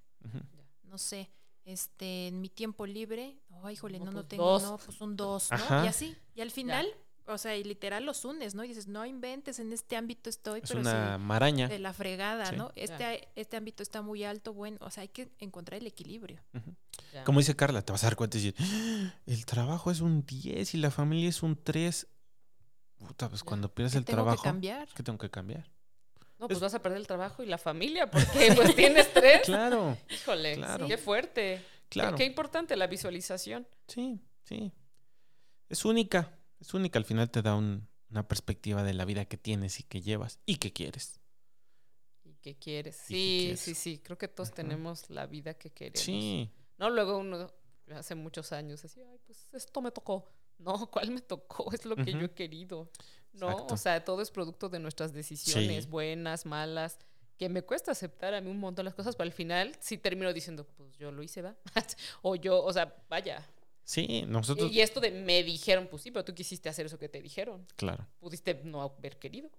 No 0.83 0.99
sé, 0.99 1.31
este, 1.65 2.27
en 2.27 2.41
mi 2.41 2.49
tiempo 2.49 2.85
libre, 2.85 3.39
ay, 3.63 3.73
híjole, 3.73 3.97
no, 3.97 4.05
no, 4.05 4.11
pues 4.11 4.27
tengo, 4.27 4.59
no, 4.59 4.77
pues 4.77 5.01
un 5.01 5.15
2, 5.15 5.49
¿no? 5.51 5.85
Y 5.85 5.87
así, 5.87 6.15
y 6.35 6.41
al 6.41 6.51
final, 6.51 6.85
o 7.25 7.39
sea, 7.39 7.57
y 7.57 7.63
literal 7.63 8.05
los 8.05 8.23
unes, 8.23 8.53
¿no? 8.53 8.63
Y 8.63 8.67
dices, 8.67 8.87
no 8.87 9.03
inventes, 9.03 9.57
en 9.57 9.73
este 9.73 9.95
ámbito 9.95 10.29
estoy, 10.29 10.61
es 10.63 10.69
una 10.69 11.17
maraña. 11.17 11.67
De 11.67 11.79
la 11.79 11.91
fregada, 11.91 12.51
¿no? 12.51 12.71
Este, 12.75 13.29
este 13.35 13.57
ámbito 13.57 13.81
está 13.81 14.03
muy 14.03 14.23
alto, 14.23 14.53
bueno, 14.53 14.77
o 14.81 14.91
sea, 14.91 15.01
hay 15.01 15.09
que 15.09 15.31
encontrar 15.39 15.79
el 15.81 15.87
equilibrio. 15.87 16.39
Como 17.25 17.39
dice 17.39 17.55
Carla, 17.55 17.81
te 17.81 17.91
vas 17.91 18.03
a 18.03 18.07
dar 18.07 18.15
cuenta 18.15 18.37
y 18.37 18.41
decir, 18.41 18.55
¡Ah! 18.59 19.13
el 19.25 19.45
trabajo 19.45 19.91
es 19.91 20.01
un 20.01 20.25
10 20.25 20.73
y 20.75 20.77
la 20.77 20.91
familia 20.91 21.29
es 21.29 21.43
un 21.43 21.61
3. 21.61 22.07
Puta, 22.97 23.29
pues 23.29 23.43
cuando 23.43 23.73
pierdes 23.73 23.95
el 23.95 24.05
trabajo, 24.05 24.43
¿qué 24.95 25.03
tengo 25.03 25.17
que 25.17 25.29
cambiar? 25.29 25.69
No, 26.37 26.47
pues 26.47 26.59
vas 26.59 26.73
a 26.73 26.81
perder 26.81 26.99
el 26.99 27.07
trabajo 27.07 27.43
y 27.43 27.45
la 27.45 27.57
familia 27.57 28.09
porque 28.09 28.53
pues 28.55 28.75
tienes 28.75 29.13
tres. 29.13 29.41
claro. 29.43 29.95
Híjole, 30.09 30.59
qué 30.87 30.97
fuerte. 30.97 31.63
Claro. 31.89 32.15
Qué, 32.15 32.23
qué 32.23 32.25
importante 32.25 32.75
la 32.75 32.87
visualización. 32.87 33.67
Sí, 33.87 34.19
sí. 34.43 34.71
Es 35.69 35.85
única 35.85 36.35
es 36.61 36.73
única, 36.75 36.99
al 36.99 37.05
final 37.05 37.29
te 37.29 37.41
da 37.41 37.55
un, 37.55 37.87
una 38.09 38.27
perspectiva 38.27 38.83
de 38.83 38.93
la 38.93 39.03
vida 39.03 39.25
que 39.25 39.37
tienes 39.37 39.79
y 39.79 39.83
que 39.83 40.01
llevas 40.01 40.39
y 40.45 40.57
que 40.57 40.71
quieres. 40.71 41.19
Y 42.23 42.35
que 42.35 42.55
quieres. 42.55 42.95
Sí, 42.95 43.55
sí, 43.57 43.73
sí. 43.73 43.97
Creo 43.97 44.17
que 44.17 44.27
todos 44.27 44.53
tenemos 44.53 45.09
la 45.09 45.25
vida 45.25 45.55
que 45.55 45.71
queremos. 45.71 45.99
Sí. 45.99 46.51
No, 46.81 46.89
luego 46.89 47.19
uno 47.19 47.47
hace 47.95 48.15
muchos 48.15 48.51
años 48.51 48.81
decía, 48.81 49.05
ay, 49.11 49.19
pues 49.25 49.47
esto 49.53 49.81
me 49.81 49.91
tocó. 49.91 50.27
No, 50.57 50.73
¿cuál 50.91 51.11
me 51.11 51.21
tocó? 51.21 51.71
Es 51.71 51.85
lo 51.85 51.95
que 51.95 52.11
yo 52.11 52.21
he 52.21 52.31
querido. 52.31 52.89
No, 53.33 53.67
o 53.67 53.77
sea, 53.77 54.03
todo 54.03 54.21
es 54.21 54.31
producto 54.31 54.67
de 54.67 54.79
nuestras 54.79 55.13
decisiones, 55.13 55.87
buenas, 55.87 56.45
malas, 56.45 56.97
que 57.37 57.49
me 57.49 57.61
cuesta 57.61 57.91
aceptar 57.91 58.33
a 58.33 58.41
mí 58.41 58.49
un 58.49 58.59
montón 58.59 58.83
de 58.83 58.87
las 58.87 58.95
cosas, 58.95 59.15
pero 59.15 59.27
al 59.27 59.31
final 59.31 59.75
sí 59.79 59.97
termino 59.97 60.33
diciendo, 60.33 60.67
pues 60.75 60.97
yo 60.97 61.11
lo 61.11 61.21
hice, 61.21 61.43
va. 61.43 61.55
o 62.23 62.35
yo, 62.35 62.61
o 62.63 62.73
sea, 62.73 62.95
vaya, 63.07 63.47
Sí, 63.83 64.23
nosotros. 64.27 64.71
Y, 64.71 64.81
esto 64.81 64.99
de 64.99 65.11
me 65.11 65.43
dijeron, 65.43 65.87
pues 65.89 66.03
sí, 66.03 66.11
pero 66.11 66.23
tú 66.23 66.33
quisiste 66.33 66.69
hacer 66.69 66.85
eso 66.85 66.97
que 66.97 67.09
te 67.09 67.21
dijeron. 67.21 67.67
Claro. 67.75 68.07
Pudiste 68.19 68.61
no 68.63 68.81
haber 68.81 69.17
querido. 69.17 69.49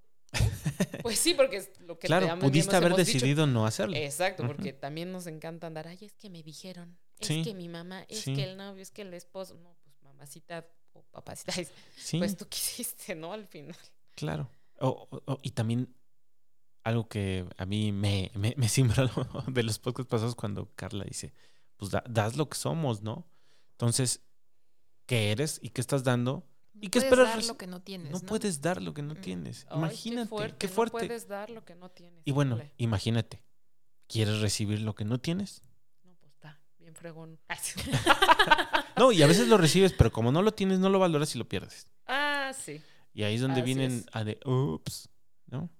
pues 1.02 1.18
sí, 1.18 1.34
porque 1.34 1.56
es 1.56 1.80
lo 1.80 1.98
que 1.98 2.06
Claro, 2.06 2.38
pudiste 2.38 2.74
haber 2.74 2.94
decidido 2.94 3.46
no 3.46 3.66
hacerlo. 3.66 3.96
Exacto, 3.96 4.46
porque 4.46 4.72
también 4.72 5.12
nos 5.12 5.26
encanta 5.26 5.66
andar, 5.66 5.86
ay, 5.88 5.98
es 6.00 6.14
que 6.14 6.30
me 6.30 6.42
dijeron, 6.42 6.96
es 7.22 7.46
que 7.46 7.54
mi 7.54 7.68
mamá, 7.68 8.04
es 8.08 8.24
que 8.24 8.44
el 8.44 8.56
novio, 8.56 8.82
es 8.82 8.90
que 8.90 9.02
el 9.02 9.14
esposo. 9.14 9.54
No, 9.54 9.76
pues 9.82 9.96
mamacita 10.02 10.66
o 10.92 11.02
papacita, 11.02 11.52
pues 12.18 12.36
tú 12.36 12.46
quisiste, 12.48 13.14
¿no? 13.14 13.32
Al 13.32 13.46
final. 13.46 13.76
Claro. 14.14 14.50
y 15.42 15.50
también 15.50 15.94
algo 16.84 17.08
que 17.08 17.46
a 17.56 17.66
mí 17.66 17.92
me, 17.92 18.30
me, 18.34 18.54
me 18.56 18.68
simbra 18.68 19.10
de 19.46 19.62
los 19.62 19.78
pocos 19.78 20.06
pasados 20.06 20.34
cuando 20.34 20.70
Carla 20.74 21.04
dice, 21.04 21.32
pues 21.76 21.90
das 22.08 22.36
lo 22.36 22.48
que 22.48 22.56
somos, 22.56 23.02
¿no? 23.02 23.26
Entonces, 23.72 24.20
¿qué 25.06 25.32
eres 25.32 25.58
y 25.62 25.70
qué 25.70 25.80
estás 25.80 26.04
dando? 26.04 26.46
¿Y 26.80 26.88
qué 26.88 26.98
esperas? 26.98 27.28
dar 27.28 27.44
lo 27.44 27.56
que 27.56 27.66
no 27.66 27.80
tienes. 27.80 28.10
No, 28.10 28.20
puedes 28.20 28.60
dar 28.60 28.82
lo 28.82 28.94
que 28.94 29.02
no 29.02 29.14
tienes. 29.14 29.66
imagínate, 29.74 30.54
qué 30.58 30.68
fuerte. 30.68 30.96
No 30.96 31.06
puedes 31.06 31.28
dar 31.28 31.50
lo 31.50 31.64
que 31.64 31.74
no 31.74 31.90
tienes. 31.90 32.22
Y 32.24 32.32
bueno, 32.32 32.60
imagínate. 32.76 33.42
¿Quieres 34.08 34.40
recibir 34.40 34.80
lo 34.80 34.94
que 34.94 35.04
no 35.04 35.18
tienes? 35.18 35.62
Bien 36.92 36.94
fregón. 36.94 37.40
no, 38.98 39.12
y 39.12 39.22
a 39.22 39.26
veces 39.26 39.48
lo 39.48 39.56
recibes, 39.56 39.92
pero 39.92 40.12
como 40.12 40.30
no 40.30 40.42
lo 40.42 40.52
tienes, 40.52 40.78
no 40.78 40.90
lo 40.90 40.98
valoras 40.98 41.34
y 41.34 41.38
lo 41.38 41.48
pierdes. 41.48 41.88
Ah, 42.06 42.52
sí. 42.54 42.82
Y 43.14 43.22
ahí 43.22 43.36
es 43.36 43.40
donde 43.40 43.62
vienen 43.62 44.04
a 44.12 44.24
de, 44.24 44.38
ups, 44.44 45.08
¿no? 45.46 45.70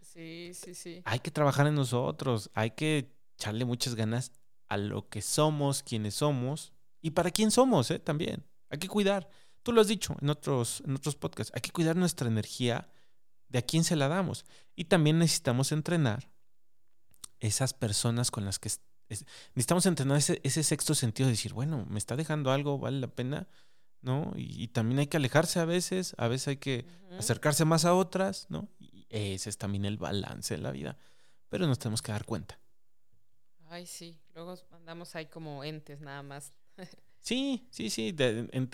Sí, 0.00 0.52
sí, 0.54 0.74
sí. 0.74 1.02
Hay 1.04 1.20
que 1.20 1.30
trabajar 1.30 1.66
en 1.66 1.74
nosotros, 1.74 2.50
hay 2.54 2.72
que 2.72 3.12
echarle 3.36 3.64
muchas 3.64 3.94
ganas 3.94 4.32
a 4.68 4.76
lo 4.76 5.08
que 5.08 5.22
somos, 5.22 5.82
quienes 5.82 6.14
somos, 6.14 6.72
y 7.00 7.10
para 7.10 7.30
quién 7.30 7.50
somos, 7.50 7.90
¿eh? 7.90 7.98
También. 7.98 8.44
Hay 8.70 8.78
que 8.78 8.88
cuidar. 8.88 9.28
Tú 9.62 9.72
lo 9.72 9.80
has 9.80 9.88
dicho 9.88 10.16
en 10.20 10.30
otros, 10.30 10.82
en 10.86 10.96
otros 10.96 11.16
podcasts. 11.16 11.52
Hay 11.54 11.60
que 11.60 11.70
cuidar 11.70 11.96
nuestra 11.96 12.28
energía 12.28 12.88
de 13.48 13.58
a 13.58 13.62
quién 13.62 13.84
se 13.84 13.96
la 13.96 14.08
damos. 14.08 14.44
Y 14.74 14.84
también 14.84 15.18
necesitamos 15.18 15.72
entrenar 15.72 16.30
esas 17.38 17.72
personas 17.72 18.30
con 18.30 18.44
las 18.44 18.58
que... 18.58 18.70
necesitamos 19.54 19.86
entrenar 19.86 20.18
ese, 20.18 20.62
sexto 20.62 20.94
sentido 20.94 21.26
de 21.26 21.32
decir, 21.32 21.52
bueno, 21.52 21.86
me 21.88 21.98
está 21.98 22.16
dejando 22.16 22.52
algo, 22.52 22.78
vale 22.78 23.00
la 23.00 23.08
pena, 23.08 23.48
¿no? 24.00 24.32
Y, 24.36 24.68
también 24.68 25.00
hay 25.00 25.06
que 25.08 25.16
alejarse 25.16 25.60
a 25.60 25.64
veces, 25.64 26.14
a 26.18 26.28
veces 26.28 26.48
hay 26.48 26.56
que 26.56 26.86
acercarse 27.18 27.64
más 27.64 27.84
a 27.84 27.94
otras, 27.94 28.46
¿no? 28.48 28.68
Y 28.78 29.06
ese 29.10 29.50
es 29.50 29.58
también 29.58 29.84
el 29.84 29.98
balance 29.98 30.54
en 30.54 30.62
la 30.62 30.70
vida. 30.70 30.96
Pero 31.48 31.66
nos 31.66 31.78
tenemos 31.78 32.00
que 32.00 32.12
dar 32.12 32.24
cuenta. 32.24 32.58
Ay, 33.68 33.86
sí. 33.86 34.18
Luego 34.34 34.56
andamos 34.70 35.14
ahí 35.16 35.26
como 35.26 35.64
entes 35.64 36.00
nada 36.00 36.22
más 36.22 36.52
Sí, 37.20 37.68
sí, 37.70 37.90
sí, 37.90 38.16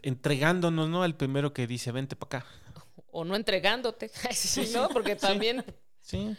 entregándonos, 0.03 0.89
¿no? 0.89 1.03
Al 1.03 1.16
primero 1.16 1.53
que 1.53 1.66
dice, 1.66 1.91
vente 1.91 2.14
para 2.14 2.39
acá. 2.39 2.51
O 3.11 3.24
no 3.24 3.34
entregándote, 3.34 4.09
sí, 4.32 4.70
¿no? 4.72 4.89
Porque 4.89 5.16
también... 5.16 5.64
Sí. 6.01 6.37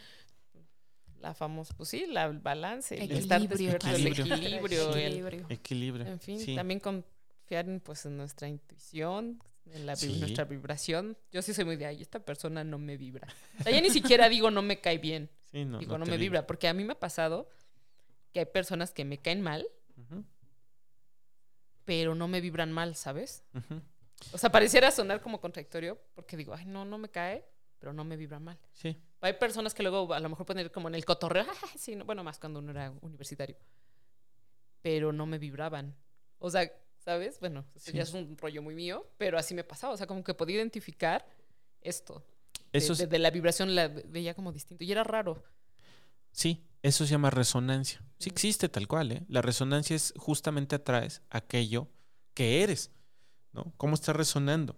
La 1.22 1.34
famosa, 1.34 1.74
pues 1.76 1.90
sí, 1.90 2.06
la, 2.08 2.26
el 2.26 2.40
balance, 2.40 2.96
el 2.96 3.12
estar 3.12 3.42
despierto, 3.42 3.88
el 3.90 4.08
equilibrio. 4.08 4.96
Equilibrio. 4.96 5.46
equilibrio. 5.50 6.06
En 6.06 6.20
fin, 6.20 6.56
también 6.56 6.80
confiar 6.80 7.68
en, 7.68 7.80
pues, 7.80 8.06
en 8.06 8.18
nuestra 8.18 8.48
intuición, 8.48 9.42
en 9.72 9.86
la, 9.86 9.96
nuestra 9.96 10.46
vibración. 10.46 11.18
Yo 11.32 11.42
sí 11.42 11.54
soy 11.54 11.66
muy 11.66 11.76
de, 11.76 11.88
ahí, 11.88 12.02
esta 12.02 12.20
persona 12.20 12.64
no 12.64 12.78
me 12.78 12.98
vibra. 12.98 13.28
O 13.60 13.64
sea, 13.64 13.72
ya 13.72 13.82
ni 13.82 13.90
siquiera 13.90 14.30
digo 14.30 14.52
no 14.52 14.62
me 14.62 14.80
cae 14.80 15.00
bien. 15.00 15.30
no, 15.54 15.80
digo 15.80 15.98
no, 15.98 16.06
me 16.06 16.18
vibra, 16.18 16.46
porque 16.46 16.68
a 16.68 16.74
mí 16.74 16.84
me 16.84 16.94
ha 16.94 17.00
pasado 17.00 17.50
que 18.32 18.40
hay 18.40 18.46
personas 18.46 18.92
que 18.92 19.06
me 19.06 19.18
caen 19.18 19.42
mal 19.42 19.68
pero 21.88 22.16
no 22.16 22.28
me 22.28 22.42
vibran 22.42 22.74
mal, 22.74 22.98
¿sabes? 22.98 23.46
O 24.34 24.38
sea, 24.38 24.52
pareciera 24.52 24.92
sonar 24.92 25.22
como 25.22 25.40
contradictorio, 25.40 25.98
porque 26.16 26.36
digo, 26.36 26.54
ay, 26.54 26.66
no, 26.66 26.84
no 26.84 26.98
me 26.98 27.08
cae, 27.08 27.46
pero 27.80 27.94
no 27.94 28.04
me 28.04 28.18
vibra 28.18 28.42
mal. 28.42 28.60
Sí. 28.74 29.02
Hay 29.22 29.34
personas 29.34 29.74
que 29.74 29.84
luego 29.84 30.14
a 30.14 30.20
lo 30.20 30.30
mejor 30.30 30.46
pueden 30.46 30.66
ir 30.66 30.72
como 30.72 30.88
en 30.88 30.96
el 30.96 31.06
cotorreo, 31.06 31.46
sí, 31.78 31.96
bueno, 32.06 32.24
más 32.24 32.40
cuando 32.40 32.60
uno 32.60 32.72
era 32.72 32.92
universitario, 33.02 33.58
pero 34.82 35.12
no 35.12 35.26
me 35.26 35.40
vibraban. 35.40 35.96
O 36.40 36.50
sea, 36.50 36.72
¿sabes? 37.00 37.40
Bueno, 37.40 37.66
eso 37.76 37.92
ya 37.92 38.04
es 38.04 38.14
un 38.14 38.38
rollo 38.38 38.62
muy 38.62 38.76
mío, 38.76 39.08
pero 39.18 39.38
así 39.38 39.54
me 39.56 39.64
pasaba. 39.64 39.94
O 39.94 39.98
sea, 39.98 40.08
como 40.08 40.24
que 40.24 40.34
podía 40.34 40.58
identificar 40.58 41.26
esto. 41.82 42.24
Eso 42.72 42.94
de, 42.96 43.08
de 43.08 43.20
la 43.20 43.32
vibración 43.32 43.74
la 43.74 43.88
veía 43.88 44.36
como 44.36 44.52
distinto. 44.52 44.84
Y 44.84 44.92
era 44.92 45.04
raro. 45.04 45.44
Sí, 46.32 46.64
eso 46.84 47.06
se 47.06 47.12
llama 47.12 47.30
resonancia. 47.30 48.04
Sí 48.20 48.30
existe 48.30 48.70
tal 48.70 48.88
cual, 48.88 49.12
¿eh? 49.12 49.26
La 49.28 49.42
resonancia 49.42 49.96
es 49.96 50.14
justamente 50.18 50.76
atraes 50.76 51.22
aquello 51.30 51.88
que 52.34 52.62
eres, 52.62 52.92
¿no? 53.54 53.74
¿Cómo 53.78 53.96
está 53.96 54.14
resonando? 54.14 54.76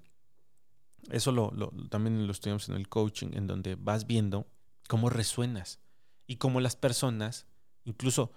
Eso 1.09 1.31
lo, 1.31 1.51
también 1.89 2.25
lo 2.25 2.31
estudiamos 2.31 2.69
en 2.69 2.75
el 2.75 2.89
coaching, 2.89 3.29
en 3.33 3.47
donde 3.47 3.75
vas 3.75 4.07
viendo 4.07 4.47
cómo 4.87 5.09
resuenas 5.09 5.79
y 6.27 6.37
cómo 6.37 6.61
las 6.61 6.75
personas, 6.75 7.45
incluso 7.83 8.31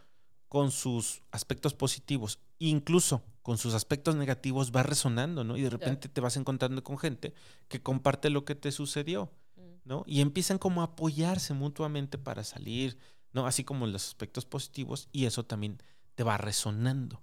con 0.49 0.71
sus 0.71 1.23
aspectos 1.31 1.75
positivos, 1.75 2.39
incluso 2.59 3.25
con 3.43 3.59
sus 3.59 3.75
aspectos 3.75 4.17
negativos, 4.17 4.71
va 4.71 4.83
resonando, 4.83 5.45
¿no? 5.45 5.57
Y 5.57 5.63
de 5.63 5.71
repente 5.71 6.09
te 6.09 6.21
vas 6.21 6.37
encontrando 6.37 6.85
con 6.85 6.99
gente 6.99 7.35
que 7.69 7.83
comparte 7.83 8.31
lo 8.31 8.45
que 8.45 8.55
te 8.55 8.71
sucedió, 8.71 9.33
mm. 9.57 9.61
¿no? 9.85 10.05
Y 10.07 10.21
empiezan 10.21 10.59
como 10.59 10.83
a 10.83 10.85
apoyarse 10.85 11.55
mutuamente 11.55 12.19
para 12.19 12.45
salir, 12.45 12.99
¿no? 13.33 13.47
Así 13.47 13.65
como 13.65 13.87
los 13.87 14.07
aspectos 14.07 14.45
positivos 14.45 15.09
y 15.11 15.25
eso 15.25 15.45
también 15.45 15.83
te 16.15 16.23
va 16.23 16.37
resonando, 16.37 17.23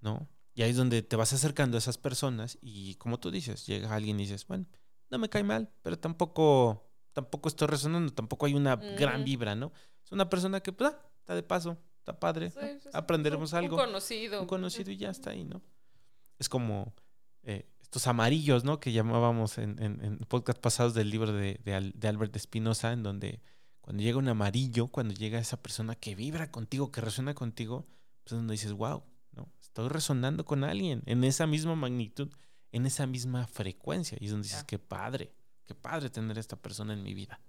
¿no? 0.00 0.28
Y 0.60 0.62
ahí 0.62 0.72
es 0.72 0.76
donde 0.76 1.00
te 1.00 1.16
vas 1.16 1.32
acercando 1.32 1.78
a 1.78 1.78
esas 1.78 1.96
personas 1.96 2.58
y 2.60 2.96
como 2.96 3.18
tú 3.18 3.30
dices, 3.30 3.64
llega 3.64 3.94
alguien 3.94 4.20
y 4.20 4.24
dices, 4.24 4.46
bueno, 4.46 4.66
no 5.08 5.16
me 5.16 5.30
cae 5.30 5.42
mal, 5.42 5.72
pero 5.80 5.98
tampoco, 5.98 6.86
tampoco 7.14 7.48
estoy 7.48 7.66
resonando, 7.66 8.12
tampoco 8.12 8.44
hay 8.44 8.52
una 8.52 8.76
gran 8.76 9.24
vibra, 9.24 9.54
¿no? 9.54 9.72
Es 10.04 10.12
una 10.12 10.28
persona 10.28 10.60
que, 10.60 10.70
pues, 10.70 10.92
ah, 10.92 11.00
está 11.18 11.34
de 11.34 11.42
paso, 11.42 11.78
está 12.00 12.20
padre, 12.20 12.52
aprenderemos 12.92 13.54
algo. 13.54 13.76
Un 13.76 13.84
conocido. 13.86 14.42
Un 14.42 14.46
conocido 14.46 14.90
y 14.90 14.98
ya 14.98 15.08
está 15.08 15.30
ahí, 15.30 15.44
¿no? 15.44 15.62
Es 16.38 16.50
como 16.50 16.92
eh, 17.42 17.66
estos 17.80 18.06
amarillos, 18.06 18.62
¿no? 18.62 18.80
Que 18.80 18.92
llamábamos 18.92 19.56
en, 19.56 19.82
en, 19.82 20.18
podcast 20.28 20.60
pasados 20.60 20.92
del 20.92 21.08
libro 21.08 21.32
de, 21.32 21.58
de, 21.64 21.90
de 21.94 22.08
Albert 22.08 22.36
Espinosa, 22.36 22.92
en 22.92 23.02
donde 23.02 23.40
cuando 23.80 24.02
llega 24.02 24.18
un 24.18 24.28
amarillo, 24.28 24.88
cuando 24.88 25.14
llega 25.14 25.38
esa 25.38 25.62
persona 25.62 25.94
que 25.94 26.14
vibra 26.14 26.50
contigo, 26.50 26.92
que 26.92 27.00
resuena 27.00 27.32
contigo, 27.32 27.86
pues 28.24 28.32
es 28.32 28.38
donde 28.40 28.52
dices, 28.52 28.74
wow. 28.74 29.04
Estoy 29.70 29.88
resonando 29.88 30.44
con 30.44 30.64
alguien 30.64 31.04
en 31.06 31.22
esa 31.22 31.46
misma 31.46 31.76
magnitud, 31.76 32.28
en 32.72 32.86
esa 32.86 33.06
misma 33.06 33.46
frecuencia. 33.46 34.18
Y 34.20 34.24
es 34.24 34.32
donde 34.32 34.48
dices, 34.48 34.64
qué 34.64 34.80
padre, 34.80 35.32
qué 35.64 35.76
padre 35.76 36.10
tener 36.10 36.36
a 36.36 36.40
esta 36.40 36.56
persona 36.56 36.92
en 36.92 37.04
mi 37.04 37.14
vida. 37.14 37.40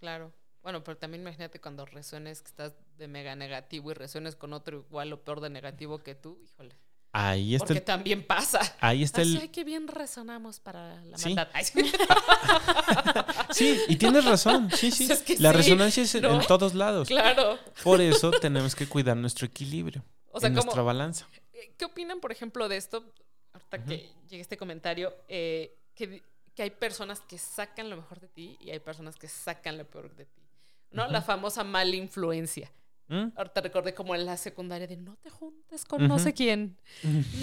Claro. 0.00 0.32
Bueno, 0.62 0.82
pero 0.82 0.96
también 0.96 1.20
imagínate 1.20 1.60
cuando 1.60 1.84
resuenes 1.84 2.40
que 2.40 2.48
estás 2.48 2.74
de 2.96 3.06
mega 3.06 3.36
negativo 3.36 3.90
y 3.90 3.94
resuenes 3.94 4.34
con 4.34 4.54
otro 4.54 4.86
igual 4.88 5.12
o 5.12 5.22
peor 5.22 5.42
de 5.42 5.50
negativo 5.50 5.98
que 5.98 6.14
tú, 6.14 6.38
híjole. 6.42 6.74
Ahí 7.12 7.54
está. 7.54 7.66
Porque 7.66 7.82
también 7.82 8.26
pasa. 8.26 8.60
Ahí 8.80 9.02
está 9.02 9.20
el. 9.20 9.36
Ay, 9.36 9.48
qué 9.48 9.62
bien 9.62 9.88
resonamos 9.88 10.58
para 10.60 11.02
la 11.04 11.18
maldad. 11.18 11.48
sí, 13.50 13.78
y 13.88 13.96
tienes 13.96 14.24
razón. 14.24 14.70
Sí, 14.74 14.90
sí. 14.90 15.06
la 15.38 15.52
resonancia 15.52 16.02
es 16.02 16.14
en 16.14 16.40
todos 16.46 16.72
lados. 16.72 17.08
Claro. 17.08 17.58
Por 17.82 18.00
eso 18.00 18.30
tenemos 18.30 18.74
que 18.74 18.86
cuidar 18.86 19.18
nuestro 19.18 19.46
equilibrio. 19.46 20.02
O 20.30 20.40
sea, 20.40 20.48
nuestra 20.48 20.82
balanza. 20.82 21.26
Eh, 21.58 21.74
¿Qué 21.76 21.84
opinan, 21.84 22.20
por 22.20 22.32
ejemplo, 22.32 22.68
de 22.68 22.76
esto? 22.76 23.04
Ahorita 23.52 23.84
que 23.84 24.10
llegue 24.28 24.42
este 24.42 24.56
comentario, 24.56 25.14
eh, 25.28 25.76
que, 25.94 26.22
hay 26.58 26.70
personas 26.70 27.20
que 27.20 27.38
sacan 27.38 27.88
lo 27.88 27.96
mejor 27.96 28.18
de 28.18 28.28
ti 28.28 28.56
y 28.60 28.70
hay 28.70 28.80
personas 28.80 29.16
que 29.16 29.28
sacan 29.28 29.78
lo 29.78 29.88
peor 29.88 30.14
de 30.14 30.24
ti. 30.24 30.42
¿No? 30.90 31.06
La 31.06 31.22
famosa 31.22 31.62
mala 31.62 31.94
influencia. 31.94 32.72
¿Mm? 33.08 33.28
Ahorita 33.36 33.60
recordé 33.60 33.94
como 33.94 34.14
en 34.14 34.26
la 34.26 34.36
secundaria 34.36 34.86
de 34.86 34.96
no 34.96 35.16
te 35.16 35.30
juntes 35.30 35.84
con 35.84 36.08
no 36.08 36.18
sé 36.18 36.34
quién. 36.34 36.76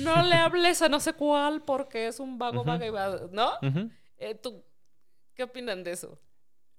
No 0.01 0.21
le 0.23 0.35
hables 0.35 0.81
a 0.81 0.89
no 0.89 0.99
sé 0.99 1.13
cuál 1.13 1.63
porque 1.63 2.07
es 2.07 2.19
un 2.19 2.37
vago, 2.37 2.63
vago 2.63 2.85
y 2.85 2.89
vago, 2.89 3.29
¿no? 3.31 3.51
Eh, 4.17 4.35
¿tú, 4.35 4.63
¿Qué 5.33 5.43
opinan 5.43 5.83
de 5.83 5.91
eso? 5.91 6.19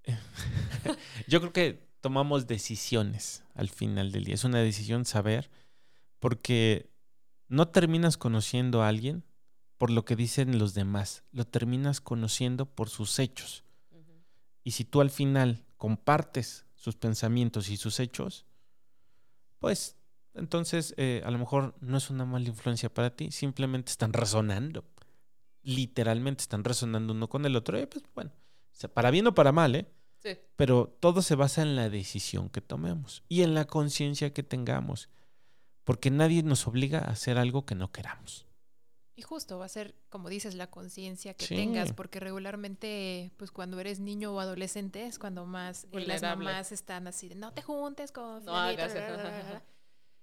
Yo 1.26 1.41
creo 1.41 1.53
que 1.53 1.89
tomamos 2.01 2.47
decisiones 2.47 3.45
al 3.55 3.68
final 3.68 4.12
del 4.12 4.24
día. 4.24 4.34
Es 4.34 4.45
una 4.45 4.61
decisión 4.61 5.05
saber 5.05 5.51
porque 6.18 6.91
no 7.49 7.68
terminas 7.68 8.16
conociendo 8.16 8.82
a 8.82 8.88
alguien 8.88 9.24
por 9.78 9.90
lo 9.90 10.05
que 10.05 10.16
dicen 10.16 10.59
los 10.59 10.74
demás. 10.74 11.24
Lo 11.32 11.47
terminas 11.47 12.01
conociendo 12.01 12.66
por 12.66 12.88
sus 12.88 13.18
hechos. 13.18 13.64
Y 14.64 14.72
si 14.72 14.84
tú 14.84 15.01
al 15.01 15.11
final 15.11 15.64
compartes 15.76 16.66
sus 16.74 16.97
pensamientos 16.97 17.68
y 17.68 17.76
sus 17.76 18.01
hechos, 18.01 18.47
pues 19.59 19.97
entonces 20.34 20.94
eh, 20.97 21.22
a 21.24 21.30
lo 21.30 21.38
mejor 21.38 21.74
no 21.80 21.99
es 21.99 22.11
una 22.11 22.24
mala 22.24 22.49
influencia 22.49 22.92
para 22.92 23.14
ti, 23.14 23.30
simplemente 23.30 23.90
están 23.90 24.12
resonando. 24.12 24.84
Literalmente 25.62 26.42
están 26.42 26.64
resonando 26.64 27.12
uno 27.12 27.28
con 27.28 27.44
el 27.44 27.57
otro. 27.57 27.78
Y 27.78 27.86
pues 27.86 28.05
bueno, 28.14 28.32
para 28.94 29.11
bien 29.11 29.26
o 29.26 29.34
para 29.34 29.53
mal, 29.53 29.74
¿eh? 29.74 29.86
Sí. 30.22 30.38
Pero 30.57 30.97
todo 31.01 31.22
se 31.22 31.34
basa 31.34 31.62
en 31.62 31.76
la 31.76 31.88
decisión 31.90 32.49
que 32.49 32.61
tomemos 32.61 33.22
y 33.28 33.42
en 33.42 33.55
la 33.55 33.66
conciencia 33.66 34.32
que 34.32 34.42
tengamos. 34.42 35.09
Porque 35.87 36.11
nadie 36.11 36.43
nos 36.43 36.66
obliga 36.66 36.99
a 36.99 37.12
hacer 37.12 37.39
algo 37.39 37.64
que 37.64 37.76
no 37.76 37.93
queramos. 37.93 38.45
Y 39.14 39.22
justo 39.22 39.59
va 39.59 39.66
a 39.66 39.68
ser, 39.68 39.95
como 40.11 40.28
dices, 40.28 40.55
la 40.57 40.68
conciencia 40.68 41.32
que 41.32 41.47
tengas, 41.47 41.93
porque 41.95 42.18
regularmente, 42.18 43.30
pues 43.39 43.51
cuando 43.53 43.78
eres 43.80 44.01
niño 44.01 44.34
o 44.34 44.41
adolescente 44.41 45.07
es 45.07 45.18
cuando 45.18 45.47
más 45.47 45.87
las 45.93 46.20
mamás 46.20 46.72
están 46.72 47.07
así 47.07 47.28
de 47.28 47.37
no 47.37 47.53
te 47.55 47.62
juntes 47.62 48.12
con 48.12 48.45
no 48.45 48.53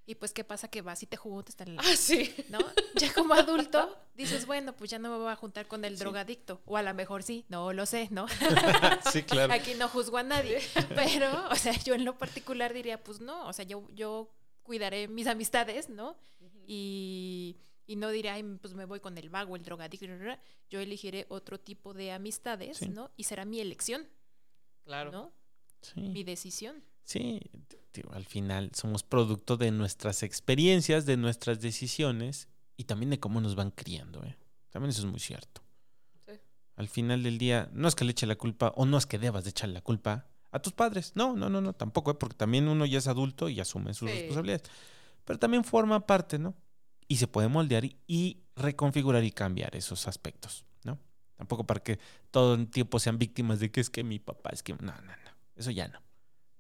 y 0.05 0.15
pues 0.15 0.33
qué 0.33 0.43
pasa 0.43 0.67
que 0.67 0.81
vas 0.81 1.01
y 1.01 1.07
te 1.07 1.15
juntas 1.15 1.55
ah, 1.77 1.95
sí. 1.95 2.35
¿no? 2.49 2.59
Ya 2.95 3.13
como 3.13 3.33
adulto 3.33 3.97
dices, 4.15 4.45
bueno, 4.45 4.75
pues 4.75 4.89
ya 4.91 4.99
no 4.99 5.09
me 5.09 5.17
voy 5.17 5.31
a 5.31 5.35
juntar 5.35 5.67
con 5.67 5.85
el 5.85 5.97
drogadicto 5.97 6.61
o 6.65 6.75
a 6.75 6.83
lo 6.83 6.93
mejor 6.93 7.23
sí, 7.23 7.45
no 7.47 7.71
lo 7.71 7.85
sé, 7.85 8.09
¿no? 8.11 8.27
sí, 9.11 9.23
claro. 9.23 9.53
Aquí 9.53 9.75
no 9.75 9.87
juzgo 9.87 10.17
a 10.17 10.23
nadie, 10.23 10.59
pero 10.93 11.49
o 11.49 11.55
sea, 11.55 11.73
yo 11.79 11.93
en 11.95 12.03
lo 12.03 12.17
particular 12.17 12.73
diría, 12.73 13.01
pues 13.01 13.21
no, 13.21 13.47
o 13.47 13.53
sea, 13.53 13.63
yo 13.65 13.87
yo 13.93 14.29
cuidaré 14.63 15.07
mis 15.07 15.27
amistades, 15.27 15.89
¿no? 15.89 16.17
Y 16.65 17.57
y 17.85 17.95
no 17.95 18.09
diré, 18.09 18.29
Ay, 18.29 18.43
pues 18.61 18.73
me 18.73 18.85
voy 18.85 18.99
con 18.99 19.17
el 19.17 19.29
vago, 19.29 19.55
el 19.55 19.63
drogadicto. 19.63 20.05
Yo 20.69 20.79
elegiré 20.79 21.25
otro 21.29 21.59
tipo 21.59 21.93
de 21.93 22.11
amistades, 22.11 22.87
¿no? 22.89 23.11
Y 23.17 23.23
será 23.23 23.45
mi 23.45 23.59
elección. 23.59 24.07
Claro. 24.85 25.11
¿No? 25.11 25.33
Mi 25.95 26.23
decisión. 26.23 26.83
Sí, 27.03 27.41
al 28.11 28.25
final 28.25 28.71
somos 28.73 29.03
producto 29.03 29.57
de 29.57 29.71
nuestras 29.71 30.23
experiencias, 30.23 31.05
de 31.05 31.17
nuestras 31.17 31.59
decisiones 31.59 32.47
y 32.77 32.85
también 32.85 33.09
de 33.09 33.19
cómo 33.19 33.41
nos 33.41 33.55
van 33.55 33.71
criando. 33.71 34.23
¿eh? 34.23 34.37
También 34.69 34.91
eso 34.91 35.01
es 35.01 35.07
muy 35.07 35.19
cierto. 35.19 35.61
Sí. 36.25 36.33
Al 36.77 36.87
final 36.87 37.21
del 37.21 37.37
día, 37.37 37.69
no 37.73 37.89
es 37.89 37.95
que 37.95 38.05
le 38.05 38.11
eche 38.11 38.25
la 38.25 38.37
culpa 38.37 38.73
o 38.77 38.85
no 38.85 38.97
es 38.97 39.05
que 39.05 39.19
debas 39.19 39.43
de 39.43 39.49
echarle 39.49 39.73
la 39.73 39.81
culpa 39.81 40.29
a 40.53 40.59
tus 40.59 40.71
padres. 40.71 41.11
No, 41.15 41.35
no, 41.35 41.49
no, 41.49 41.59
no, 41.59 41.73
tampoco, 41.73 42.11
¿eh? 42.11 42.13
porque 42.13 42.37
también 42.37 42.69
uno 42.69 42.85
ya 42.85 42.99
es 42.99 43.07
adulto 43.07 43.49
y 43.49 43.59
asume 43.59 43.93
sus 43.93 44.09
responsabilidades. 44.09 44.63
Pero 45.25 45.37
también 45.39 45.65
forma 45.65 46.05
parte, 46.05 46.39
¿no? 46.39 46.55
y 47.07 47.17
se 47.17 47.27
puede 47.27 47.47
moldear 47.47 47.85
y, 48.07 48.39
reconfigurar 48.55 49.23
y 49.23 49.31
cambiar 49.31 49.75
esos 49.75 50.07
aspectos, 50.07 50.65
¿no? 50.83 50.99
Tampoco 51.35 51.65
para 51.65 51.81
que 51.81 51.99
todo 52.29 52.53
el 52.53 52.69
tiempo 52.69 52.99
sean 52.99 53.17
víctimas 53.17 53.59
de 53.59 53.71
que 53.71 53.81
es 53.81 53.89
que 53.89 54.03
mi 54.03 54.19
papá, 54.19 54.51
es 54.53 54.61
que 54.61 54.73
no, 54.73 54.79
no, 54.79 55.01
no, 55.01 55.31
eso 55.55 55.71
ya 55.71 55.87
no. 55.87 55.99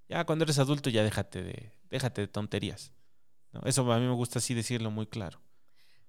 Ya 0.09 0.25
cuando 0.25 0.43
eres 0.43 0.59
adulto 0.59 0.89
ya 0.89 1.03
déjate 1.03 1.43
de, 1.43 1.71
déjate 1.89 2.21
de 2.21 2.27
tonterías. 2.27 2.91
¿no? 3.51 3.61
Eso 3.65 3.91
a 3.91 3.99
mí 3.99 4.05
me 4.05 4.13
gusta 4.13 4.39
así 4.39 4.53
decirlo 4.53 4.91
muy 4.91 5.05
claro. 5.05 5.39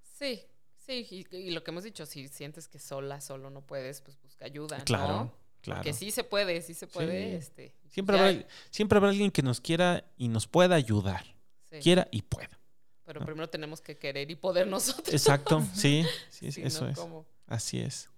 Sí, 0.01 0.41
sí, 0.77 1.25
y, 1.31 1.51
lo 1.51 1.63
que 1.63 1.71
hemos 1.71 1.83
dicho, 1.83 2.05
si 2.05 2.27
sientes 2.27 2.67
que 2.67 2.79
sola, 2.79 3.21
solo 3.21 3.49
no 3.49 3.61
puedes, 3.61 4.01
pues 4.01 4.19
busca 4.21 4.45
ayuda. 4.45 4.83
Claro, 4.85 5.31
claro. 5.65 5.83
Que 5.83 5.93
sí 5.93 6.11
se 6.11 6.23
puede, 6.23 6.61
sí 6.61 6.73
se 6.73 6.87
puede. 6.87 7.35
Este, 7.35 7.73
siempre, 7.89 8.17
habrá, 8.17 8.45
siempre 8.69 8.97
habrá 8.97 9.09
alguien 9.09 9.31
que 9.31 9.41
nos 9.41 9.59
quiera 9.59 10.05
y 10.17 10.27
nos 10.27 10.47
pueda 10.47 10.75
ayudar. 10.75 11.35
Quiera 11.81 12.07
y 12.09 12.21
pueda. 12.21 12.57
Pero 13.03 13.23
primero 13.23 13.49
tenemos 13.49 13.81
que 13.81 13.97
querer 13.97 14.31
y 14.31 14.35
poder 14.35 14.67
nosotros. 14.67 15.13
Exacto, 15.13 15.61
sí, 15.73 16.05
sí, 16.29 16.47
eso 16.63 16.87
es. 16.87 16.99
Así 17.47 17.79
es. 17.79 18.09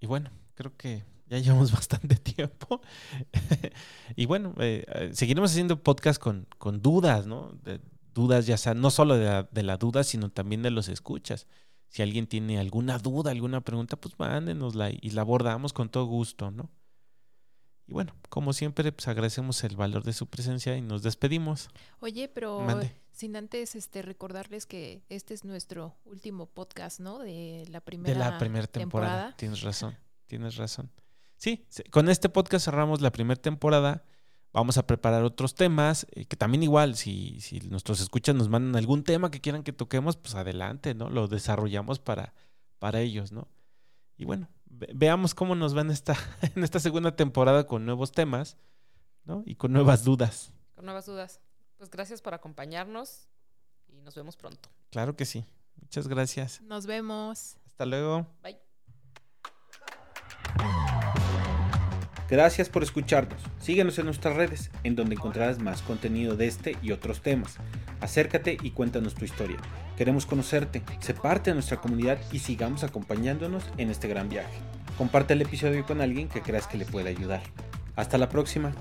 Y 0.00 0.06
bueno, 0.06 0.30
creo 0.54 0.76
que 0.76 1.04
ya 1.26 1.38
llevamos 1.38 1.70
bastante 1.72 2.16
tiempo. 2.16 2.80
y 4.16 4.26
bueno, 4.26 4.54
eh, 4.58 4.84
eh, 4.88 5.10
seguiremos 5.12 5.50
haciendo 5.50 5.82
podcast 5.82 6.20
con, 6.20 6.46
con 6.58 6.82
dudas, 6.82 7.26
¿no? 7.26 7.52
dudas 8.12 8.46
ya 8.46 8.56
sea, 8.56 8.74
no 8.74 8.90
solo 8.90 9.16
de 9.16 9.24
la, 9.24 9.42
de 9.50 9.62
la, 9.62 9.76
duda, 9.76 10.04
sino 10.04 10.30
también 10.30 10.62
de 10.62 10.70
los 10.70 10.88
escuchas. 10.88 11.46
Si 11.88 12.02
alguien 12.02 12.26
tiene 12.26 12.58
alguna 12.58 12.98
duda, 12.98 13.30
alguna 13.30 13.60
pregunta, 13.60 13.96
pues 13.96 14.18
mándenosla 14.18 14.90
y 14.90 15.10
la 15.10 15.20
abordamos 15.20 15.72
con 15.72 15.88
todo 15.88 16.06
gusto, 16.06 16.50
¿no? 16.50 16.70
Y 17.86 17.92
bueno, 17.92 18.14
como 18.28 18.52
siempre, 18.52 18.90
pues 18.92 19.08
agradecemos 19.08 19.62
el 19.64 19.76
valor 19.76 20.04
de 20.04 20.12
su 20.12 20.26
presencia 20.26 20.76
y 20.76 20.80
nos 20.80 21.02
despedimos. 21.02 21.68
Oye, 22.00 22.28
pero 22.28 22.66
sin 23.12 23.36
antes 23.36 23.74
este 23.76 24.02
recordarles 24.02 24.66
que 24.66 25.04
este 25.08 25.34
es 25.34 25.44
nuestro 25.44 25.96
último 26.04 26.46
podcast, 26.46 26.98
¿no? 26.98 27.18
De 27.18 27.64
la 27.70 27.80
primera, 27.80 28.12
de 28.12 28.18
la 28.18 28.38
primera 28.38 28.66
temporada. 28.66 29.34
Tienes 29.36 29.60
razón, 29.62 29.96
tienes 30.26 30.56
razón. 30.56 30.90
Sí, 31.36 31.66
con 31.90 32.08
este 32.08 32.28
podcast 32.28 32.64
cerramos 32.64 33.00
la 33.00 33.12
primera 33.12 33.40
temporada. 33.40 34.04
Vamos 34.52 34.78
a 34.78 34.86
preparar 34.86 35.24
otros 35.24 35.54
temas, 35.54 36.06
eh, 36.12 36.26
que 36.26 36.36
también 36.36 36.62
igual, 36.62 36.94
si, 36.94 37.40
si 37.40 37.58
nuestros 37.60 38.00
escuchas 38.00 38.36
nos 38.36 38.48
mandan 38.48 38.76
algún 38.76 39.02
tema 39.02 39.30
que 39.30 39.40
quieran 39.40 39.64
que 39.64 39.72
toquemos, 39.72 40.16
pues 40.16 40.36
adelante, 40.36 40.94
¿no? 40.94 41.10
Lo 41.10 41.26
desarrollamos 41.26 41.98
para, 41.98 42.34
para 42.78 43.00
ellos, 43.00 43.32
¿no? 43.32 43.48
Y 44.16 44.24
bueno, 44.24 44.48
veamos 44.94 45.34
cómo 45.34 45.54
nos 45.54 45.76
va 45.76 45.82
en 45.82 45.90
esta, 45.90 46.16
en 46.54 46.64
esta 46.64 46.80
segunda 46.80 47.16
temporada 47.16 47.66
con 47.66 47.84
nuevos 47.84 48.12
temas, 48.12 48.56
¿no? 49.24 49.42
Y 49.46 49.56
con 49.56 49.72
nuevas 49.72 50.04
dudas. 50.04 50.52
Con 50.74 50.84
nuevas 50.84 51.06
dudas. 51.06 51.40
Pues 51.76 51.90
gracias 51.90 52.22
por 52.22 52.34
acompañarnos 52.34 53.28
y 53.88 54.00
nos 54.00 54.14
vemos 54.14 54.36
pronto. 54.36 54.68
Claro 54.90 55.16
que 55.16 55.24
sí. 55.24 55.44
Muchas 55.80 56.08
gracias. 56.08 56.60
Nos 56.62 56.86
vemos. 56.86 57.56
Hasta 57.66 57.86
luego. 57.86 58.26
Bye. 58.42 58.63
Gracias 62.30 62.70
por 62.70 62.82
escucharnos. 62.82 63.40
Síguenos 63.60 63.98
en 63.98 64.06
nuestras 64.06 64.34
redes, 64.34 64.70
en 64.82 64.96
donde 64.96 65.14
encontrarás 65.14 65.58
más 65.58 65.82
contenido 65.82 66.36
de 66.36 66.46
este 66.46 66.76
y 66.82 66.92
otros 66.92 67.20
temas. 67.20 67.58
Acércate 68.00 68.56
y 68.62 68.70
cuéntanos 68.70 69.14
tu 69.14 69.24
historia. 69.24 69.58
Queremos 69.96 70.24
conocerte, 70.24 70.82
sé 71.00 71.14
parte 71.14 71.50
de 71.50 71.54
nuestra 71.54 71.80
comunidad 71.80 72.18
y 72.32 72.38
sigamos 72.38 72.82
acompañándonos 72.82 73.64
en 73.76 73.90
este 73.90 74.08
gran 74.08 74.28
viaje. 74.28 74.58
Comparte 74.96 75.34
el 75.34 75.42
episodio 75.42 75.84
con 75.84 76.00
alguien 76.00 76.28
que 76.28 76.40
creas 76.40 76.66
que 76.66 76.78
le 76.78 76.86
pueda 76.86 77.10
ayudar. 77.10 77.42
Hasta 77.94 78.16
la 78.16 78.28
próxima. 78.28 78.72